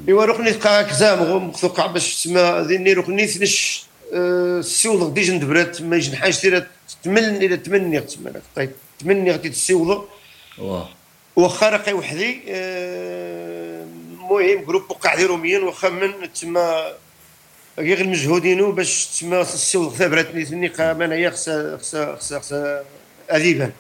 إيوا 0.07 0.25
ركني 0.25 0.51
تلقى 0.51 0.85
كزام 0.85 1.23
غو 1.23 1.39
مخلوق 1.39 1.85
باش 1.85 2.15
تسمى 2.15 2.63
ذيني 2.67 2.93
ركني 2.93 3.23
نش 3.23 3.83
السيوض 4.13 5.03
غدي 5.03 5.21
جند 5.21 5.45
برات 5.45 5.81
ما 5.81 5.95
يجن 5.95 6.15
حاجة 6.15 6.31
تيرا 6.31 6.67
تمن 7.03 7.35
إلى 7.35 7.57
تمني 7.57 7.99
تسمى 7.99 8.31
طيب 8.55 8.71
تمني 8.99 9.31
غادي 9.31 9.49
تسيوض. 9.49 10.05
واخا 11.35 11.69
رقي 11.69 11.93
وحدي 11.93 12.41
آه، 12.49 13.83
المهم 13.83 14.65
جروب 14.65 14.91
وقع 14.91 15.15
دي 15.15 15.25
روميين 15.25 15.63
واخا 15.63 15.89
من 15.89 16.33
تما 16.33 16.93
غير 17.79 18.01
المجهودين 18.01 18.71
باش 18.71 19.05
تما 19.05 19.41
السيوض 19.41 19.93
ثابرتني 19.93 20.45
ثني 20.45 20.67
قام 20.67 21.01
انايا 21.01 21.29
خصها 21.29 21.77
خصها 21.77 22.15
خصها 22.15 22.39
خصها 22.39 22.83
أذيبا. 23.31 23.71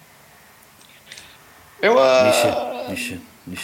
إيوا 1.83 2.23
نيشان 2.27 2.85
نيشان 2.89 3.19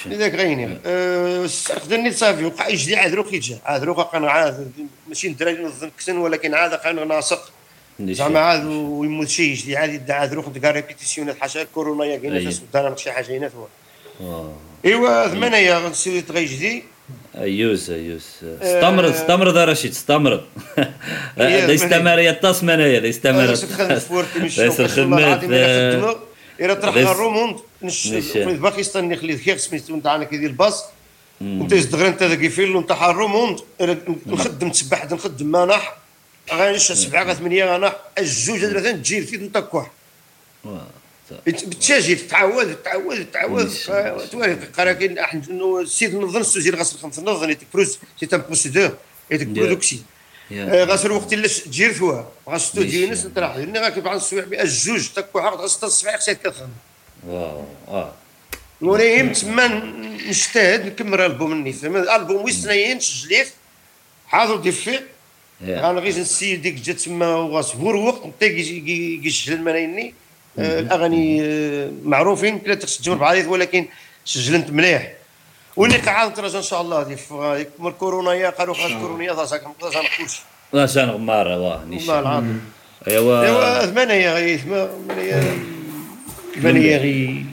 لذاك 0.05 0.35
غيني 0.35 0.77
أه 0.85 1.47
خدني 1.65 2.11
صافي 2.11 2.45
وقع 2.45 2.67
يجري 2.67 2.95
عاد 2.95 3.13
روك 3.13 3.33
يجا 3.33 3.57
عاد 3.65 3.83
روك 3.83 4.11
كان 4.11 4.25
عاد 4.25 4.71
ماشي 5.07 5.27
الدراري 5.27 5.63
نظن 5.63 5.91
كسن 5.99 6.17
ولكن 6.17 6.53
عاد 6.53 6.75
كان 6.75 7.07
ناصق 7.07 7.51
زعما 7.99 8.39
عاد 8.39 8.65
ويموت 8.65 9.27
شي 9.27 9.51
يجري 9.51 9.77
عاد 9.77 9.93
يدعى 9.93 10.17
عاد 10.19 10.33
روك 10.33 10.45
تلقى 10.55 10.71
ريبيتيسيونات 10.71 11.37
حاجة 11.39 11.67
كورونا 11.73 12.05
يا 12.05 12.17
كاينة 12.17 12.35
أيه. 12.35 12.43
في 12.43 12.49
السودان 12.49 12.97
شي 12.97 13.11
حاجة 13.11 13.37
هنا 13.37 13.49
هو. 13.57 13.67
واو 14.27 14.51
إيوا 14.85 15.27
ثمانية 15.27 15.57
يا 15.57 15.77
غنسيو 15.77 16.21
تغيجدي 16.21 16.83
أيوس 17.37 17.89
أيوس. 17.89 18.35
استمر 18.43 19.09
استمر 19.09 19.49
ذا 19.51 19.65
رشيد 19.65 19.91
استمر 19.91 20.43
هي 21.37 21.67
لا 21.67 21.73
يستمر 21.73 22.19
يتص 22.19 22.63
منايا 22.63 22.99
لا 22.99 23.07
يستمر 23.07 23.55
ورتي 24.09 24.39
مش 24.39 24.59
ليس 24.59 24.79
الخدمات. 24.85 25.43
إلا 26.59 26.73
طرح 26.73 26.95
الروموند 26.95 27.59
باكستان 28.61 29.09
نخلي 29.09 29.37
خير 29.37 29.57
سميتو 29.57 29.95
نتاع 29.95 30.15
أنا 30.15 30.23
كيدير 30.23 30.49
الباص 30.49 30.83
انت 31.41 31.71
يزدغر 31.71 32.07
انت 32.07 32.23
ذاك 32.23 32.47
فيلو 32.47 32.81
نتاع 32.81 33.09
الروموند 33.09 33.59
نخدم 34.27 34.69
تسبح 34.69 35.11
نخدم 35.11 35.47
مانح 35.47 35.97
غانش 36.53 36.91
سبعة 36.91 37.23
غا 37.23 37.33
ثمانية 37.33 37.65
غنح 37.75 37.95
الجوج 38.17 38.59
ثلاثة 38.59 38.91
تجي 38.91 39.21
في 39.21 39.35
إنت 39.35 39.57
كوح 39.57 39.91
واو. 40.63 40.79
بالتاجي 41.45 42.15
تعود 42.15 42.75
تعود 42.75 43.25
تعود 43.25 43.63
ماشي- 43.65 44.27
توالي 44.31 44.53
قرا 44.53 44.91
كاين 44.93 45.19
أحد- 45.25 45.49
إنه 45.49 45.79
السيد 45.79 46.15
نظن 46.15 46.41
السوزير 46.41 46.75
غاسل 46.75 46.97
خمس 46.97 47.19
نظن 47.19 47.49
يتك 47.49 47.67
بروز 47.73 47.99
سي 48.19 48.27
ان 48.33 48.41
بروسيدور 48.41 48.91
يتك. 49.31 49.47
برودكسي 49.47 50.01
آه، 50.51 50.83
غاسل 50.83 51.11
وقت 51.11 51.33
اللي 51.33 51.47
تجير 51.47 51.93
ثوا 51.93 52.23
غاسل 52.49 52.75
تودي 52.75 53.05
ناس 53.05 53.25
نطرح 53.25 53.55
لأن 53.55 53.77
غاك 53.77 53.99
بعض 53.99 54.15
السوايع 54.15 54.61
الجوج 54.61 55.07
تك 55.15 55.35
واحد 55.35 55.53
غاسل 55.53 55.87
الصباح 55.87 56.17
خصك 56.17 56.39
كتخدم 56.39 56.69
واو 57.27 57.65
آه. 57.87 58.13
المهم 58.81 59.33
تما 59.33 59.67
نجتهد 60.27 60.85
نكمل 60.85 61.21
ألبوم 61.21 61.51
النيف 61.51 61.85
ألبوم 61.85 62.45
ويسنايين 62.45 62.99
سجليت 62.99 63.47
حاضر 64.27 64.73
يا. 65.61 65.89
أنا 65.89 65.99
غير 65.99 66.19
نسي 66.19 66.55
ديك 66.55 66.73
جات 66.73 66.99
تما 66.99 67.35
وغاسبور 67.35 67.95
وقت 67.95 68.23
انت 68.23 68.43
يسجل 68.43 69.53
الملايني 69.53 70.13
آه، 70.59 70.79
الأغاني 70.79 71.41
آه، 71.41 71.91
معروفين 72.03 72.59
ثلاثة 72.59 72.85
تسجل 72.85 73.15
بعض 73.15 73.47
ولكن 73.47 73.85
سجلت 74.25 74.69
مليح. 74.69 75.13
واللي 75.75 75.97
قاعد 75.97 76.33
ترجع 76.33 76.57
إن 76.57 76.63
شاء 76.63 76.81
الله. 76.81 77.01
هذه 77.01 77.15
في 77.15 77.65
من 77.79 77.87
الكورونا 77.87 78.33
يا 78.33 78.49
قالوا 78.49 78.73
خاص 78.73 78.91
كورونا 78.91 79.25
ذا 79.25 79.61
ما 79.63 79.69
نقدرش 79.69 79.95
نقولش. 79.95 80.41
لا 80.73 80.85
شان 80.85 81.09
غمارة 81.09 81.59
واه 81.59 81.79
والله 81.79 81.85
نيشان. 81.85 82.19
العظيم. 82.19 82.61
أيوا. 83.07 83.41
ايوا 83.43 83.85
ثمانية 83.85 84.33
غي 84.33 84.57
ثمانية 84.57 85.43
ثمانية 86.55 86.97
غي. 86.97 87.45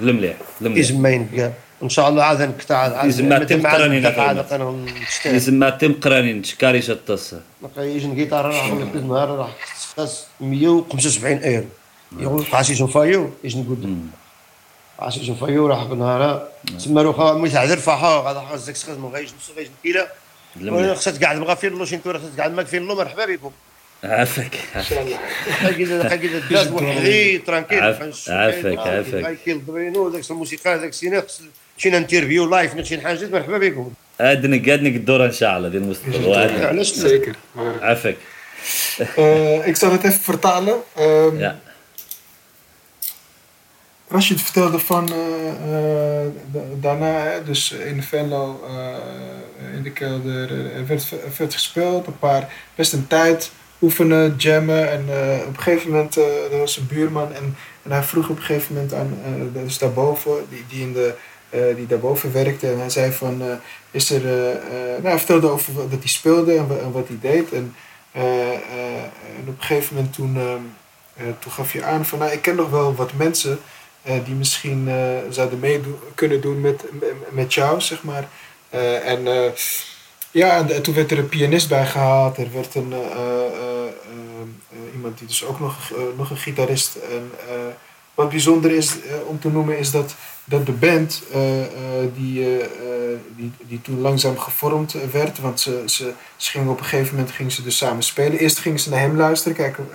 المليح 0.00 0.36
المليح 0.60 0.78
يزمين 0.78 1.28
كاع 1.36 1.52
إن 1.82 1.88
شاء 1.88 2.08
الله 2.08 2.22
عاد 2.22 2.42
نقطع 2.42 2.76
عاد 2.76 3.08
يزم 3.08 3.28
ما 3.28 3.38
تم. 3.38 3.66
عاد 3.66 3.80
نشتغل 3.80 5.34
يزم 5.34 5.54
ما 5.54 5.70
تم 5.70 5.92
قرانين. 5.92 6.44
شكاري 6.44 6.82
شطس 6.82 7.34
يجي 7.78 8.06
الجيتار 8.06 8.44
راح 8.44 8.66
نقول 8.66 8.82
النهار 8.94 9.28
راح 9.28 9.50
تخص 9.96 10.26
175 10.40 11.38
أيرو. 11.38 11.64
يقول 12.18 12.44
عسيس 12.52 12.82
فايو 12.82 13.30
إيش 13.44 13.56
نقول 13.56 13.96
عسيس 14.98 15.30
فايو 15.30 15.66
راح 15.66 15.88
نهار 15.88 16.48
تسمى 16.78 17.02
روخا 17.02 17.32
مي 17.34 17.48
تعذر 17.48 17.76
فاحا 17.76 18.08
هذا 18.30 18.40
خاصك 18.50 18.76
سخز 18.76 18.96
من 18.96 19.10
غايش 19.14 19.30
نص 19.30 19.50
غايش 19.56 19.68
كيلا 19.82 20.08
المليح 20.56 20.96
خصك 20.96 21.16
تقعد 21.16 21.36
مغا 21.36 21.54
فين 21.54 21.72
لو 21.72 21.84
شين 21.84 22.02
تورا 22.02 22.18
خصك 22.18 22.30
تقعد 22.36 22.52
ماك 22.54 22.66
فين 22.66 22.82
لو 22.86 22.94
مرحبا 22.94 23.26
بكم 23.26 23.50
عافاك. 24.04 24.50
واحد 24.76 26.74
غي 26.98 27.38
ترانكيل 27.38 27.80
عاف- 27.80 28.28
عافاك- 28.28 28.78
عافاك. 28.78 29.38
كايل 29.44 29.66
دوينو 29.66 30.08
داك 30.08 30.30
الموسيقى 30.30 30.78
داك 30.78 30.88
السينما 30.88 31.22
شي 31.78 31.96
انترفيو 31.96 32.46
لايف 32.46 32.80
شي 32.80 33.00
حاجة 33.00 33.28
مرحبا 33.32 33.58
بكم 33.58 33.92
ادنك 34.20 34.68
ادنك 34.68 34.96
الدور 34.96 35.24
إن 35.26 35.32
شاء 35.32 35.56
الله 35.56 35.68
ديال 35.68 35.82
المستقبل 35.82 36.34
علاش. 36.66 36.94
عافاك. 37.82 38.16
Eh, 39.00 39.66
ik 39.70 39.76
zal 39.76 39.90
Rashid 44.14 44.42
vertelde 44.42 44.78
van 44.78 45.08
eh, 45.12 45.48
eh, 45.48 46.30
da- 46.52 46.60
daarna, 46.80 47.38
dus 47.44 47.72
in 47.72 48.02
Venlo, 48.02 48.64
eh, 48.68 49.76
in 49.76 49.82
de 49.82 49.90
kelder, 49.90 50.50
er 50.74 50.86
werd, 50.86 51.10
er 51.10 51.34
werd 51.38 51.54
gespeeld, 51.54 52.06
een 52.06 52.18
paar, 52.18 52.52
best 52.74 52.92
een 52.92 53.06
tijd 53.06 53.50
oefenen, 53.82 54.34
jammen. 54.36 54.90
En 54.90 55.00
op 55.48 55.56
een 55.56 55.62
gegeven 55.62 55.90
moment, 55.90 56.16
er 56.16 56.58
was 56.58 56.76
een 56.76 56.86
buurman 56.86 57.32
en, 57.32 57.56
en 57.82 57.90
hij 57.90 58.02
vroeg 58.02 58.28
op 58.28 58.36
een 58.36 58.42
gegeven 58.42 58.74
moment 58.74 58.94
aan, 58.94 59.18
eh, 59.24 59.62
dus 59.62 59.78
daarboven, 59.78 60.32
die, 60.48 60.64
die, 60.68 60.80
in 60.80 60.92
de, 60.92 61.14
die 61.76 61.86
daarboven 61.86 62.32
werkte. 62.32 62.70
En 62.70 62.78
hij 62.78 62.90
zei 62.90 63.12
van, 63.12 63.42
is 63.90 64.10
er, 64.10 64.22
nou 64.22 65.02
hij 65.02 65.18
vertelde 65.18 65.48
over 65.48 65.74
dat 65.74 65.98
hij 65.98 66.08
speelde 66.08 66.52
en, 66.52 66.66
en 66.82 66.92
wat 66.92 67.08
hij 67.08 67.18
deed. 67.20 67.52
En, 67.52 67.74
en 68.12 69.40
op 69.40 69.46
een 69.46 69.54
gegeven 69.58 69.94
moment 69.94 70.14
toen, 70.14 70.36
ehm, 70.36 70.62
eh, 71.16 71.24
toen 71.38 71.52
gaf 71.52 71.72
je 71.72 71.84
aan 71.84 72.04
van, 72.04 72.18
nou 72.18 72.32
ik 72.32 72.42
ken 72.42 72.56
nog 72.56 72.70
wel 72.70 72.94
wat 72.94 73.12
mensen 73.12 73.58
die 74.24 74.34
misschien 74.34 74.88
eh, 74.88 74.94
zouden 75.30 75.58
meedoen 75.58 75.96
kunnen 76.14 76.40
doen 76.40 76.60
met, 76.60 76.84
met- 77.30 77.54
jou, 77.54 77.80
zeg 77.80 78.02
maar. 78.02 78.28
Eh, 78.68 79.08
en 79.08 79.26
eh, 79.26 79.50
ja, 80.30 80.56
en, 80.56 80.70
en 80.70 80.82
toen 80.82 80.94
werd 80.94 81.10
er 81.10 81.18
een 81.18 81.28
pianist 81.28 81.68
bij 81.68 81.86
gehaald. 81.86 82.36
Er 82.36 82.52
werd 82.52 82.74
een, 82.74 82.92
eh, 82.92 82.98
eh, 82.98 83.06
eh, 83.06 83.86
eh, 84.70 84.94
iemand 84.94 85.18
die 85.18 85.26
dus 85.28 85.44
ook 85.44 85.60
nog, 85.60 85.90
eh, 85.90 85.98
nog 86.16 86.30
een 86.30 86.36
gitarist. 86.36 86.94
En, 86.94 87.30
eh, 87.48 87.54
wat 88.14 88.28
bijzonder 88.30 88.70
is 88.70 88.90
eh, 89.00 89.14
om 89.26 89.40
te 89.40 89.48
noemen 89.48 89.78
is 89.78 89.90
dat, 89.90 90.14
dat 90.44 90.66
de 90.66 90.72
band 90.72 91.22
eh, 91.32 91.60
eh, 91.62 91.68
die, 92.16 92.44
eh, 92.44 92.64
eh, 92.64 93.18
die, 93.36 93.52
die 93.58 93.80
toen 93.82 94.00
langzaam 94.00 94.38
gevormd 94.38 94.94
werd. 95.12 95.38
Want 95.38 95.60
ze, 95.60 95.82
ze, 95.86 96.12
ze 96.36 96.50
gingen 96.50 96.68
op 96.68 96.78
een 96.78 96.84
gegeven 96.84 97.14
moment 97.14 97.32
gingen 97.34 97.52
ze 97.52 97.62
dus 97.62 97.76
samen 97.76 98.02
spelen. 98.02 98.38
Eerst 98.38 98.58
gingen 98.58 98.78
ze 98.80 98.90
naar 98.90 99.00
hem 99.00 99.16
luisteren, 99.16 99.56
kijken 99.56 99.88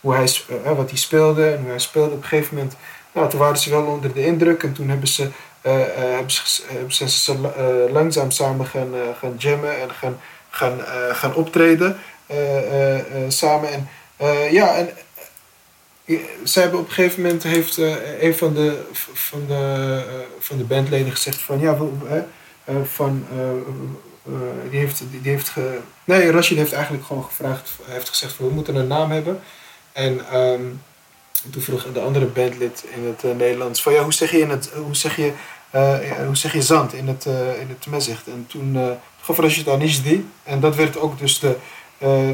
hoe 0.00 0.14
hij, 0.14 0.30
eh, 0.64 0.76
wat 0.76 0.88
hij 0.90 0.98
speelde 0.98 1.50
en 1.50 1.60
hoe 1.60 1.68
hij 1.70 1.78
speelde. 1.78 2.10
Op 2.14 2.22
een 2.22 2.28
gegeven 2.28 2.54
moment 2.56 2.74
nou, 3.16 3.30
toen 3.30 3.40
waren 3.40 3.56
ze 3.58 3.70
wel 3.70 3.84
onder 3.84 4.12
de 4.12 4.26
indruk 4.26 4.62
en 4.62 4.72
toen 4.72 4.88
hebben 4.88 5.08
ze, 5.08 5.28
eh, 5.60 5.82
eh, 5.82 6.14
hebben 6.14 6.30
ze, 6.30 6.62
hebben 6.66 6.92
ze, 6.92 7.08
ze 7.08 7.32
eh, 7.32 7.92
langzaam 7.92 8.30
samen 8.30 8.66
gaan, 8.66 8.94
eh, 8.94 9.00
gaan 9.18 9.34
jammen 9.38 9.80
en 9.80 9.90
gaan, 9.90 10.20
gaan, 10.50 10.84
eh, 10.84 11.14
gaan 11.14 11.34
optreden 11.34 11.96
eh, 12.26 12.56
eh, 12.56 12.98
eh, 12.98 13.30
samen. 13.30 13.72
En 13.72 13.88
eh, 14.16 14.52
ja, 14.52 14.74
en 14.74 14.90
eh, 16.04 16.18
zij 16.44 16.62
hebben 16.62 16.80
op 16.80 16.86
een 16.86 16.92
gegeven 16.92 17.22
moment 17.22 17.42
heeft 17.42 17.78
eh, 17.78 18.22
een 18.22 18.34
van 18.34 18.54
de, 18.54 18.82
van, 19.12 19.44
de, 19.46 20.02
eh, 20.08 20.14
van 20.38 20.56
de 20.56 20.64
bandleden 20.64 21.12
gezegd 21.12 21.40
van 21.40 21.60
ja, 21.60 21.76
eh, 22.64 22.74
van, 22.84 23.26
eh, 23.32 23.50
eh, 24.26 24.70
die 24.70 24.78
heeft, 24.78 25.02
die, 25.10 25.32
heeft 25.32 25.48
ge, 25.48 25.78
nee, 26.04 26.30
Rashid 26.30 26.58
heeft 26.58 26.72
eigenlijk 26.72 27.04
gewoon 27.04 27.24
gevraagd, 27.24 27.70
heeft 27.84 28.08
gezegd 28.08 28.32
van 28.32 28.46
we 28.46 28.52
moeten 28.52 28.74
een 28.74 28.86
naam 28.86 29.10
hebben. 29.10 29.40
En 29.92 30.28
ehm, 30.30 30.62
toen 31.50 31.62
vroeg 31.62 31.92
de 31.92 32.00
andere 32.00 32.24
bandlid 32.24 32.84
in 32.94 33.06
het 33.06 33.24
eh, 33.24 33.36
Nederlands 33.36 33.82
van 33.82 33.92
ja, 33.92 34.02
hoe 34.02 34.12
zeg 34.12 34.30
je, 34.30 34.38
in 34.38 34.50
het, 34.50 34.70
hoe 34.84 34.96
zeg 34.96 35.16
je, 35.16 35.32
eh, 35.70 35.98
hoe 36.26 36.36
zeg 36.36 36.52
je 36.52 36.62
zand 36.62 36.92
in 36.92 37.08
het, 37.08 37.26
eh 37.26 37.60
in 37.60 37.68
het 37.68 37.86
Mezicht? 37.86 38.26
En 38.26 38.44
toen 38.48 38.76
eh 38.76 38.90
gaf 39.20 39.38
Rashid 39.38 39.68
Anishdi 39.68 40.28
en 40.42 40.60
dat 40.60 40.76
werd 40.76 40.98
ook 40.98 41.18
dus 41.18 41.38
de, 41.38 41.56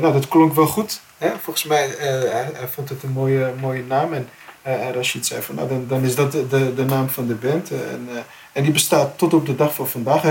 nou 0.00 0.12
dat 0.12 0.28
klonk 0.28 0.54
wel 0.54 0.66
goed. 0.66 1.00
Hè? 1.18 1.30
Volgens 1.42 1.64
mij, 1.64 1.94
hij, 1.98 2.50
hij 2.54 2.68
vond 2.68 2.88
het 2.88 3.02
een 3.02 3.12
mooie, 3.12 3.52
mooie 3.60 3.84
naam 3.84 4.12
en, 4.12 4.28
en 4.62 5.04
zei 5.20 5.42
van 5.42 5.54
nou 5.54 5.68
dan, 5.68 5.84
dan 5.88 6.04
is 6.04 6.14
dat 6.14 6.32
de, 6.32 6.46
de, 6.48 6.74
de 6.74 6.84
naam 6.84 7.08
van 7.08 7.26
de 7.26 7.34
band. 7.34 7.70
en, 7.70 8.08
en 8.52 8.62
die 8.62 8.72
bestaat 8.72 9.18
tot 9.18 9.34
op 9.34 9.46
de 9.46 9.54
dag 9.54 9.74
van 9.74 9.88
vandaag. 9.88 10.22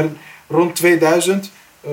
Rond 0.47 0.75
2000 0.75 1.45
eh, 1.45 1.51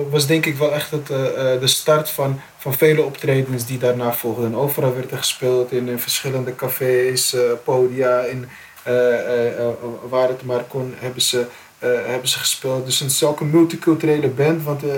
was 0.09 0.27
denk 0.27 0.45
ik 0.45 0.57
wel 0.57 0.73
echt 0.73 0.91
het, 0.91 1.09
eh, 1.09 1.53
eh, 1.53 1.59
de 1.61 1.67
start 1.67 2.09
van, 2.09 2.39
van 2.57 2.73
vele 2.73 3.03
optredens 3.03 3.65
die 3.65 3.77
daarna 3.77 4.13
volgden. 4.13 4.45
En 4.45 4.55
overal 4.55 4.93
werd 4.95 5.11
er 5.11 5.17
gespeeld 5.17 5.71
in, 5.71 5.99
verschillende 5.99 6.55
cafés, 6.55 7.33
eh, 7.33 7.41
podia, 7.63 8.19
in, 8.21 8.47
eh, 8.83 9.13
eh, 9.19 9.59
eh, 9.59 9.67
waar 10.09 10.27
het 10.27 10.43
maar 10.45 10.63
kon, 10.63 10.93
hebben 10.97 11.21
ze, 11.21 11.45
eh, 11.79 11.89
hebben 12.05 12.29
ze 12.29 12.39
gespeeld. 12.39 12.85
Dus 12.85 12.99
een 12.99 13.09
multiculturele 13.49 14.27
band, 14.27 14.63
want 14.63 14.83
eh, 14.83 14.89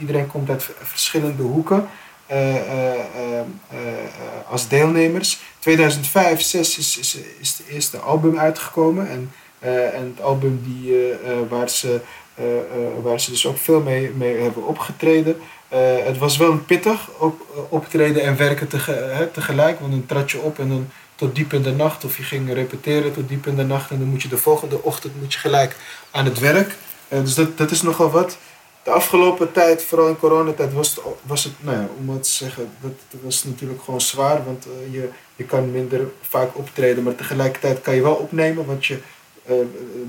iedereen 0.00 0.26
komt 0.26 0.50
uit 0.50 0.68
verschillende 0.82 1.42
hoeken. 1.42 1.88
eh, 2.26 2.56
eh, 2.56 2.92
eh, 2.94 3.38
eh, 3.38 3.40
eh, 3.70 4.50
als 4.50 4.68
deelnemers. 4.68 5.38
2005, 5.58 6.38
2006 6.38 6.78
is, 6.78 6.98
is, 6.98 7.22
is 7.40 7.56
het 7.58 7.66
eerste 7.68 7.98
album 7.98 8.38
uitgekomen. 8.38 9.08
En, 9.10 9.32
eh, 9.58 9.94
en 9.94 10.14
het 10.16 10.24
album 10.24 10.60
die, 10.64 10.92
eh, 10.94 11.30
eh, 11.32 11.38
waar, 11.48 11.70
ze, 11.70 11.88
eh, 11.88 11.94
eh, 11.94 12.00
waar 13.02 13.20
ze 13.20 13.30
dus 13.30 13.46
ook 13.46 13.58
veel 13.58 13.80
mee, 13.80 14.36
hebben 14.36 14.66
opgetreden. 14.66 15.36
Eh, 15.68 15.78
het 16.04 16.18
was 16.18 16.36
wel 16.36 16.50
een 16.50 16.64
pittig 16.64 17.08
op, 17.18 17.40
eh, 17.54 17.60
optreden 17.68 18.22
en 18.22 18.36
werken 18.36 18.68
tege- 18.68 19.10
hè, 19.12 19.26
tegelijk. 19.26 19.80
Want 19.80 19.92
dan 19.92 20.06
trad 20.06 20.30
je 20.30 20.38
op 20.38 20.58
en 20.58 20.68
dan 20.68 20.88
tot 21.14 21.34
diep 21.34 21.52
in 21.52 21.62
de 21.62 21.72
nacht. 21.72 22.04
Of 22.04 22.16
je 22.16 22.22
ging 22.22 22.52
repeteren 22.52 23.12
tot 23.12 23.28
diep 23.28 23.46
in 23.46 23.56
de 23.56 23.64
nacht. 23.64 23.90
En 23.90 23.98
dan 23.98 24.08
moet 24.08 24.22
je 24.22 24.28
de 24.28 24.38
volgende 24.38 24.82
ochtend 24.82 25.20
moet 25.20 25.32
je 25.32 25.38
gelijk 25.38 25.76
aan 26.10 26.24
het 26.24 26.38
werk. 26.38 26.74
Eh, 27.08 27.20
dus 27.20 27.34
dat, 27.34 27.58
dat 27.58 27.70
is 27.70 27.82
nogal 27.82 28.10
wat. 28.10 28.38
De 28.82 28.90
afgelopen 28.90 29.52
tijd, 29.52 29.82
vooral 29.82 30.08
in 30.08 30.18
coronatijd, 30.18 30.72
was 30.72 30.88
het, 30.88 31.04
was 31.22 31.44
het 31.44 31.52
nou 31.60 31.76
ja, 31.76 31.88
om 31.98 32.06
wat 32.06 32.22
te 32.22 32.30
zeggen, 32.30 32.68
dat, 32.80 33.20
was 33.22 33.44
natuurlijk 33.44 33.82
gewoon 33.82 34.00
zwaar. 34.00 34.44
Want 34.44 34.66
eh, 34.66 34.92
je, 34.92 35.08
je 35.36 35.44
kan 35.44 35.70
minder 35.70 36.00
vaak 36.20 36.58
optreden, 36.58 37.02
maar 37.02 37.14
tegelijkertijd 37.14 37.80
kan 37.80 37.94
je 37.94 38.02
wel 38.02 38.14
opnemen. 38.14 38.66
Want 38.66 38.86
je, 38.86 38.94
eh, 38.94 39.00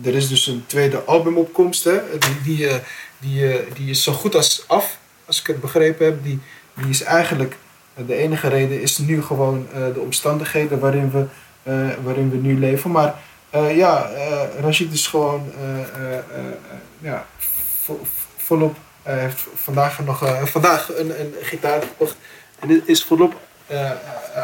er 0.03 0.15
is 0.15 0.27
dus 0.27 0.47
een 0.47 0.63
tweede 0.67 1.03
albumopkomst, 1.03 1.83
hè, 1.83 1.99
die, 2.19 2.41
die, 2.55 2.67
eh, 2.67 2.75
die, 3.19 3.51
eh, 3.53 3.65
die 3.75 3.89
is 3.89 4.03
zo 4.03 4.11
goed 4.11 4.35
als 4.35 4.63
af, 4.67 4.97
als 5.25 5.39
ik 5.39 5.47
het 5.47 5.61
begrepen 5.61 6.05
heb. 6.05 6.23
Die, 6.23 6.39
die 6.73 6.89
is 6.89 7.03
eigenlijk, 7.03 7.55
eh, 7.93 8.07
de 8.07 8.15
enige 8.15 8.47
reden 8.47 8.81
is 8.81 8.97
nu 8.97 9.21
gewoon 9.23 9.67
eh, 9.73 9.79
de 9.93 9.99
omstandigheden 9.99 10.79
waarin 10.79 11.11
we, 11.11 11.25
eh, 11.63 11.89
waarin 12.03 12.29
we 12.29 12.37
nu 12.37 12.59
leven. 12.59 12.91
Maar 12.91 13.15
eh, 13.49 13.77
ja, 13.77 14.09
eh 14.09 14.41
Rashid 14.61 14.93
is 14.93 15.07
gewoon 15.07 15.51
eh, 15.57 15.79
eh, 15.79 16.13
eh, 16.13 16.17
eh, 16.17 16.43
ja, 16.99 17.25
vo- 17.83 18.01
volop. 18.37 18.75
Hij 19.03 19.19
heeft 19.19 19.45
vandaag 19.55 19.99
nog 20.05 20.23
eh, 20.25 20.43
vandaag 20.43 20.89
een, 20.97 21.19
een 21.19 21.33
gitaar 21.41 21.81
gekocht. 21.81 22.15
En 22.59 22.81
is 22.85 23.03
volop. 23.03 23.33
eh, 23.67 23.91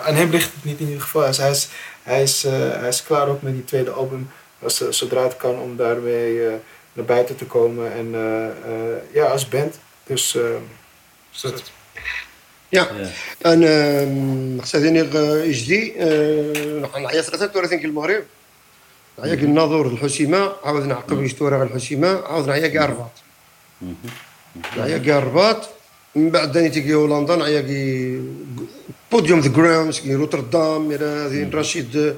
aan 0.06 0.16
hem 0.16 0.30
ligt 0.30 0.52
het 0.54 0.64
niet 0.64 0.80
in 0.80 0.86
ieder 0.86 1.02
geval. 1.02 1.26
Dus 1.26 1.38
hij, 1.38 1.50
is, 1.50 1.68
hij, 2.04 2.22
is, 2.22 2.44
eh, 2.44 2.52
hij 2.54 2.88
is 2.88 3.04
klaar 3.04 3.28
ook 3.28 3.42
met 3.42 3.54
die 3.54 3.66
tweede 3.66 3.92
album. 3.92 4.30
Als, 4.64 4.82
eh, 4.82 4.88
zodra 4.90 5.24
het 5.24 5.38
kan 5.38 5.60
om 5.60 5.76
daarmee 5.78 6.48
eh, 6.48 6.54
naar 6.94 7.06
buiten 7.06 7.36
te 7.36 7.46
komen. 7.46 7.92
En 7.94 8.08
eh, 8.14 8.46
eh, 8.48 8.98
ja, 9.14 9.26
als 9.26 9.48
band. 9.50 9.80
Dus. 10.04 10.36
eh, 10.36 10.44
dus 11.32 11.42
dat. 11.42 11.72
Ja, 12.70 12.88
Ja. 13.00 13.08
أنا 13.46 14.06
مقصدني 14.58 15.02
اجدي 15.50 15.94
نعيا 16.96 17.22
33 17.22 17.80
كيلو 17.80 17.90
المغرب 17.90 18.24
نعيا 19.20 19.36
كي 19.36 19.46
الناظور 19.46 19.88
الحسيمه 19.88 20.52
عاود 20.64 20.86
نعقب 20.86 21.24
يشتورا 21.24 21.64
الحسيمه 21.64 22.22
عاود 22.26 22.48
نعيا 22.48 22.68
كاع 22.68 22.86
الرباط 22.86 23.12
نعيا 24.78 24.98
كاع 24.98 25.18
الرباط 25.18 25.70
من 26.16 26.30
بعد 26.30 26.52
داني 26.52 26.70
تيجي 26.70 26.94
هولندا 26.94 27.36
نعيا 27.36 27.62
كي 27.62 28.22
بوديوم 29.12 29.40
ذا 29.40 29.50
جراوندز 29.50 30.00
كي 30.00 30.16
روتردام 30.16 30.92
هذه 30.92 31.50
رشيد 31.54 32.16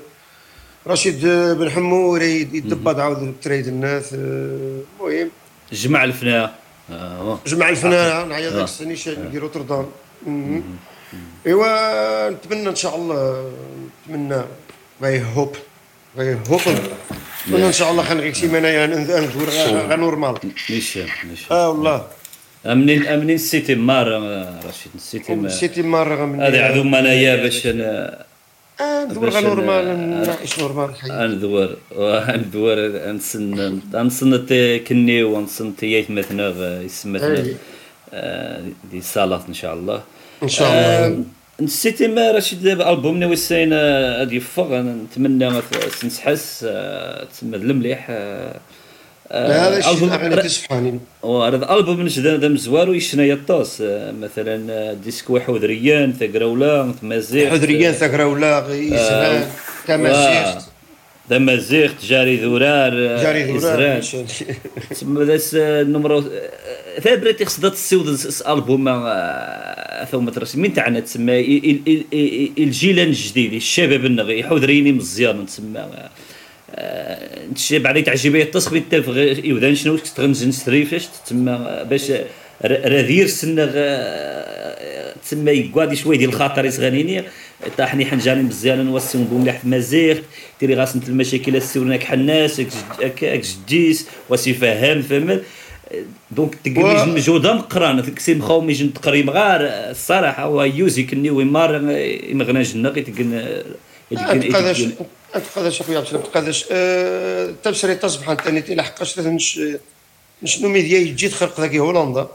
رشيد 0.87 1.25
بن 1.59 1.71
حمور 1.71 2.21
يدبض 2.21 2.99
عاود 2.99 3.35
تريد 3.41 3.67
الناس 3.67 4.13
المهم. 4.13 5.29
جمع 5.71 6.03
الفناء. 6.03 6.55
آه. 6.91 7.39
جمع 7.47 7.69
الفنانه 7.69 8.25
نعيا 8.25 8.47
آه. 8.49 8.51
ذاك 8.51 8.63
السنة 8.63 8.95
كي 9.31 9.37
روتردام 9.37 9.85
مم. 10.27 10.61
إيوا 11.47 12.29
نتمنى 12.29 12.69
إن 12.69 12.75
شاء 12.75 12.95
الله 12.95 13.51
نتمنى. 14.09 14.41
غي 15.03 15.23
هوب 15.35 15.55
غي 16.17 16.37
هوب 16.49 16.61
كنا 17.51 17.67
إن 17.67 17.71
شاء 17.71 17.91
الله 17.91 18.03
خنغيك 18.03 18.35
سيمانه 18.35 18.67
يعني 18.67 18.95
ندور 18.95 19.49
غير 19.49 19.95
نورمال 19.95 20.35
نيشان 20.69 21.07
نيشان 21.29 21.45
آه 21.51 21.69
والله. 21.69 22.07
منين 22.65 23.19
منين 23.19 23.35
السيتي 23.35 23.75
مار 23.75 24.15
آه، 24.15 24.59
رشيد 24.67 24.91
السيتي 24.95 25.49
سيتي 25.49 25.81
مره 25.81 26.25
من 26.25 26.41
هذه 26.41 26.59
عذوم 26.61 26.95
انايا 26.95 27.35
باش 27.35 27.67
ندور 28.81 29.41
نورمال 29.41 30.09
نعيش 30.27 30.59
نورمال 30.59 30.89
الحياة 30.89 31.27
ندور 31.27 31.75
ندور 32.29 32.75
نسن 33.11 33.81
نسن 33.93 34.47
كني 34.77 35.23
ونسن 35.23 35.75
تيات 35.75 36.11
مثنا 36.11 36.81
يسمتنا 36.81 37.37
أي. 37.37 37.55
آه، 38.13 38.63
دي 38.91 39.01
صالات 39.01 39.43
إن 39.47 39.53
شاء 39.53 39.73
الله. 39.73 40.03
إن 40.43 40.47
شاء 40.47 40.67
الله. 40.67 41.07
آه، 41.07 41.23
نسيتي 41.61 42.07
ما 42.07 42.31
رشيد 42.31 42.63
دابا 42.63 42.89
ألبوم 42.89 43.17
ناوي 43.17 43.33
السين 43.33 43.73
غادي 44.19 44.35
يفغ 44.35 44.81
نتمنى 44.81 45.61
سنسحس 46.01 46.65
آه، 46.69 47.23
تسمى 47.23 47.57
المليح 47.57 48.07
آه، 48.09 48.13
آه، 48.13 48.59
هذا 49.31 49.77
الشيء 49.77 50.03
الاغاني 50.03 50.35
تسبحاني 50.41 50.99
وهذا 51.23 51.55
الالبوم 51.55 52.01
نجد 52.01 52.27
هذا 52.27 52.47
ويشنا 52.89 53.25
يطاس. 53.25 53.81
آه، 53.81 54.11
مثلا 54.11 54.73
آه، 54.73 54.93
ديسكو 54.93 55.39
حذريان 55.39 56.13
ثقراولا 56.13 56.93
مازيغ 57.01 57.49
حذريان 57.49 57.93
ثقرا 57.93 58.23
ولا 58.23 58.59
غيسران 58.59 59.45
تماسيخ 59.87 60.63
ذا 61.29 61.37
مازيغ 61.37 61.91
جاري 62.03 62.35
ذورار 62.37 62.93
آه، 62.93 63.23
جاري. 63.23 63.57
ذوران 63.57 64.01
تسمى 64.91 65.23
ذا 65.23 65.39
النمرو 65.81 66.23
ثابريتي 67.01 67.45
خصها 67.45 67.69
تسيود 67.69 68.07
الالبوم 68.41 68.87
آه، 68.87 70.05
ثم 70.11 70.29
ترسم 70.29 70.61
من 70.61 70.73
تاعنا 70.73 70.99
تسمى 70.99 71.39
ال- 71.39 71.65
ال- 71.69 71.81
ال- 71.87 72.05
ال- 72.13 72.51
الجيل 72.63 72.99
الجديد 72.99 73.53
الشباب 73.53 74.05
النغي 74.05 74.43
حذريني 74.43 74.91
مزيان 74.91 75.45
تسمى 75.45 75.85
آه، 76.75 77.45
نتشي 77.51 77.79
بعد 77.79 78.03
تعجبني 78.03 78.41
التصوير 78.41 78.83
تاع 78.91 78.99
يودان 79.43 79.75
شنو 79.75 79.97
تغنزن 79.97 80.51
ستريفاش 80.51 81.07
تسمى 81.25 81.85
باش 81.89 82.11
ر- 82.11 82.21
راذير 82.65 83.27
سنة 83.27 83.65
تسمى 85.23 85.51
يقعد 85.51 85.93
شوية 85.93 86.17
ديال 86.17 86.29
الخاطر 86.29 86.65
يصغانيني 86.65 87.23
طاحني 87.77 88.05
حنجاني 88.05 88.43
مزيان 88.43 88.85
نوسم 88.85 89.23
بوم 89.23 89.45
في 89.51 89.67
مزيغ 89.67 90.17
تيري 90.59 90.75
غاس 90.75 90.95
نت 90.97 91.09
المشاكل 91.09 91.55
السورناك 91.55 92.03
حناس 92.03 92.61
هكاك 93.03 93.41
جديس 93.45 94.07
وسي 94.29 94.53
فهام 94.53 95.01
فهمت؟ 95.01 95.43
دونك 96.31 96.55
تقريبا 96.55 97.05
مجهودها 97.05 97.53
مقران 97.53 98.03
تكسيم 98.03 98.41
خاوم 98.41 98.69
يجن 98.69 98.93
تقريبا 98.93 99.33
غار 99.33 99.59
الصراحة 99.61 100.43
هو 100.43 100.63
يوزي 100.63 101.03
كني 101.03 101.29
ويمار 101.29 101.75
يمغنا 102.29 102.61
جنة 102.61 102.89
يتقن 102.97 103.51
تقاداش 105.39 105.53
تقاداش 105.53 105.81
اخويا 105.81 105.97
عبد 105.97 106.07
السلام 106.07 106.23
تقاداش 106.23 106.65
أه، 106.71 107.53
تبشري 107.63 107.95
تصبح 107.95 108.29
انت 108.29 108.47
نتي 108.47 108.75
لحقاش 108.75 109.19
نش 109.19 109.59
نشنو 110.43 110.69
ميديا 110.69 110.99
يجي 110.99 111.29
تخرق 111.29 111.59
ذاك 111.59 111.75
هولندا. 111.75 112.27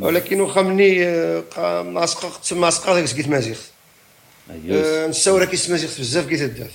ولكن 0.00 0.40
واخا 0.40 0.62
مني 0.62 1.06
أه، 1.06 2.06
تسمى 2.42 2.60
ماسقه 2.60 2.94
ذاك 2.94 3.04
سكيت 3.04 3.28
مازيغ. 3.28 3.58
أه، 4.70 5.06
نساورا 5.06 5.44
كيس 5.44 5.70
مازيغ 5.70 5.90
بزاف 5.98 6.28
كي 6.28 6.36
تدات 6.36 6.70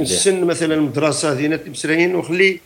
نسن 0.00 0.44
مثلا 0.44 0.74
المدرسة 0.74 1.34
دينا 1.34 1.56
تمسرين 1.56 2.14
وخلي 2.14 2.60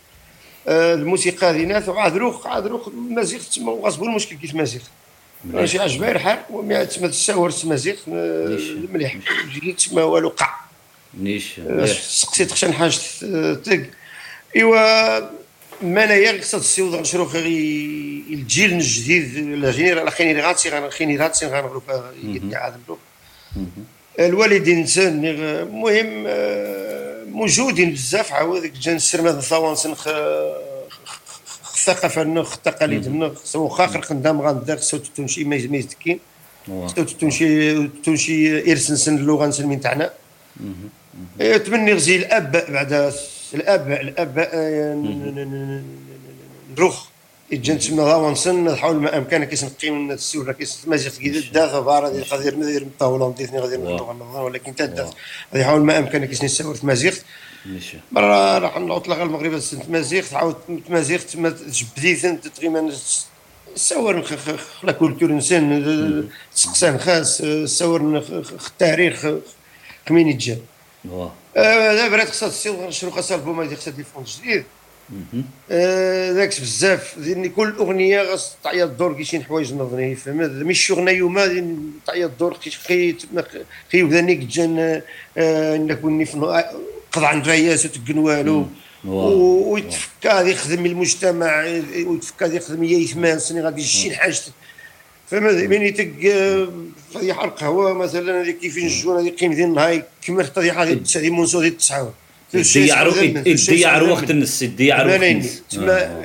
أه، 0.67 0.93
الموسيقى 0.93 1.47
عاد 1.87 2.17
روخ 2.17 2.47
عاد 2.47 2.67
روخ 2.67 2.89
مازيغ 2.89 3.39
تسمى 3.39 3.71
غصب 3.71 4.03
المشكل 4.03 4.35
كيف 4.35 4.55
مازيغ. 4.55 4.81
ماشي 5.43 5.79
عجبها 5.79 6.11
الحال 6.11 6.39
تسمى 6.89 7.07
تساور 7.07 7.51
تسمى 7.51 7.77
زيغ 7.77 7.95
أه، 8.07 8.47
ليش؟ 8.47 8.69
مليح. 8.91 9.17
جيت 9.53 9.77
تسمى 9.77 10.01
والو 10.01 10.29
قع 10.29 10.62
نيش. 11.17 11.59
سقسيت 12.01 12.51
خشن 12.51 12.73
حاجة 12.73 12.95
تق 13.53 13.85
إيوا 14.55 15.19
ما 15.81 16.03
انايا 16.03 16.41
خصها 16.41 16.59
تسيوض 16.59 16.95
غنشرو 16.95 17.23
غي 17.23 17.47
الجيل 18.29 18.73
الجديد 18.73 19.37
لا 19.37 19.71
جينيرا 19.71 20.03
لا 20.03 20.09
خينيراتسي 20.09 20.69
غان 20.69 20.89
خينيراتسي 20.89 21.45
غنغلو 21.45 21.81
عاد 22.53 22.73
نبلو 22.73 22.97
الوالدين 24.19 24.77
انسان 24.77 25.25
المهم 25.25 26.23
آه، 26.27 27.23
موجودين 27.23 27.91
بزاف 27.91 28.33
عاود 28.33 28.71
السرماد 28.87 29.35
الثوانس 29.35 29.87
نخ 29.87 30.07
الثقافة 31.75 32.23
نخ 32.23 32.53
التقاليد 32.53 33.07
نخ 33.07 33.43
سو 33.43 33.67
خاخر 33.67 34.01
خندام 34.01 34.41
غندار 34.41 34.77
خصو 34.77 34.97
تمشي 34.97 35.43
ما 35.43 35.55
يزكين 35.55 36.19
خصو 36.85 37.03
تمشي 37.03 37.87
تمشي 37.87 38.71
ارسنسن 38.71 39.17
اللغة 39.17 39.45
نسلمين 39.45 39.81
تاعنا. 39.81 40.03
إيه، 40.03 40.67
تمني 41.39 41.93
غزي 41.93 42.15
الأب 42.15 42.51
بعد 42.51 43.13
الأب 43.53 43.91
الأب 43.91 44.39
نروح 46.77 47.07
يجي 47.51 47.73
نتسمى 47.73 47.97
ضاونسن 47.97 48.63
نحاول 48.63 48.95
ما 48.95 49.17
امكن 49.17 49.43
كيس 49.43 49.63
نقيم 49.63 50.11
السور 50.11 50.51
كيس 50.51 50.87
مازال 50.87 51.11
في 51.11 51.29
دا 51.53 51.79
بارا 51.79 52.09
ديال 52.09 52.23
غادي 52.23 52.51
ندير 52.51 52.81
الطاوله 52.81 53.29
ندير 53.29 53.49
غادي 53.61 53.77
ندير 53.77 54.11
اللغة 54.11 54.43
ولكن 54.43 54.75
تا 54.75 54.85
غادي 54.85 55.09
نحاول 55.55 55.81
ما 55.81 55.97
امكن 55.97 56.25
كيس 56.25 56.43
نساور 56.43 56.75
في 56.75 56.85
مازيغ. 56.87 57.15
نيش 57.65 57.95
مرة 58.11 58.57
راح 58.57 58.77
نعطل 58.77 59.13
غير 59.13 59.23
المغرب 59.23 59.59
سنت 59.59 59.89
مازيغ 59.89 60.23
تعاود 60.27 60.55
مازيغ 60.89 61.19
تما 61.19 61.49
تجبديت 61.49 62.25
انت 62.25 62.47
تقريبا 62.47 62.91
سور 63.75 64.25
لا 64.83 64.91
كولتور 64.91 65.29
إنسان 65.29 66.29
تسقسان 66.55 66.97
خاص 66.99 67.41
سور 67.65 68.23
التاريخ 68.67 69.27
كمين 70.05 70.27
يتجا 70.27 70.57
دابا 71.55 72.15
راه 72.15 72.25
خصها 72.25 72.49
تصير 72.49 72.91
شنو 72.91 73.11
خاصها 73.11 73.37
البوم 73.37 73.61
هذه 73.61 73.75
خصها 73.75 73.93
تليفون 73.93 74.23
جديد 74.23 74.63
ذاك 76.35 76.61
بزاف 76.61 77.17
لأن 77.17 77.49
كل 77.49 77.73
اغنيه 77.79 78.31
خاص 78.31 78.55
تعيا 78.63 78.85
الدور 78.85 79.13
كي 79.13 79.23
شي 79.23 79.43
حوايج 79.43 79.73
نظني 79.73 80.15
فهمت 80.15 80.49
مش 80.49 80.79
شغنا 80.85 81.11
يوما 81.11 81.75
تعيا 82.07 82.25
الدور 82.25 82.57
كي 82.57 82.69
خي 83.91 84.03
وذانيك 84.03 84.39
جان 84.39 85.01
نكون 85.87 86.25
في 86.25 86.63
قطع 87.11 87.33
نراياس 87.33 87.85
وتقن 87.85 88.17
والو 88.17 88.67
ويتفكى 89.05 90.29
غادي 90.29 90.51
يخدم 90.51 90.85
المجتمع 90.85 91.63
ويتفكى 92.07 92.45
غادي 92.45 92.57
يخدم 92.57 92.83
يثمان 92.83 93.39
سني 93.39 93.61
غادي 93.61 93.81
يشي 93.81 94.15
حاجة 94.15 94.41
فهمت 95.33 95.53
من 95.53 95.81
يتق 95.81 96.11
فضيحه 97.13 97.45
القهوه 97.45 97.93
مثلا 97.93 98.41
هذيك 98.41 98.59
كيف 98.59 98.77
نجون 98.77 99.19
هذيك 99.19 99.39
قيم 99.39 99.53
ديال 99.53 99.69
النهار 99.69 100.03
كما 100.21 100.43
فضيحه 100.43 100.83
هذه 100.83 100.93
تسعة 100.93 101.29
منسو 101.29 101.59
هذه 101.59 101.67
التسعة. 101.67 102.13
يديعر 102.53 103.07
وقت 104.03 104.29
النس 104.29 104.61
يديعر 104.61 105.07
وقت 105.07 105.23
النس 105.23 105.61
تما 105.69 106.21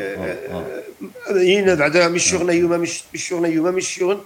هنا 1.30 1.74
بعدا 1.74 2.08
مش 2.08 2.30
شغل 2.30 2.50
يوما 2.50 2.76
مش 2.76 3.02
مش 3.14 3.28
شغل 3.28 3.44
يوما 3.46 3.70
مش 3.70 3.88
شغل 3.88 4.20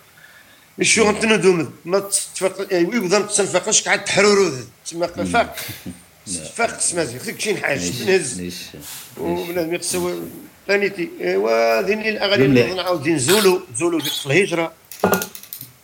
مش 0.79 0.95
شغل 0.95 1.21
تندوم 1.21 1.71
ما 1.85 1.99
تتفق 1.99 2.67
يعني 2.71 2.97
يبدا 2.97 3.21
تنفقش 3.21 3.83
قاعد 3.83 4.05
تحرورو 4.05 4.51
تما 4.91 5.07
فاق. 5.07 5.57
فاق 6.57 6.81
سمازي 6.81 7.19
خصك 7.19 7.41
شي 7.41 7.57
حاجة 7.57 7.79
تنهز. 7.79 8.43
وبنادم 9.21 9.75
يقسو 9.75 10.21
ثانيتي 10.67 11.11
وهذين 11.37 12.01
الأغاني 12.01 12.49
مليح. 12.49 12.65
اللي 12.65 12.83
نعاود 12.83 13.09
نزولوا 13.09 13.59
نزولوا 13.75 14.01
في 14.01 14.27
الهجرة 14.27 14.73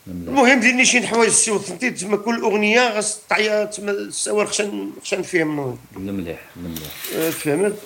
المهم 0.08 0.60
ديرني 0.60 0.84
شي 0.84 1.06
حوايج 1.06 1.30
السيوط 1.30 1.60
فهمتي 1.60 1.90
تما 1.90 2.16
كل 2.16 2.40
أغنية 2.42 2.94
خاص 2.94 3.20
تعيا 3.28 3.64
تما 3.64 3.90
السوار 3.90 4.46
خشن 4.46 4.90
خشن 5.02 5.22
فيهم 5.22 5.78
المليح 5.96 6.38
المليح 6.56 6.88
آه، 7.16 7.30
فهمت 7.30 7.76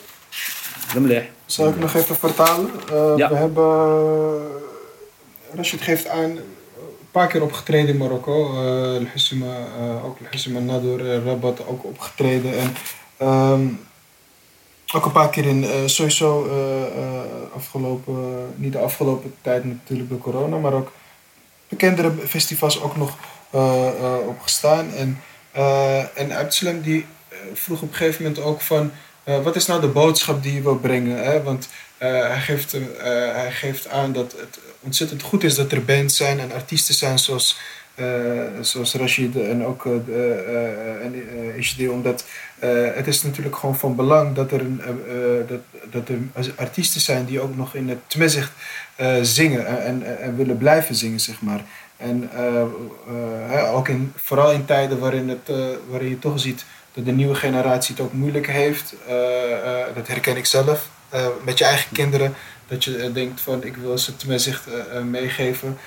المليح 0.97 1.29
vertalen? 2.23 2.71
Eh, 2.91 3.15
Ja. 3.17 3.29
We 3.29 3.37
hebben. 3.37 4.47
Rashid 5.57 5.81
geeft 5.81 6.09
aan. 6.09 6.31
Een 6.31 7.11
paar 7.11 7.27
keer 7.27 7.43
opgetreden 7.43 7.89
in 7.89 7.97
Marokko. 7.97 8.55
Eh 8.55 8.97
El 8.97 9.07
Hissima, 9.13 9.67
eh, 9.79 10.05
ook 10.05 10.17
Nadur, 10.61 11.01
eh, 11.13 11.25
Rabat 11.25 11.67
ook 11.67 11.85
opgetreden. 11.85 12.53
En 12.59 13.79
ook 14.93 15.05
een 15.05 15.13
paar 15.13 15.31
keer 15.31 15.47
in 15.47 15.65
eh, 15.65 15.71
sowieso 15.87 16.47
eh, 16.47 16.83
eh, 16.83 17.21
afgelopen, 17.55 18.15
niet 18.57 18.73
de 18.73 18.79
afgelopen 18.79 19.35
tijd 19.41 19.65
natuurlijk 19.65 20.09
door 20.09 20.19
corona, 20.19 20.57
maar 20.57 20.73
ook 20.73 20.93
bekendere 21.69 22.13
festivals 22.27 22.81
ook 22.81 22.97
nog 22.97 23.17
opgestaan. 24.27 24.95
En, 24.95 25.21
en 26.15 26.83
die 26.83 27.07
vroeg 27.55 27.83
op 27.83 27.89
een 27.89 27.95
gegeven 27.95 28.23
moment 28.23 28.43
ook 28.43 28.61
van, 28.61 28.93
wat 29.25 29.57
is 29.57 29.67
nou 29.67 29.81
de 29.81 29.89
boodschap 29.89 30.43
die 30.43 30.55
je 30.55 30.63
wil 30.63 30.77
brengen? 30.77 31.25
Hè? 31.25 31.43
Want 31.43 31.69
hij, 31.99 32.41
geeft, 32.41 32.77
hij 33.33 33.53
geeft 33.53 33.89
aan 33.89 34.13
dat 34.13 34.33
het 34.33 34.59
ontzettend 34.81 35.23
goed 35.23 35.45
is 35.45 35.55
dat 35.55 35.73
er 35.73 35.85
bands 35.85 36.17
zijn 36.17 36.41
en 36.41 36.53
artiesten 36.53 36.95
zijn 36.95 37.19
zoals, 37.19 37.59
zoals 38.61 38.95
Rashid 38.95 39.37
en 39.37 39.65
ook 39.65 39.87
eh, 39.87 39.93
de, 40.07 40.45
eh, 40.47 41.05
en, 41.05 41.15
eh, 41.79 41.93
omdat 41.93 42.25
eh, 42.63 42.95
het 42.95 43.07
is 43.07 43.23
natuurlijk 43.23 43.57
gewoon 43.57 43.77
van 43.77 43.97
belang 43.97 44.35
dat 44.35 44.53
er, 44.53 44.61
een, 44.61 44.81
eh, 44.81 44.89
eh, 44.89 45.49
dat, 45.49 45.61
dat 45.91 46.09
er 46.09 46.19
artiesten 46.57 47.01
zijn 47.01 47.25
die 47.25 47.41
ook 47.41 47.57
nog 47.57 47.75
in 47.75 47.89
het 47.89 47.99
Tmezicht 48.07 48.53
eh, 48.97 49.15
zingen 49.23 49.67
en, 49.67 49.85
en, 49.85 50.21
en 50.21 50.37
willen 50.37 50.59
blijven 50.59 50.95
zingen, 50.95 51.21
zeg 51.21 51.41
maar. 51.41 51.61
En 51.97 52.31
ook 53.73 53.89
in, 53.89 54.13
vooral 54.17 54.53
in 54.53 54.65
tijden 54.65 54.99
waarin, 54.99 55.29
het, 55.29 55.57
waarin 55.89 56.09
je 56.09 56.19
toch 56.19 56.41
ziet 56.41 56.65
dat 56.93 57.05
de 57.05 57.13
nieuwe 57.13 57.35
generatie 57.35 57.95
het 57.95 58.05
ook 58.05 58.13
moeilijk 58.13 58.47
heeft. 58.47 58.95
dat 59.95 60.07
herken 60.07 60.37
ik 60.37 60.47
zelf. 60.47 60.89
met 61.45 61.59
je 61.59 61.65
eigen 61.65 61.93
kinderen. 61.93 62.35
Dat 62.69 62.85
je 62.85 63.11
denkt 63.13 63.41
van 63.41 63.65
ik 63.65 63.77
wil 63.77 63.99
ze 63.99 64.17
tenminste 64.17 64.51
uh, 64.51 65.03
meegeven. 65.03 65.79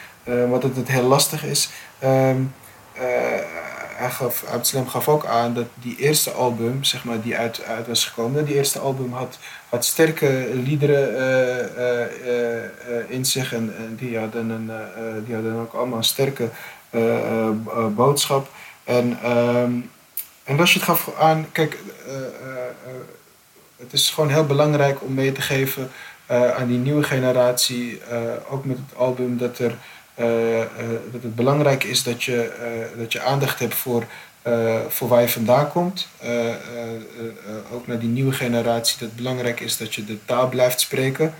wat 0.49 0.63
het, 0.63 0.75
het 0.75 0.87
heel 0.87 1.07
lastig 1.07 1.43
is. 1.45 1.69
Ehm, 2.05 2.41
hij 3.95 4.09
gaf, 4.09 4.43
Abdeslam 4.43 4.87
gaf 4.87 5.07
ook 5.09 5.25
aan 5.25 5.53
dat 5.53 5.65
die 5.73 5.97
eerste 5.97 6.31
album, 6.31 6.83
zeg 6.83 7.03
maar, 7.03 7.21
die 7.21 7.37
uit, 7.37 7.63
uit 7.63 7.87
was 7.87 8.05
gekomen, 8.05 8.45
die 8.45 8.55
eerste 8.55 8.79
album 8.79 9.13
had, 9.13 9.37
had 9.69 9.85
sterke 9.85 10.49
liederen 10.53 11.11
uh, 11.11 12.05
uh, 12.27 13.09
in 13.09 13.25
zich 13.25 13.53
en, 13.53 13.95
die, 13.99 14.17
hadden 14.17 14.49
een, 14.49 14.71
die 15.25 15.33
hadden 15.33 15.59
ook 15.59 15.73
allemaal 15.73 15.97
een 15.97 16.03
sterke 16.03 16.49
boodschap. 17.95 18.47
En, 18.83 19.31
um, 19.31 19.89
en 20.43 20.57
Rashid 20.57 20.81
gaf 20.81 21.09
aan, 21.19 21.47
kijk, 21.51 21.77
het 23.75 23.93
is 23.93 24.09
gewoon 24.09 24.29
heel 24.29 24.45
belangrijk 24.45 25.01
om 25.01 25.13
mee 25.13 25.31
te 25.31 25.41
geven 25.41 25.91
aan 26.27 26.67
die 26.67 26.77
nieuwe 26.77 27.03
generatie, 27.03 28.01
ook 28.49 28.65
met 28.65 28.77
het 28.77 28.97
album, 28.97 29.37
dat 29.37 29.59
er 29.59 29.75
dat 31.11 31.21
het 31.21 31.35
belangrijk 31.35 31.83
is 31.83 32.03
dat 32.03 32.23
je, 32.23 32.51
uh, 32.93 32.99
dat 32.99 33.11
je 33.11 33.21
aandacht 33.21 33.59
hebt 33.59 33.73
voor, 33.73 34.05
voor 34.87 35.07
waar 35.07 35.21
je 35.21 35.29
vandaan 35.29 35.71
komt. 35.71 36.07
ook 37.71 37.87
naar 37.87 37.99
die 37.99 38.09
nieuwe 38.09 38.31
generatie, 38.31 38.97
dat 38.99 39.07
het 39.07 39.17
belangrijk 39.17 39.59
is 39.59 39.77
dat 39.77 39.95
je 39.95 40.05
de 40.05 40.25
taal 40.25 40.49
blijft 40.49 40.79
spreken. 40.79 41.33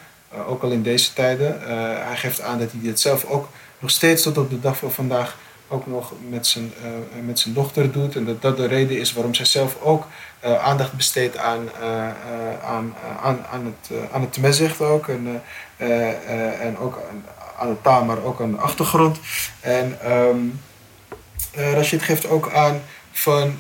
ook 0.48 0.64
al 0.64 0.70
in 0.70 0.84
deze 0.84 1.14
tijden. 1.14 1.62
hij 2.08 2.16
geeft 2.16 2.42
aan 2.42 2.60
dat 2.60 2.72
hij 2.72 2.80
dit 2.82 3.00
zelf 3.00 3.26
ook 3.26 3.50
nog 3.80 3.90
steeds 3.90 4.24
tot 4.24 4.38
op 4.38 4.50
de 4.50 4.60
dag 4.60 4.78
van 4.78 4.92
vandaag 4.92 5.38
ook 5.68 5.88
nog 5.88 6.14
met 6.30 6.48
zijn, 6.48 6.74
met 7.26 7.40
zijn 7.40 7.54
dochter 7.54 7.92
doet. 7.92 8.16
En 8.16 8.26
dat 8.26 8.42
dat 8.42 8.58
de 8.58 8.66
reden 8.66 9.00
is 9.00 9.14
waarom 9.14 9.34
zij 9.34 9.46
zelf 9.46 9.82
ook 9.82 10.08
aandacht 10.42 10.94
besteedt 10.94 11.38
aan, 11.38 11.70
aan, 12.64 12.94
aan, 13.22 13.46
aan 13.52 13.66
het, 13.66 14.12
aan 14.12 14.22
het 14.22 14.80
ook. 14.80 15.08
En, 15.08 15.42
en 16.60 16.78
ook 16.78 17.00
aan 17.58 17.70
de 17.70 17.82
taal, 17.82 18.04
maar 18.04 18.24
ook 18.24 18.42
aan 18.42 18.52
de 18.52 18.58
achtergrond. 18.58 19.20
En 19.60 20.12
um, 20.12 20.62
Rashid 21.54 22.02
geeft 22.02 22.28
ook 22.28 22.52
aan 22.52 22.82
van. 23.12 23.60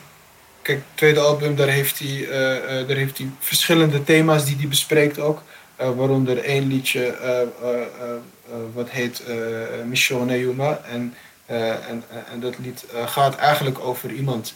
Kijk, 0.62 0.78
het 0.78 0.98
tweede 0.98 1.20
album, 1.20 1.56
daar 1.56 1.68
heeft 1.68 2.00
hij, 2.00 2.08
uh, 2.08 2.80
uh, 2.82 2.88
daar 2.88 2.98
heeft 2.98 3.18
hij 3.18 3.30
verschillende 3.40 4.04
thema's 4.04 4.46
die 4.46 4.56
hij 4.56 4.68
bespreekt 4.68 5.20
ook. 5.20 5.44
Uh, 5.82 5.90
waaronder 5.90 6.38
één 6.44 6.68
liedje 6.68 7.16
wat 8.74 8.90
heet 8.90 9.24
Mission 9.86 10.30
Yuma. 10.30 10.80
En, 10.92 11.14
en, 11.46 12.04
en 12.32 12.40
dat 12.40 12.54
lied 12.58 12.86
gaat 13.06 13.36
eigenlijk 13.36 13.80
over 13.80 14.12
iemand 14.12 14.54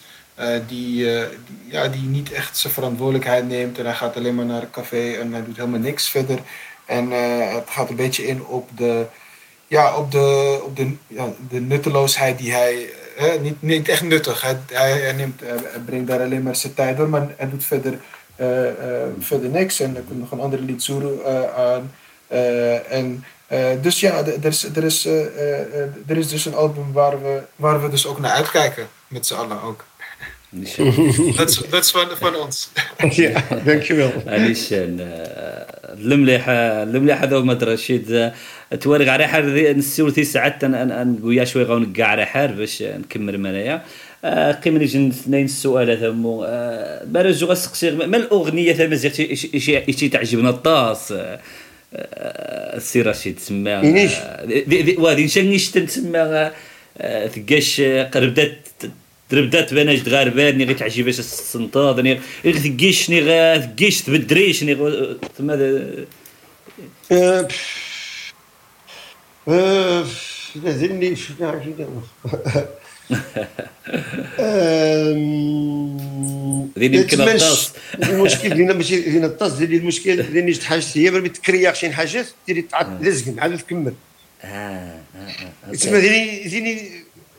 die, 0.68 1.06
die, 1.06 1.06
ja, 1.66 1.88
die 1.88 2.02
niet 2.02 2.32
echt 2.32 2.58
zijn 2.58 2.74
verantwoordelijkheid 2.74 3.48
neemt. 3.48 3.78
En 3.78 3.86
hij 3.86 3.94
gaat 3.94 4.16
alleen 4.16 4.36
maar 4.36 4.46
naar 4.46 4.62
een 4.62 4.72
café 4.72 5.14
en 5.14 5.34
hij 5.34 5.44
doet 5.44 5.58
helemaal 5.58 5.80
niks 5.80 6.10
verder. 6.10 6.40
En 6.86 7.12
het 7.56 7.70
gaat 7.70 7.90
een 7.90 7.96
beetje 7.96 8.28
in 8.28 8.46
op 8.46 8.70
de, 8.78 9.06
ja, 9.70 9.96
op 9.96 10.12
de, 10.12 10.60
op 10.64 10.76
de, 10.76 10.94
ja, 11.08 11.34
de 11.50 11.60
nutteloosheid 11.60 12.38
die 12.38 12.52
hij. 12.52 12.90
Hè, 13.16 13.40
niet, 13.40 13.62
niet 13.62 13.88
echt 13.88 14.04
nuttig. 14.04 14.42
Hij, 14.42 14.58
hij, 14.72 15.14
neemt, 15.14 15.42
eh, 15.42 15.50
hij 15.50 15.82
brengt 15.86 16.08
daar 16.08 16.22
alleen 16.22 16.44
maar 16.44 16.56
zijn 16.56 16.74
tijd 16.74 16.98
door, 16.98 17.10
maar 17.10 17.28
hij 17.38 17.50
doet 17.50 17.64
verder, 17.64 18.00
eh, 18.36 18.68
eh, 18.70 19.08
verder 19.20 19.50
niks. 19.50 19.80
En 19.80 19.96
er 19.96 20.02
komt 20.02 20.20
nog 20.20 20.32
een 20.32 20.40
andere 20.40 20.62
lied 20.62 20.84
Zuru 20.84 21.20
aan. 21.56 21.92
en, 22.90 23.24
dus 23.82 24.00
ja, 24.00 24.26
er 24.26 24.46
is, 24.46 24.64
er, 24.64 24.84
is, 24.84 25.06
er 25.06 26.18
is 26.18 26.28
dus 26.28 26.46
een 26.46 26.56
album 26.56 26.92
waar 26.92 27.22
we, 27.22 27.42
waar 27.56 27.82
we 27.82 27.90
dus 27.90 28.06
ook 28.06 28.20
naar 28.20 28.32
uitkijken, 28.32 28.88
met 29.08 29.26
z'n 29.26 29.34
allen 29.34 29.62
ook. 29.62 29.86
Dat 31.70 31.84
is 31.84 31.92
van 32.20 32.36
ons. 32.36 32.70
Ja, 33.10 33.44
dankjewel. 33.66 34.12
Alice 34.26 34.96
Lumliha, 35.96 36.84
Lumliha 36.84 37.28
Domat 37.28 37.62
Rashid. 37.62 38.32
توارق 38.82 39.08
على 39.08 39.28
حار 39.28 39.74
نسول 39.74 40.26
ساعات 40.26 40.66
نقول 40.66 41.48
شوي 41.48 41.64
غنقع 41.64 42.04
على 42.04 42.26
حار 42.26 42.52
باش 42.52 42.82
نكمل 42.82 43.38
منايا 43.38 43.82
قيمني 44.52 44.86
جن 44.86 45.08
اثنين 45.08 45.46
السؤال 45.46 46.00
ثمو 46.00 46.48
برجو 47.06 47.48
غسقسي 47.48 47.92
ما 47.92 48.18
الأغنية 48.18 48.74
ثم 48.74 48.96
شي 49.92 50.10
تعجبنا؟ 50.10 50.50
الطاس 50.50 51.14
السي 51.94 53.02
رشيد 53.02 53.36
تسمى. 53.36 53.72
وهذه 54.98 55.28
شنيش 55.28 55.72
تسمى 55.72 56.52
ثقاش 57.36 57.82
قربدات 57.82 58.58
دربدات 59.32 59.74
بناش 59.74 60.00
تغاربان 60.00 60.58
ني 60.58 60.64
غي 60.64 60.74
تعجباش 60.74 61.20
السنطاض 61.20 62.00
ني 62.00 62.20
غي 62.46 62.54
ثقيش 62.54 63.10
ني 63.10 63.22
غا 63.22 63.58
ثقيش 63.58 64.02
تبدريش 64.02 64.64
ني 64.64 64.78
ماذا 69.50 70.08
لازمني 70.56 71.16
ذي 76.80 76.86
يمكن 76.98 77.22
الطاس 77.22 77.72
المشكل 78.04 78.50
دينا 78.50 78.74
ماشي 78.74 79.02
دينا 79.02 79.26
الطاس 79.26 79.54
ديالي 79.54 79.78
المشكل 79.78 80.24
ديالي 80.24 80.54
شي 80.54 81.06
هي 81.06 81.12
ما 81.12 81.28
تكرياك 81.28 81.76
شي 81.76 81.92
حاجات 81.92 82.26
ديري 82.48 82.62
تعاد 82.62 83.08
لزق 83.08 83.34
عاد 83.38 83.58
تكمل 83.58 83.94
تسمى 85.74 86.02
ديني 86.02 86.44
ديني 86.44 86.92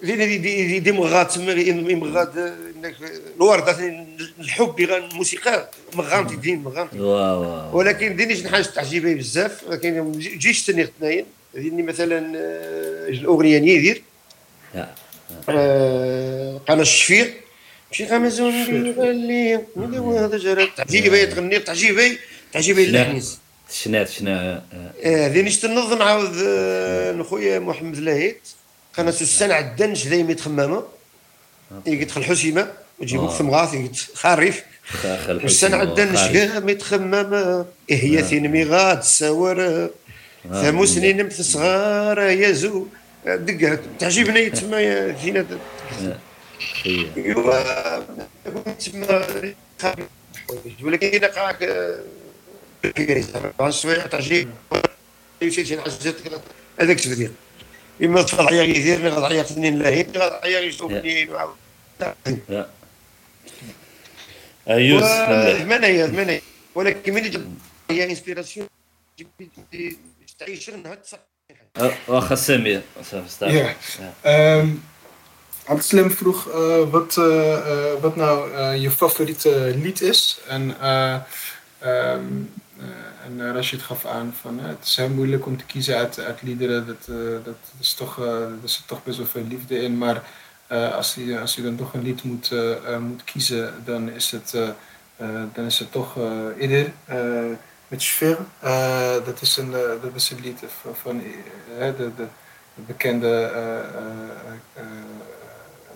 ديني 0.03 0.39
دي 0.39 0.79
دي 0.79 0.93
مغاد 0.93 1.29
تسمى 1.29 1.95
مغاد 1.95 2.55
الورده 3.37 4.07
الحب 4.41 4.81
الموسيقى 4.81 5.71
مغامتي 5.95 6.37
دين 6.37 6.63
مغامتي 6.63 7.01
ولكن 7.73 8.17
ديني 8.17 8.37
شي 8.37 8.49
حاجة 8.49 8.63
تعجبني 8.63 9.15
بزاف 9.15 9.65
ولكن 9.69 10.13
جيش 10.19 10.67
تاني 10.67 10.83
اثنين 10.83 11.25
ديني 11.55 11.83
مثلا 11.83 12.19
الأغنية 13.09 13.59
نيدير 13.59 14.03
قناة 15.47 16.83
الشفيق. 16.83 17.35
شي 17.93 18.05
غمزون 18.05 18.55
اللي 18.55 19.61
هذا 20.19 20.39
جرى؟ 20.39 20.71
تعجبي 20.77 21.27
تغني 21.27 21.59
تعجبي 21.59 22.19
تعجبي 22.53 22.85
اللحنيز 22.85 23.39
شنات 23.73 24.09
شنا 24.09 24.63
هذه 25.05 25.43
نشت 25.43 25.67
نض 25.67 25.99
نعاود 25.99 26.37
نخويا 27.19 27.59
محمد 27.59 27.99
لاهيت 27.99 28.41
قناة 28.97 29.09
السنة 29.09 29.55
عدنش 29.55 30.07
دايما 30.07 30.33
تخمامه 30.33 30.85
قلت 31.87 32.17
الحسيمه 32.17 32.73
وتجيبو 32.99 33.29
في 33.29 33.43
مغاث 33.43 33.77
خريف. 34.15 34.63
السنة 35.29 35.77
عدنش 35.77 36.21
كاع 36.21 36.73
تخمامه 36.73 37.67
هي 37.91 38.23
ثين 38.23 38.49
ميغاد 38.49 39.03
ساور 39.03 39.91
سنين 40.85 41.17
نمت 41.17 41.33
صغار 41.33 42.19
يا 42.19 42.53
زو. 42.53 42.87
دقة 43.25 43.79
تعجبني 43.99 44.51
تما 44.51 45.13
فينا. 45.13 45.47
ايوا 46.87 47.65
تما 48.79 49.55
ولكن 50.83 51.25
قاعك 51.25 51.61
شوية 53.71 53.99
تعجب. 53.99 54.51
شي 55.49 55.77
نعزتك 55.77 56.41
هذاك 56.81 57.01
تبديل 57.01 57.33
إما 58.03 58.23
تفضحيا 58.23 58.73
كثير 58.73 59.09
غضعيا 59.09 59.43
سنين 59.43 59.79
لاهين 59.79 60.07
غضعيا 60.17 60.61
يشوفني 60.61 61.29
ايوس 64.69 65.03
ثمانية 65.63 66.07
ثمانية 66.07 66.41
ولكن 66.75 67.15
من 67.15 67.55
هي 67.91 68.11
إنسبيراسيون. 68.11 68.69
20 70.45 70.87
had. 70.87 71.19
Wacht, 72.07 72.27
ga 72.27 72.37
Sammy 72.37 72.83
staan. 73.27 73.53
Ja. 73.53 73.75
Ehm, 74.21 74.69
Hans 75.65 75.89
Slim 75.89 76.11
vroeg 76.11 76.49
eh, 76.49 76.91
wat, 76.91 77.17
eh, 77.17 77.53
eh, 77.55 78.01
wat 78.01 78.17
nou 78.17 78.55
je 78.75 78.91
favoriete 78.91 79.75
lied 79.83 80.01
is. 80.01 80.41
En, 80.49 80.75
um, 81.89 82.53
en 83.25 83.53
Rashid 83.53 83.83
gaf 83.83 84.05
aan 84.05 84.35
van 84.41 84.59
het 84.59 84.85
is 84.85 84.97
heel 84.97 85.09
moeilijk 85.09 85.47
om 85.47 85.57
te 85.57 85.65
kiezen 85.65 85.97
uit, 85.97 86.21
uit 86.21 86.43
liederen. 86.43 86.87
Dat, 86.87 87.07
dat 87.45 87.57
is 87.81 87.95
toch, 87.95 88.19
er 88.19 88.51
zit 88.65 88.87
toch 88.87 89.05
best 89.05 89.19
wel 89.19 89.27
veel 89.27 89.45
liefde 89.49 89.83
in. 89.83 89.99
Maar 89.99 90.23
als, 90.93 91.15
je, 91.15 91.41
als 91.41 91.55
je 91.55 91.63
dan 91.63 91.77
toch 91.77 91.95
een 91.95 92.03
lied 92.03 92.23
moet, 92.23 92.51
moet 93.01 93.25
kiezen, 93.25 93.75
dan 93.85 94.11
is 94.11 94.31
het, 94.31 94.55
dan 95.55 95.65
is 95.67 95.79
het 95.79 95.93
toch 95.93 96.17
ieder 96.61 96.93
met 97.91 98.03
Schwer. 98.03 98.37
Uh, 98.65 99.13
dat, 99.25 99.41
is 99.41 99.57
een, 99.57 99.71
uh, 99.71 100.03
dat 100.03 100.15
is 100.15 100.31
een 100.31 100.41
lied 100.43 100.63
van 101.03 101.17
uh, 101.17 101.79
de, 101.79 101.95
de, 101.97 102.27
de, 102.75 102.83
bekende, 102.87 103.53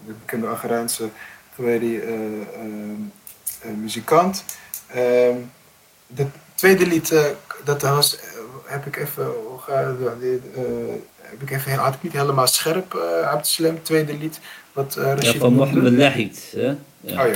de 0.06 0.12
bekende 0.20 0.46
Algerijnse 0.46 1.08
muzikant. 3.74 4.44
Ehm, 4.86 5.36
de 6.06 6.26
tweede 6.54 6.86
lied, 6.86 7.34
dat 7.64 7.82
was, 7.82 8.18
heb 8.64 8.86
ik 8.86 8.96
even, 8.96 9.32
heb 11.20 11.42
ik 11.42 11.50
even 11.50 11.72
had 11.72 11.94
ik 11.94 12.02
niet 12.02 12.12
helemaal 12.12 12.46
scherp, 12.46 12.94
uh, 12.94 13.28
Abdeslam, 13.28 13.82
tweede 13.82 14.16
lied. 14.16 14.40
Wat, 14.72 14.96
uh, 14.98 15.18
ja, 15.18 15.32
van 15.32 15.52
Mohammed 15.52 15.92
Lahid. 15.92 16.52
Ja. 16.52 16.76
Oh 17.00 17.10
ja, 17.10 17.26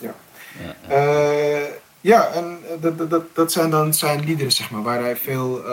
ja. 0.00 0.14
Ja, 0.58 0.74
ja 0.88 1.82
en 2.12 2.58
dat, 2.80 3.10
dat, 3.10 3.22
dat 3.34 3.52
zijn 3.52 3.70
dan 3.70 3.94
zijn 3.94 4.24
liederen, 4.24 4.52
zeg 4.52 4.70
maar, 4.70 4.82
waar 4.82 5.00
hij 5.00 5.16
veel, 5.16 5.64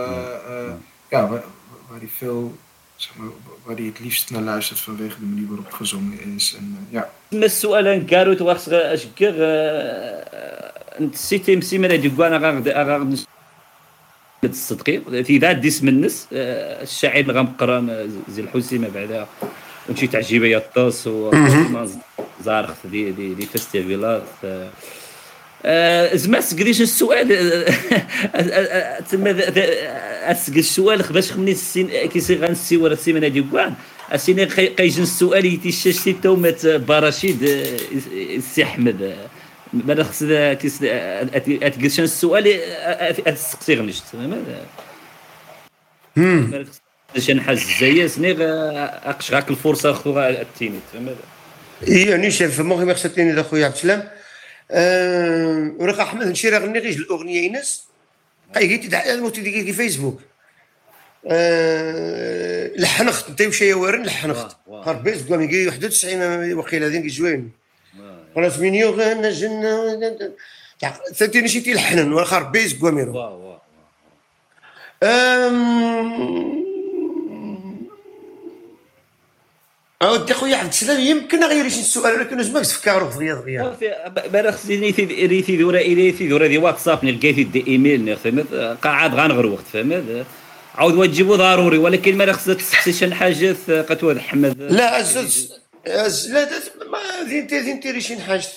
ja, 1.10 1.28
waar, 1.28 1.44
waar 1.90 2.00
hij 2.00 2.10
veel 2.18 2.54
zeg 2.96 3.12
maar, 3.16 3.28
waar 3.64 3.76
hij 3.76 3.86
het 3.86 4.00
liefst 4.00 4.32
naar 4.32 4.42
luistert 4.42 4.80
vanwege 4.80 5.20
de 5.20 5.26
manier 5.26 5.48
waarop 5.48 5.66
het 5.66 5.76
gezongen 5.76 6.36
is. 6.36 6.56
En, 6.58 6.78
uh, 6.80 6.94
ja. 6.94 7.10
السؤال 7.34 8.06
كارو 8.06 8.34
توخص 8.34 8.70
اشكر 8.70 9.34
نسيتي 11.00 11.56
مسي 11.56 11.78
من 11.78 11.92
هذيك 11.92 12.20
أنا 12.20 12.38
غا 12.38 13.16
الصدقي 14.44 15.24
في 15.24 15.38
ذات 15.38 15.58
ديس 15.58 15.84
من 15.84 15.90
الناس 15.90 16.28
الشاعر 16.32 17.20
اللي 17.20 17.34
غنقرا 17.34 18.08
زي 18.30 18.42
الحسيمه 18.42 18.90
بعدا 18.90 19.28
ونشي 19.90 20.08
تعجيبه 20.08 20.48
يا 20.48 20.58
الطاس 20.58 21.08
و 21.08 21.32
زارخ 22.44 22.76
دي 22.86 23.12
دي 23.12 23.34
دي 23.34 23.46
فيستيفالات 23.46 24.24
زعما 26.14 26.42
سقريش 26.42 26.82
السؤال 26.82 27.28
تما 29.12 29.36
اسق 30.32 30.54
السؤال 30.56 31.04
باش 31.04 31.32
خمني 31.32 31.52
السين 31.52 32.08
كيسي 32.08 32.36
غنسي 32.36 32.78
ورا 32.78 32.94
السيمانه 32.94 33.28
ديال 33.28 33.50
كوان 33.52 33.74
اسيني 34.12 34.46
قيجن 34.46 35.04
السؤال 35.04 35.46
يتيشاشتي 35.46 36.14
تومات 36.14 36.66
براشيد 36.66 37.44
السي 38.16 38.64
أحمد. 38.64 39.16
ماذا 39.74 40.04
خص 40.04 40.24
اتقشن 40.24 42.04
السؤال 42.04 42.48
اتسقسي 43.28 43.76
غنشت 43.76 44.04
شان 47.18 47.42
حاج 47.42 47.58
الزايا 47.58 48.08
سني 48.08 48.36
أقش 48.42 49.32
غاك 49.32 49.50
الفرصة 49.50 49.94
خو 49.94 50.20
التيني. 50.20 50.80
فهمت 50.94 51.16
يعني 51.88 52.32
شاف 52.32 52.60
مغي 52.60 52.86
ما 52.86 52.94
خصتيني 52.94 53.44
خويا 53.44 53.66
عبد 53.66 53.76
السلام. 53.76 54.21
أه 54.72 55.72
ورق 55.78 56.00
أحمد 56.00 56.28
نشير 56.28 56.62
غني 56.64 56.80
غير 56.80 57.00
الأغنية 57.00 57.42
ينس 57.42 57.88
قايقيتي 58.56 58.88
دعا 58.88 59.14
الموتي 59.14 59.42
ديك 59.42 59.76
فيسبوك. 59.76 60.22
أه 61.28 62.72
لحنخت 62.76 63.30
انت 63.30 63.42
وشي 63.42 63.74
وارن 63.74 64.04
لحنخت. 64.04 64.58
خربيت 64.86 65.30
قام 65.32 65.42
يجي 65.42 65.68
91 65.68 66.54
وقيله 66.54 66.88
هذين 66.88 67.10
زوين 67.10 67.52
خلاص 68.36 68.60
من 68.60 68.76
يغنى 68.76 69.28
الجنه 69.28 70.28
ثاني 71.14 71.48
شي 71.48 71.60
تيلحنن 71.60 72.14
وخربيت 72.14 72.82
قاميرو 72.82 73.42
اودي 80.02 80.34
خويا 80.34 80.58
عبد 80.58 80.68
السلام 80.68 81.00
يمكن 81.00 81.44
غير 81.44 81.70
شي 81.70 81.84
سؤال 81.84 82.14
ولكن 82.14 82.62
تفكروا 82.62 83.10
في 83.10 83.20
رياض 83.20 83.44
رياض 83.44 83.80
بلا 84.32 84.52
خصني 84.52 84.90
ريتي 85.10 85.58
دورا 85.58 85.80
اليتي 85.80 86.28
دورا 86.28 86.48
دي 86.48 86.58
واتساب 86.58 87.06
لقيتي 87.06 87.44
دي 87.44 87.68
إيميل 87.68 88.18
فهمت؟ 88.18 88.54
قاعد 88.82 89.16
غنغر 89.16 89.46
وقت 89.46 89.68
فهمت؟ 89.74 90.26
عاود 90.76 90.94
وتجيبو 90.94 91.36
ضروري 91.36 91.78
ولكن 91.78 92.18
ما 92.18 92.34
خصك 92.34 92.58
تسقسي 92.58 92.94
شي 92.94 93.16
حاجة 93.16 93.56
قتوى 93.70 94.20
حمد. 94.20 94.62
لا 94.62 95.00
أز 95.00 96.32
لا 96.32 96.50
ما 96.92 97.24
دين 97.30 97.48
تي 97.48 97.60
دين 97.62 97.80
تيري 97.80 98.02
شي 98.02 98.22
حاجة 98.22 98.48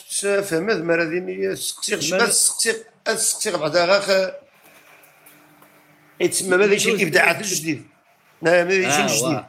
فهمت؟ 0.41 0.77
ما 0.77 0.97
غادي 0.97 1.55
تسقسي 1.55 1.97
تسقسي 1.97 2.75
تسقسي 3.05 3.51
بعدا 3.51 3.85
غا 3.85 4.35
يتسمى 6.21 6.57
ما 6.57 6.77
شي 6.77 6.91
الابداعات 6.91 7.41
الجديد. 7.41 7.83
ما 8.43 8.71
شي 8.71 9.17
جديد. 9.17 9.45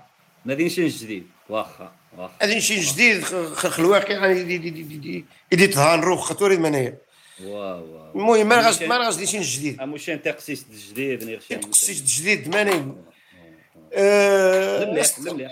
ما 0.46 0.68
شي 0.70 0.88
جديد. 0.88 1.35
واخا 1.50 1.92
واخا. 2.18 2.34
هذا 2.42 2.60
شي 2.60 2.80
جديد 2.80 3.26
الواقع 3.80 4.12
يعني 4.12 4.44
دي 4.44 4.58
دي 4.58 4.70
دي 4.70 4.84
دي 4.98 5.26
دي 5.52 5.68
تهان 5.68 6.00
روح 6.00 6.22
خطوري 6.22 6.58
منايا 6.58 6.98
واو 7.44 8.12
المهم 8.16 8.48
ما 8.48 8.56
غاش 8.56 8.82
ما 8.82 8.98
غاش 8.98 9.30
شي 9.30 9.42
جديد. 9.42 9.82
مش 9.82 10.06
تقسيس 10.06 10.66
جديد 10.90 11.40
تقسيس 11.50 12.02
جديد 12.02 12.50
ماني. 12.50 12.96
المليح 13.94 15.18
المليح 15.18 15.52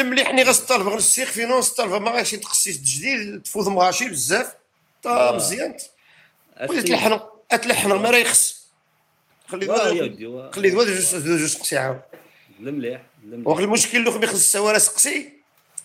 المليح 0.00 0.34
ني 0.34 0.42
غاس 0.42 0.60
الطلبه 0.60 0.90
غنسيخ 0.90 1.30
فينونس 1.30 1.70
الطلبه 1.70 1.98
ما 1.98 2.10
غاش 2.10 2.30
تقسيس 2.30 2.80
جديد 2.80 3.42
تفوت 3.42 3.68
مغاشي 3.68 4.08
بزاف. 4.08 4.54
تا 5.02 5.32
مزيان. 5.32 5.76
وليت 6.68 6.86
تلحن 6.86 7.20
تلحن 7.50 7.92
ما 7.92 8.10
راه 8.10 8.18
يخص. 8.18 8.64
خلي 9.48 9.66
خلي 10.52 10.70
دوا 10.70 10.84
جوج 10.84 11.46
ساعه 11.46 12.06
المليح 12.60 13.02
وقت 13.44 13.60
المشكل 13.60 13.98
اللي 13.98 14.10
ما 14.10 14.26
خص 14.26 14.56
ولا 14.56 14.78
سقسي 14.78 15.32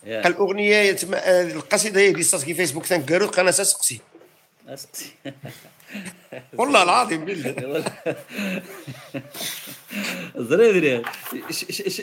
الاغنيه 0.06 0.96
القصيدة 1.26 2.00
هي 2.00 2.08
اللي 2.08 2.22
في 2.24 2.54
فيسبوك 2.54 2.86
تنقالو 2.86 3.26
قناة 3.26 3.50
سقسي 3.50 4.00
اسقسي 4.68 5.06
والله 6.58 6.82
العظيم. 6.82 7.24
بالله 7.26 7.84
زريدري 10.36 11.02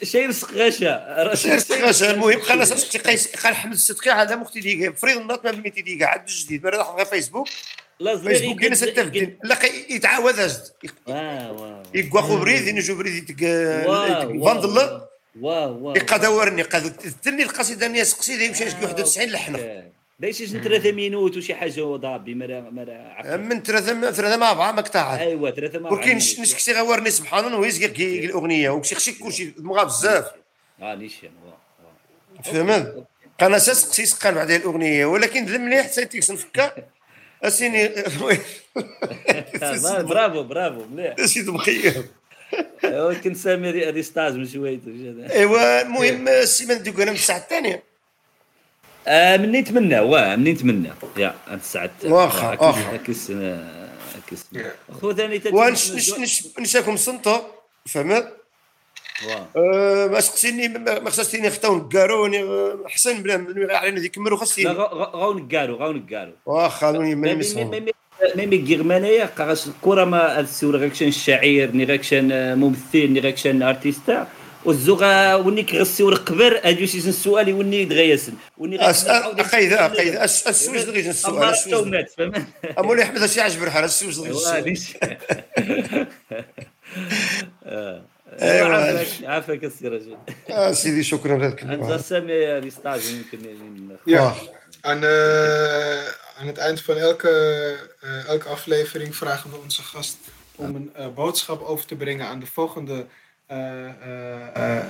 شير 0.03 0.31
سقاشا 0.31 1.33
شير 1.43 1.59
سقاشا 1.59 2.11
المهم 2.11 2.39
قناة 2.39 2.65
سقسي 2.65 3.29
قال 3.37 3.55
حمد 3.55 3.73
الصدقي 3.73 4.11
هذا 4.11 4.35
مختي 4.35 4.59
ديك 4.59 4.97
فريد 4.97 5.17
الناط 5.17 5.45
ما 5.45 5.51
بميتي 5.51 5.81
ديك 5.81 6.03
عاد 6.03 6.25
جديد. 6.25 6.63
ما 6.63 6.69
راح 6.69 7.03
فيسبوك. 7.03 7.47
فيسبوك 7.99 8.59
كاين 8.59 8.73
الدين 8.97 9.39
لا 9.43 9.57
يتعاود 9.89 10.39
أجد. 10.39 10.63
يقوا 11.93 12.21
خو 12.21 12.37
بريد 12.37 12.67
ينجو 12.67 12.95
بريد 12.95 13.39
فاند 14.45 14.63
الله 14.63 15.16
واو 15.41 15.85
واو. 15.85 15.95
يقدورني 15.95 16.61
قد 16.61 16.97
تني 17.23 17.43
القصيدة 17.43 17.87
نيا 17.87 18.03
قصيده 18.03 18.43
يمشي 18.43 18.63
91 18.63 19.27
لحنا 19.29 19.83
ليش 20.19 20.43
ثلاثة 20.43 20.91
مينوت 20.91 21.37
وشي 21.37 21.55
حاجة 21.55 21.95
ضابي 21.95 22.35
مرا 22.35 22.59
مرا 22.61 23.37
من 23.37 23.63
ثلاثة 23.63 24.11
ثلاثة 24.11 24.37
مع 24.37 24.53
بعض 24.53 24.73
مقطع 24.79 25.19
ايوا 25.19 25.49
ثلاثة 25.49 25.79
مع 25.79 25.89
بعض. 25.89 25.99
وكاين 25.99 26.17
نسكسي 26.17 26.73
غورني 26.73 27.09
سبحان 27.09 27.45
الله 27.45 27.57
ويزقر 27.57 27.91
الأغنية 27.99 28.69
وكشي 28.69 28.95
خشي 28.95 29.11
كلشي 29.11 29.45
دمغا 29.45 29.83
بزاف. 29.83 30.25
آه 30.81 30.95
نيشان 30.95 31.29
فهمت 32.43 33.07
قناه 33.39 33.57
سقسي 33.57 34.15
قال 34.23 34.35
بعد 34.35 34.51
الأغنية 34.51 35.05
ولكن 35.05 35.61
مليح 35.61 35.87
سيتيكس 35.87 36.31
نفكا 36.31 36.71
أسيني 37.43 37.87
برافو 40.09 40.43
برافو 40.43 40.85
مليح. 40.91 41.25
سيد 41.25 41.49
مخير 41.49 42.03
كنت 43.23 43.37
سامي 43.37 43.71
ريستاج 43.71 44.33
من 44.33 44.47
شوية 44.47 44.79
إيوا 45.31 45.81
المهم 45.81 46.27
السيمانه 46.27 46.79
دوك 46.79 47.01
أنا 47.01 47.11
من 47.11 47.17
الساعة 47.17 47.37
الثانية. 47.37 47.83
آه 49.07 49.37
مني 49.37 49.61
نتمنى 49.61 49.99
واه 49.99 50.35
مني 50.35 50.53
نتمنى. 50.53 50.89
يا 51.17 51.35
الساعة 51.51 51.91
واخا 52.03 52.49
واخا. 52.49 52.95
إكس 52.95 53.31
إكس 53.31 54.45
خو 55.01 55.13
ثاني 55.13 55.41
نشاكم 56.59 56.97
سنتو 56.97 57.39
فهمت؟ 57.85 58.33
ما 60.11 60.19
سقسيني 60.19 60.67
ما 60.77 61.09
خصني 61.09 61.47
نختاو 61.47 61.75
نكاروني 61.75 62.45
حسن 62.87 63.23
بلا 63.23 63.77
علينا 63.77 63.99
ذيك 63.99 64.17
مرو 64.17 64.37
خصني 64.37 64.67
غاو 64.67 65.33
نكارو 65.33 65.75
غاو 65.75 65.93
نكارو 65.93 66.31
واخا 66.45 66.91
ما 66.91 67.29
يمسهم 67.29 67.85
ميمي 68.35 68.57
جيرمانيا 68.57 69.25
قاش 69.25 69.67
الكرة 69.67 70.05
ما 70.05 70.39
السور 70.39 70.77
غاكشن 70.77 71.07
الشاعر 71.07 71.69
ني 71.73 71.85
غاكشن 71.85 72.55
ممثل 72.57 73.07
ني 73.11 73.19
غاكشن 73.19 73.63
ارتيستا 73.63 74.27
والزوغا 74.65 75.35
وني 75.35 75.63
كغسيور 75.63 76.15
قبر 76.15 76.59
اديو 76.63 76.87
سيزن 76.87 77.09
السؤال 77.09 77.53
وني 77.53 77.85
دغياسن 77.85 78.33
وني 78.57 78.77
قيدا 79.51 79.87
قيدا 79.87 80.23
السوج 80.23 80.83
دغيا 80.83 81.09
السؤال؟ 81.09 81.49
السؤال 81.49 82.05
امولي 82.79 83.03
أحمد 83.03 83.21
اش 83.21 83.37
يعجب 83.37 83.63
الحال 83.63 83.83
السوج 83.83 84.15
دغيا 84.15 84.73
ايوا 88.41 88.67
عافاك 88.67 89.07
عافاك 89.23 89.63
السي 89.63 89.87
رجل 89.87 90.17
آه 90.49 90.71
سيدي 90.71 91.03
شكرا 91.03 91.49
لك. 91.49 91.63
أنت 91.63 92.01
سامي 92.01 92.59
ريستاج 92.59 93.01
يمكن 93.05 93.39
Ja, 94.09 94.31
aan, 96.39 96.47
het 96.47 96.57
eind 96.57 96.81
van 96.81 96.95
elke, 96.95 97.29
uh, 98.03 98.27
elke 98.27 98.47
aflevering 98.47 99.15
vragen 99.15 99.49
we 99.49 99.57
onze 99.63 99.83
gast 99.83 100.17
om 100.55 100.75
een 100.75 100.91
uh, 100.99 101.07
boodschap 101.15 101.61
over 101.61 101.85
te 101.85 101.95
brengen 101.95 102.27
aan 102.27 102.39
de 102.39 102.45
volgende, 102.45 103.05
de, 103.47 104.83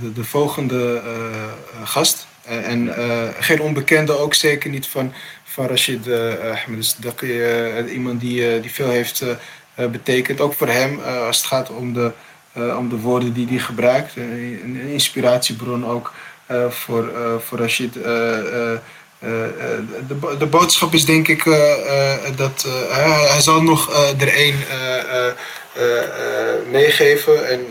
de, 0.00 0.12
de, 0.12 0.24
volgende 0.24 1.02
gast. 1.84 2.26
en 2.44 2.94
geen 3.40 3.60
onbekende, 3.60 4.18
ook 4.18 4.34
zeker 4.34 4.70
niet 4.70 4.86
van, 4.86 5.12
van 5.44 5.66
Rashid 5.66 6.08
Ahmed. 6.42 6.76
Dus 6.76 6.96
dat 6.96 7.20
iemand 7.90 8.20
die, 8.20 8.60
die 8.60 8.72
veel 8.72 8.88
heeft 8.88 9.24
betekend, 9.74 10.40
ook 10.40 10.54
voor 10.54 10.68
hem 10.68 11.00
als 11.00 11.36
het 11.36 11.46
gaat 11.46 11.70
om 11.70 11.92
de, 11.92 12.12
om 12.54 12.88
de 12.88 12.98
woorden 12.98 13.32
die 13.32 13.46
hij 13.46 13.58
gebruikt. 13.58 14.16
een 14.16 14.76
inspiratiebron 14.76 15.86
ook 15.86 16.12
voor, 16.68 17.10
voor 17.40 17.58
Rashid. 17.58 17.96
De, 19.18 20.36
de 20.38 20.46
boodschap 20.46 20.94
is 20.94 21.04
denk 21.04 21.28
ik 21.28 21.44
dat 22.36 22.66
hij 22.88 23.40
zal 23.40 23.62
nog 23.62 23.92
er 24.18 24.28
één 24.28 24.64
meegeven. 26.70 27.48
En 27.48 27.66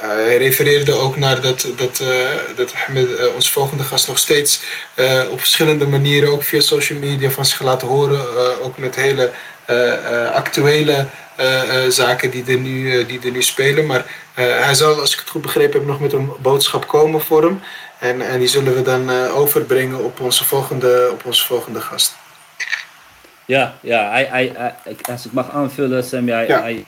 hij 0.00 0.36
refereerde 0.36 0.92
ook 0.92 1.16
naar 1.16 1.40
dat, 1.40 1.66
dat, 1.76 2.00
eh, 2.00 2.08
dat 2.56 2.72
Ahmed, 2.86 3.16
eh, 3.16 3.34
onze 3.34 3.52
volgende 3.52 3.82
gast, 3.82 4.08
nog 4.08 4.18
steeds 4.18 4.60
eh, 4.94 5.22
op 5.30 5.38
verschillende 5.38 5.86
manieren, 5.86 6.32
ook 6.32 6.42
via 6.42 6.60
social 6.60 6.98
media, 6.98 7.30
van 7.30 7.44
zich 7.44 7.62
laten 7.62 7.88
horen. 7.88 8.20
eh, 8.20 8.64
ook 8.66 8.78
met 8.78 8.94
hele 8.94 9.30
eh, 9.64 10.24
eh, 10.24 10.34
actuele 10.34 11.06
eh, 11.36 11.84
eh, 11.84 11.90
zaken 11.90 12.30
die 12.30 12.44
er, 12.46 12.58
nu, 12.58 12.98
eh, 13.00 13.06
die 13.08 13.20
er 13.24 13.30
nu 13.30 13.42
spelen. 13.42 13.86
Maar 13.86 14.04
eh, 14.34 14.44
hij 14.64 14.74
zal, 14.74 15.00
als 15.00 15.12
ik 15.12 15.18
het 15.18 15.28
goed 15.28 15.42
begrepen 15.42 15.78
heb, 15.78 15.88
nog 15.88 16.00
met 16.00 16.12
een 16.12 16.30
boodschap 16.38 16.86
komen 16.88 17.20
voor 17.20 17.42
hem. 17.42 17.60
En, 17.98 18.20
en 18.20 18.38
die 18.38 18.48
zullen 18.48 18.74
we 18.74 18.82
dan 18.82 19.10
eh, 19.10 19.36
overbrengen 19.36 20.04
op 20.04 20.20
onze 20.20 20.44
volgende, 20.44 21.08
op 21.12 21.24
onze 21.24 21.46
volgende 21.46 21.80
gast. 21.80 22.14
Ja, 23.44 23.74
ja 23.80 24.10
hij, 24.10 24.24
hij, 24.24 24.52
hij- 24.56 24.74
ik- 24.84 25.08
als 25.08 25.26
ik 25.26 25.32
mag 25.32 25.50
aanvullen, 25.50 26.04
Sam, 26.04 26.26
Ja. 26.26 26.34
hij 26.60 26.84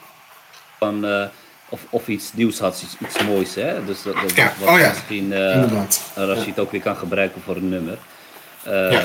van, 0.79 1.07
eh, 1.07 1.25
of, 1.69 1.81
of 1.91 2.09
iets 2.09 2.33
nieuws 2.33 2.59
had, 2.59 2.83
iets, 2.83 2.97
iets 3.09 3.25
moois. 3.25 3.55
Hè? 3.55 3.85
Dus 3.85 4.03
dat, 4.03 4.15
dat, 4.15 4.35
Ja, 4.37 4.53
wat 4.59 4.69
oh 4.69 4.79
ja, 4.79 4.89
misschien 4.89 5.33
eh. 5.33 5.65
Rashid 6.15 6.59
ook 6.59 6.71
weer 6.71 6.81
kan 6.81 6.97
gebruiken 6.97 7.43
voor 7.45 7.57
een 7.57 7.69
nummer. 7.69 7.99
Eh, 8.63 8.73
Ja. 8.93 9.01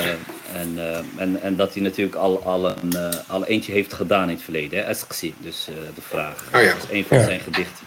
en, 0.54 0.72
eh, 0.76 0.96
en, 1.22 1.42
en 1.42 1.56
dat 1.56 1.72
hij 1.74 1.82
natuurlijk 1.82 2.16
al, 2.16 2.42
al, 2.44 2.68
een, 2.70 2.92
eh, 2.96 3.08
al 3.26 3.44
eentje 3.44 3.72
heeft 3.72 3.92
gedaan 3.92 4.28
in 4.28 4.34
het 4.34 4.44
verleden. 4.44 4.78
Hè? 4.78 4.88
Asqsi, 4.88 5.34
dus 5.38 5.66
eh, 5.68 5.74
de 5.94 6.00
vraag. 6.08 6.44
Oh 6.54 6.60
ja. 6.62 6.72
Dat 6.72 6.82
is 6.82 6.96
een 6.96 7.04
van 7.08 7.18
Ja. 7.18 7.24
zijn 7.24 7.40
gedichten. 7.40 7.86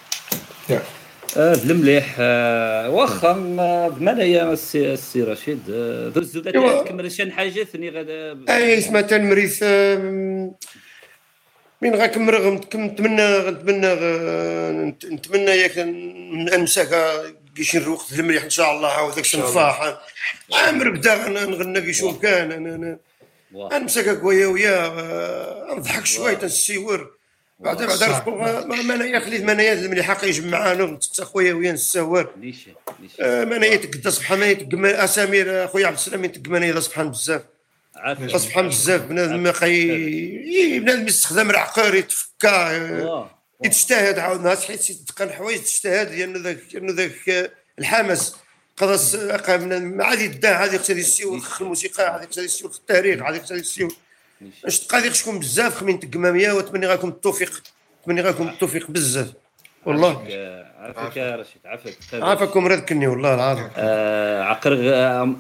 Ja. 0.66 0.82
آه 1.38 1.54
المليح 1.54 2.16
آه 2.20 2.90
واخا 2.90 3.30
آه، 3.60 3.88
بمعنى 3.88 4.32
يا 4.32 4.54
السي 4.54 4.94
السي 4.94 5.24
رشيد. 5.24 5.60
آه، 5.70 6.10
دوز 6.10 6.38
إيوا. 6.48 6.84
تكمل 6.84 7.12
شي 7.12 7.32
حاجة 7.32 7.64
ثاني 7.64 7.90
غدا. 7.90 8.38
أي 8.56 8.78
اسمها 8.78 9.02
تنمريث 9.02 9.60
آم، 9.64 10.56
من 11.82 11.96
غنكمل 11.96 12.60
نتمنى 12.76 13.50
نتمنى 13.50 13.94
نت- 14.86 15.06
نتمنى 15.06 15.52
ياك 15.52 15.78
نمسك 16.58 16.90
كيش 17.56 17.76
نروق 17.76 18.04
المليح 18.20 18.44
إن 18.44 18.50
شاء 18.50 18.72
الله 18.76 18.88
عاود 18.88 19.16
داك 19.16 19.24
الصنفاح 19.26 19.98
عامر 20.54 20.90
بدا 20.90 21.14
غن- 21.16 21.50
نغنى 21.52 21.82
كي 21.82 21.94
شوف 21.94 22.22
كان 22.22 22.52
أنا 22.52 22.76
أنا. 22.76 22.98
واه. 23.54 23.78
نمسك 23.80 24.24
ويا 24.24 24.48
ويا 24.48 24.86
آه، 24.86 25.76
نضحك 25.78 26.06
شوية 26.06 26.34
تنسيور 26.34 27.17
بعد 27.60 27.78
بعد 27.84 28.04
أنا 28.04 29.20
خليت 29.20 29.42
منايا 29.44 29.74
المليحه 29.74 30.26
يجمعنا 30.26 30.84
ونتسقسى 30.84 31.26
خويا 31.26 31.54
ويا 31.54 31.72
نساور 31.72 32.34
نيشان 32.40 32.74
نيشان. 33.02 33.26
آه، 33.26 33.46
منايا 33.46 33.76
تقدا 33.76 34.10
سبحان 34.10 34.44
الله 34.44 34.54
تقما 34.54 35.04
أسامير 35.04 35.64
آه، 35.64 35.66
خويا 35.66 35.88
عبد 35.88 35.98
السلام 35.98 36.26
تقما 36.26 36.80
سبحان 36.80 37.12
بزاف. 37.12 37.42
سبحان 38.36 38.68
بزاف. 38.70 39.02
بنادم 39.02 39.44
ما 39.44 39.52
خي 39.52 39.66
إيه، 39.66 40.80
بنادم 40.80 41.08
يستخدم 41.08 41.50
العقار 41.50 41.96
يتفكى 41.96 42.48
واه. 42.48 43.32
يتجتهد 43.66 44.20
عاود 44.20 44.42
نهار 44.42 44.58
حيت 44.58 44.90
يتقن 44.90 45.30
حوايج 45.30 45.60
تجتهد 45.62 46.12
لأنه 46.12 46.40
ذاك 46.40 46.60
لأنه 46.74 46.94
ذاك 46.94 47.30
آه، 47.30 47.52
الحماس. 47.80 48.36
قضى 48.78 48.94
عادي 50.02 50.24
يدا 50.24 50.50
عادي 50.56 50.76
يقتدي 50.76 51.00
السيول 51.00 51.42
خ 51.42 51.62
الموسيقى 51.62 52.14
عادي 52.14 52.24
يقتدي 52.24 52.46
السيول 52.46 52.72
خ 52.74 52.78
التاريخ 52.78 53.22
عادي 53.22 53.38
يقتدي 53.38 53.60
السيول 53.60 53.94
اش 54.66 54.80
تقادي 54.80 55.14
شكون 55.14 55.40
بزاف 55.40 55.76
خمين 55.78 56.00
تقمامية 56.00 56.52
واتمنى 56.52 56.88
لكم 56.88 57.08
التوفيق 57.08 57.64
اتمنى 58.04 58.22
لكم 58.22 58.48
التوفيق 58.48 58.92
بزاف. 58.92 59.28
والله. 59.86 60.24
عافاك 60.80 61.18
يا 61.18 61.36
رشيد 61.36 61.62
عافاك 61.66 61.94
عافاكم 62.14 62.68
رزقني 62.68 63.08
والله 63.08 63.34
العظيم. 63.36 63.70
آه، 63.78 64.44
عقر 64.44 64.74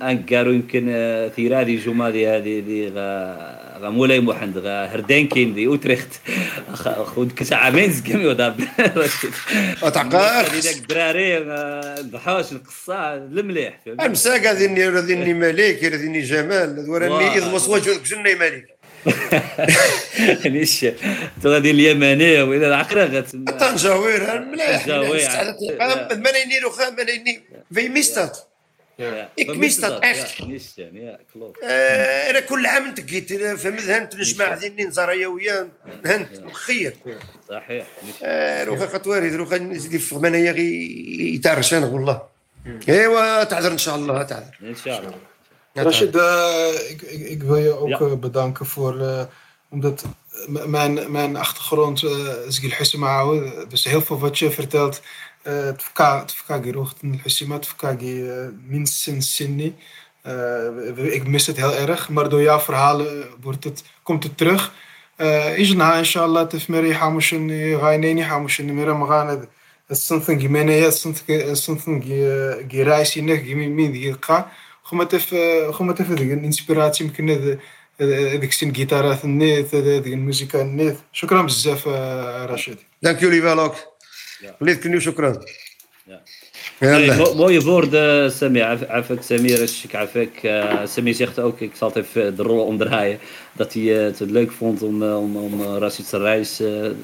انكارو 0.09 0.51
يمكن 0.51 0.87
آه، 0.89 1.27
ثيرادي 1.27 1.75
جمادي 1.77 2.27
هذه 2.27 2.59
دي 2.59 2.89
غا 2.89 3.89
مولاي 3.89 4.19
محمد 4.19 4.57
غا 4.57 4.85
هردانكين 4.85 5.53
دي 5.53 5.67
أوتريخت. 5.67 6.07
خود 7.05 7.31
كسا 7.31 7.55
عامين 7.55 7.91
زكمي 7.91 8.25
وداب 8.25 8.59
رشيد. 8.97 9.31
أتعقار. 9.83 10.45
هذيك 10.45 10.77
الدراري 10.77 11.37
غا 11.37 11.95
ضحاش 12.01 12.51
القصة 12.51 13.13
المليح؟ 13.15 13.79
أمساك 14.05 14.47
هذيني 14.47 14.87
هذيني 14.87 15.33
ملك 15.33 15.83
هذيني 15.83 16.21
جمال 16.21 16.89
وراني. 16.89 17.37
اذ 17.37 17.69
وجهك 17.69 18.01
جني 18.01 18.35
ملك 18.35 18.76
نيش 20.45 20.85
تو 21.43 21.53
غادي 21.53 21.71
اليمنية 21.71 22.43
العقرة 22.43 23.05
غتسمى. 23.05 23.51
طنجاوير 23.51 24.39
مليح. 24.41 24.81
طنجاوير. 24.81 25.29
ملايني 26.17 26.65
وخا 26.65 26.89
ملايني 26.89 27.41
في 27.73 27.89
ميستات. 27.89 28.37
إك 29.39 29.49
ميستات. 29.49 30.03
يا. 30.79 31.19
كلوب. 31.33 31.57
آه، 31.63 32.29
أنا 32.29 32.39
كل 32.39 32.65
عام 32.65 32.89
نتقيت 32.89 33.33
فهمت 33.33 33.81
هنت 33.81 34.15
نجمع 34.15 34.53
ذيني 34.53 34.83
نزاريا 34.83 35.27
ويا 35.27 35.69
هنت 36.05 36.39
مخير 36.39 36.93
صحيح. 37.49 37.85
آه، 38.23 38.63
روخا 38.63 38.85
قطواري 38.85 39.35
روخا 39.35 39.57
نزيد 39.57 40.01
في 40.01 40.15
غمانيا 40.15 40.51
غي 40.51 41.35
يتعرش 41.35 41.73
أنا 41.73 41.85
والله. 41.85 42.21
إيوا 42.89 43.43
تعذر 43.43 43.71
إن 43.71 43.77
شاء 43.77 43.95
الله 43.95 44.23
تعذر. 44.23 44.57
إن 44.61 44.75
شاء 44.85 44.99
الله. 44.99 45.15
Rashid, 45.76 46.16
eh, 46.16 46.90
ik, 46.90 47.02
ik, 47.02 47.28
ik 47.28 47.42
wil 47.42 47.56
je 47.56 47.78
ook 47.78 47.88
Ja. 47.88 47.98
eh, 47.98 48.12
bedanken 48.12 48.66
voor, 48.66 49.00
eh, 49.00 49.24
omdat 49.68 50.04
m- 50.46 50.70
mijn, 50.70 51.12
mijn 51.12 51.36
achtergrond 51.36 52.02
uh, 52.02 52.10
is 52.46 52.58
Husima 52.78 53.24
Dus 53.68 53.84
heel 53.84 54.02
veel 54.02 54.18
wat 54.18 54.38
je 54.38 54.50
vertelt, 54.50 55.00
eh, 55.42 55.68
تفكا 55.68 56.24
تفكا 56.24 56.62
روحت 56.70 57.04
الحسيمة 57.04 57.56
تفكا 57.56 57.96
minstens 58.68 59.34
Sydney. 59.36 59.74
Eh, 60.22 61.14
ik 61.14 61.26
mis 61.26 61.46
het 61.46 61.56
heel 61.56 61.74
erg, 61.74 62.08
maar 62.08 62.28
door 62.28 62.42
jouw 62.42 62.60
verhalen 62.60 63.24
wordt 63.40 63.64
het, 63.64 63.82
komt 64.02 64.22
het 64.22 64.36
terug. 64.36 64.72
إجنا 65.20 65.98
إن 65.98 66.04
شاء 66.04 66.26
الله 66.26 66.42
تفمري 66.44 66.94
حاموشن 66.94 67.74
غاينيني 67.76 68.24
حاموشن 68.24 68.72
ميرا 68.72 68.92
مغانا 68.92 69.46
السنثن 69.90 70.38
جيمينيا 70.38 70.88
السنثن 70.88 71.34
السنثن 71.34 72.00
جي 72.68 72.82
رايسي 72.82 73.20
نك 73.20 73.42
جي 73.42 73.54
مين 73.54 73.92
دي 73.92 74.16
قا 74.86 74.88
خما 74.88 75.04
تف 75.04 75.34
خما 75.70 75.92
تف 75.92 76.12
ديك 76.12 76.32
الانسبيراتي 76.32 77.04
يمكن 77.04 77.30
هذا- 77.30 77.58
هذا- 78.00 78.28
هذيك 78.32 78.50
السن 78.50 78.72
جيتارات 78.72 79.24
النيت 79.24 79.74
هذا- 79.74 79.96
هذيك 79.98 80.12
الموسيقى 80.12 80.62
النيت 80.62 80.96
شكرا 81.12 81.42
بزاف 81.42 81.88
آه، 81.88 82.46
رشيد 82.46 82.76
دانك 83.02 83.22
يو 83.22 83.30
لي 83.30 83.42
فالوك 83.42 83.74
Ja. 84.42 84.46
خليتكني 84.60 84.96
وشكرا 84.96 85.40
Ja. 86.08 86.18
يلا 86.82 87.16
Mo- 87.24 87.34
mooie 87.34 87.60
woorden, 87.60 88.30
Sammy. 88.38 88.60
Af- 88.72 88.88
Afek 88.98 89.22
Samir, 89.22 89.60
ik 89.84 89.94
Afek. 89.94 90.42
eh, 90.42 90.80
Sammy 90.84 91.12
zegt 91.12 91.38
ook, 91.38 91.60
ik 91.60 91.72
zal 91.74 91.88
het 91.88 91.96
even 91.96 92.36
de 92.36 92.42
rol 92.42 92.64
omdraaien, 92.64 93.18
dat 93.52 93.72
hij 93.72 93.82
eh, 93.98 94.04
het 94.04 94.20
leuk 94.20 94.52
vond 94.52 94.82
om, 94.82 95.02
eh, 95.02 95.18
om, 95.18 95.36
om 95.36 95.60
eh, 95.62 95.76
Rashid 95.78 96.06
Sarajs 96.06 96.60
eh, 96.60 96.66
te- 96.66 96.94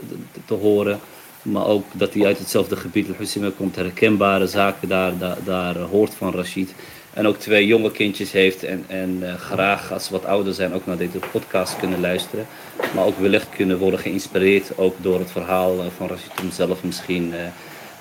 te 0.46 0.54
horen. 0.54 1.00
Maar 1.42 1.66
ook 1.66 1.84
dat 1.92 2.14
hij 2.14 2.26
uit 2.26 2.38
hetzelfde 2.38 2.76
gebied, 2.76 3.08
Al-Hussein, 3.08 3.56
komt, 3.56 3.76
herkenbare 3.76 4.46
zaken 4.46 4.88
daar, 4.88 5.18
daar, 5.18 5.36
daar 5.44 5.76
eh, 5.76 5.84
hoort 5.90 6.14
van 6.14 6.32
Rashid. 6.34 6.70
En 7.14 7.26
ook 7.26 7.36
twee 7.36 7.66
jonge 7.66 7.90
kindjes 7.90 8.32
heeft 8.32 8.64
en, 8.64 8.84
en 8.86 9.18
eh, 9.22 9.34
graag 9.34 9.92
als 9.92 10.04
ze 10.04 10.12
wat 10.12 10.24
ouder 10.24 10.54
zijn 10.54 10.74
ook 10.74 10.86
naar 10.86 10.96
deze 10.96 11.18
podcast 11.32 11.76
kunnen 11.76 12.00
luisteren. 12.00 12.46
Maar 12.94 13.04
ook 13.04 13.18
wellicht 13.18 13.48
kunnen 13.56 13.78
worden 13.78 14.00
geïnspireerd 14.00 14.78
ook 14.78 14.96
door 15.00 15.18
het 15.18 15.30
verhaal 15.30 15.78
eh, 15.78 15.86
van 15.96 16.08
Rashid 16.08 16.40
om 16.42 16.50
zelf 16.50 16.82
misschien 16.82 17.34
eh, 17.34 17.46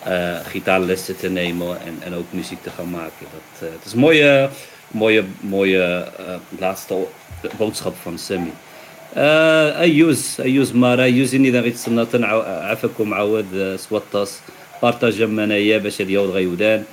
eh, 0.04 0.46
gitaarlessen 0.46 1.18
te 1.18 1.30
nemen 1.30 1.78
en, 1.86 1.98
en 2.00 2.14
ook 2.14 2.26
muziek 2.30 2.64
te 2.64 2.70
gaan 2.70 2.90
maken. 2.90 3.26
Dat, 3.32 3.68
eh, 3.68 3.76
het 3.76 3.86
is 3.86 3.94
een 3.94 4.00
mooie, 4.00 4.50
mooie, 4.88 5.24
mooie 5.40 5.84
eh, 6.18 6.36
laatste 6.60 7.08
boodschap 7.58 7.96
van 8.02 8.18
Sammy. 8.18 8.52
آه، 9.16 9.80
ايوز 9.80 10.42
ايوز 10.42 10.76
مارا 10.76 11.04
ايوز 11.04 11.36
اني 11.36 11.50
غير 11.50 11.72
تصنع 11.72 12.28
عفاكم 12.72 13.14
عاود 13.14 13.46
آه، 13.56 13.76
سوطاس 13.76 14.40
بارطاجا 14.82 15.26
منايا 15.26 15.78
باش 15.78 16.02
اليوم 16.02 16.32
غيودان 16.32 16.84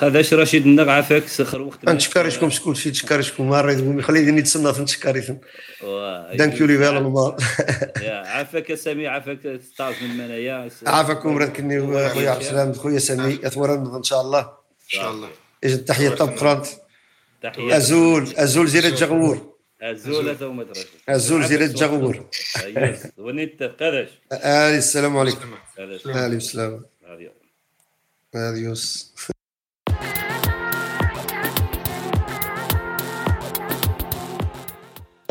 قاداش 0.00 0.34
رشيد 0.34 0.66
النغ 0.66 0.90
عفاك 0.90 1.28
سخر 1.28 1.62
وقت 1.62 1.88
نتشكرشكم 1.88 2.50
شكون 2.50 2.74
شي 2.74 2.90
تشكرشكم 2.90 3.50
ما 3.50 3.60
ريت 3.60 4.00
خليني 4.00 4.40
نتسنى 4.40 4.74
في 4.74 4.82
نتشكريثم 4.82 5.34
دانك 6.34 6.60
يو 6.60 6.66
لي 6.66 6.78
فال 6.78 6.96
المال 6.96 7.36
يا 8.02 8.14
عفاك 8.14 8.74
سامي 8.74 9.06
عفاك 9.06 9.60
ستاج 9.72 9.94
من 10.02 10.16
منايا. 10.16 10.70
عافاكم 10.86 11.38
رزقني 11.38 11.80
خويا 12.08 12.30
عبد 12.30 12.40
السلام 12.40 12.72
خويا 12.72 12.98
سامي 12.98 13.38
أثورا 13.44 13.96
إن 13.96 14.02
شاء 14.02 14.20
الله. 14.20 14.40
إن 14.40 14.88
شاء 14.88 15.10
الله. 15.10 15.28
اجا 15.64 15.74
التحية؟ 15.74 16.08
طب 16.08 16.28
قرانت 16.28 16.66
أزول 17.44 18.34
أزول 18.36 18.68
زيرة 18.68 18.88
جغور. 18.88 19.54
أزول 19.82 20.28
هذا 20.28 20.46
درجة 20.46 20.86
أزول 21.08 21.44
زيرة 21.44 21.66
جغور. 21.66 22.24
ايوز 22.64 22.98
ونيت 23.18 23.62
قاداش 23.62 24.08
آلي 24.32 24.78
السلام 24.78 25.16
عليكم. 25.16 25.54
السلام. 26.08 26.84
هذه. 27.08 27.30
اديوس 28.34 29.14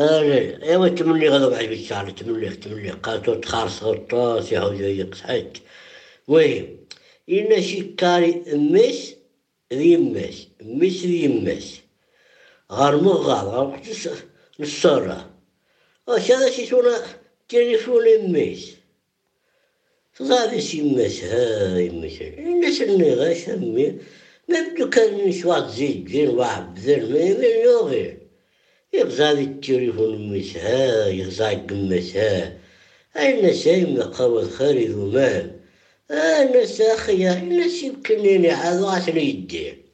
ايوا 0.00 0.88
تملي 0.88 1.28
غدا 1.28 1.48
بعد 1.48 1.64
بالشعر 1.64 2.10
تملي 2.10 2.50
تملي 2.50 2.90
قاتو 2.90 3.34
تخارص 3.34 3.82
غطاس 3.82 4.52
يا 4.52 4.60
حوجي 4.60 4.98
يقصحك 4.98 5.52
وي 6.28 6.78
إن 7.30 7.62
شكاري 7.62 8.42
مس 8.46 9.14
ذي 9.72 9.96
مس 9.96 10.48
مس 10.62 11.02
ذي 11.04 11.28
مس. 11.28 11.80
غرمو 12.72 13.10
غاب 13.10 13.46
غرمو 13.46 13.76
نصارى 14.60 15.30
واش 16.06 16.30
هذا 16.32 16.50
شي 16.50 16.66
سونا 16.66 16.96
تليفون 17.48 18.06
مس. 18.32 18.62
غادي 20.22 20.60
شي 20.60 20.78
يماس 20.78 21.24
ها 21.24 21.78
يماس 21.78 22.22
الناس 22.22 22.82
اللي 22.82 23.14
غاش 23.14 23.48
همي 23.48 23.98
ما 24.48 24.68
بدو 24.68 24.90
كان 24.90 25.32
شوات 25.32 25.70
زيد 25.70 26.08
زين 26.08 26.28
واحد 26.28 26.74
بذل 26.74 27.12
ما 27.12 27.18
يمين 27.18 28.17
غير 28.94 29.06
يغزالي 29.06 29.42
التليفون 29.42 30.30
ميس 30.30 30.56
ها 30.56 31.06
يغزالي 31.08 31.56
قمس 31.56 32.16
ها 32.16 32.58
الناس 33.16 33.66
ما 33.66 34.04
قوى 34.04 34.44
خارج 34.44 34.96
ومان 34.96 35.60
الناس 36.10 36.80
أخيا 36.80 37.32
الناس 37.32 37.82
يمكنني 37.82 38.50
عاد 38.50 38.80
واش 38.80 39.08
يدير 39.08 39.87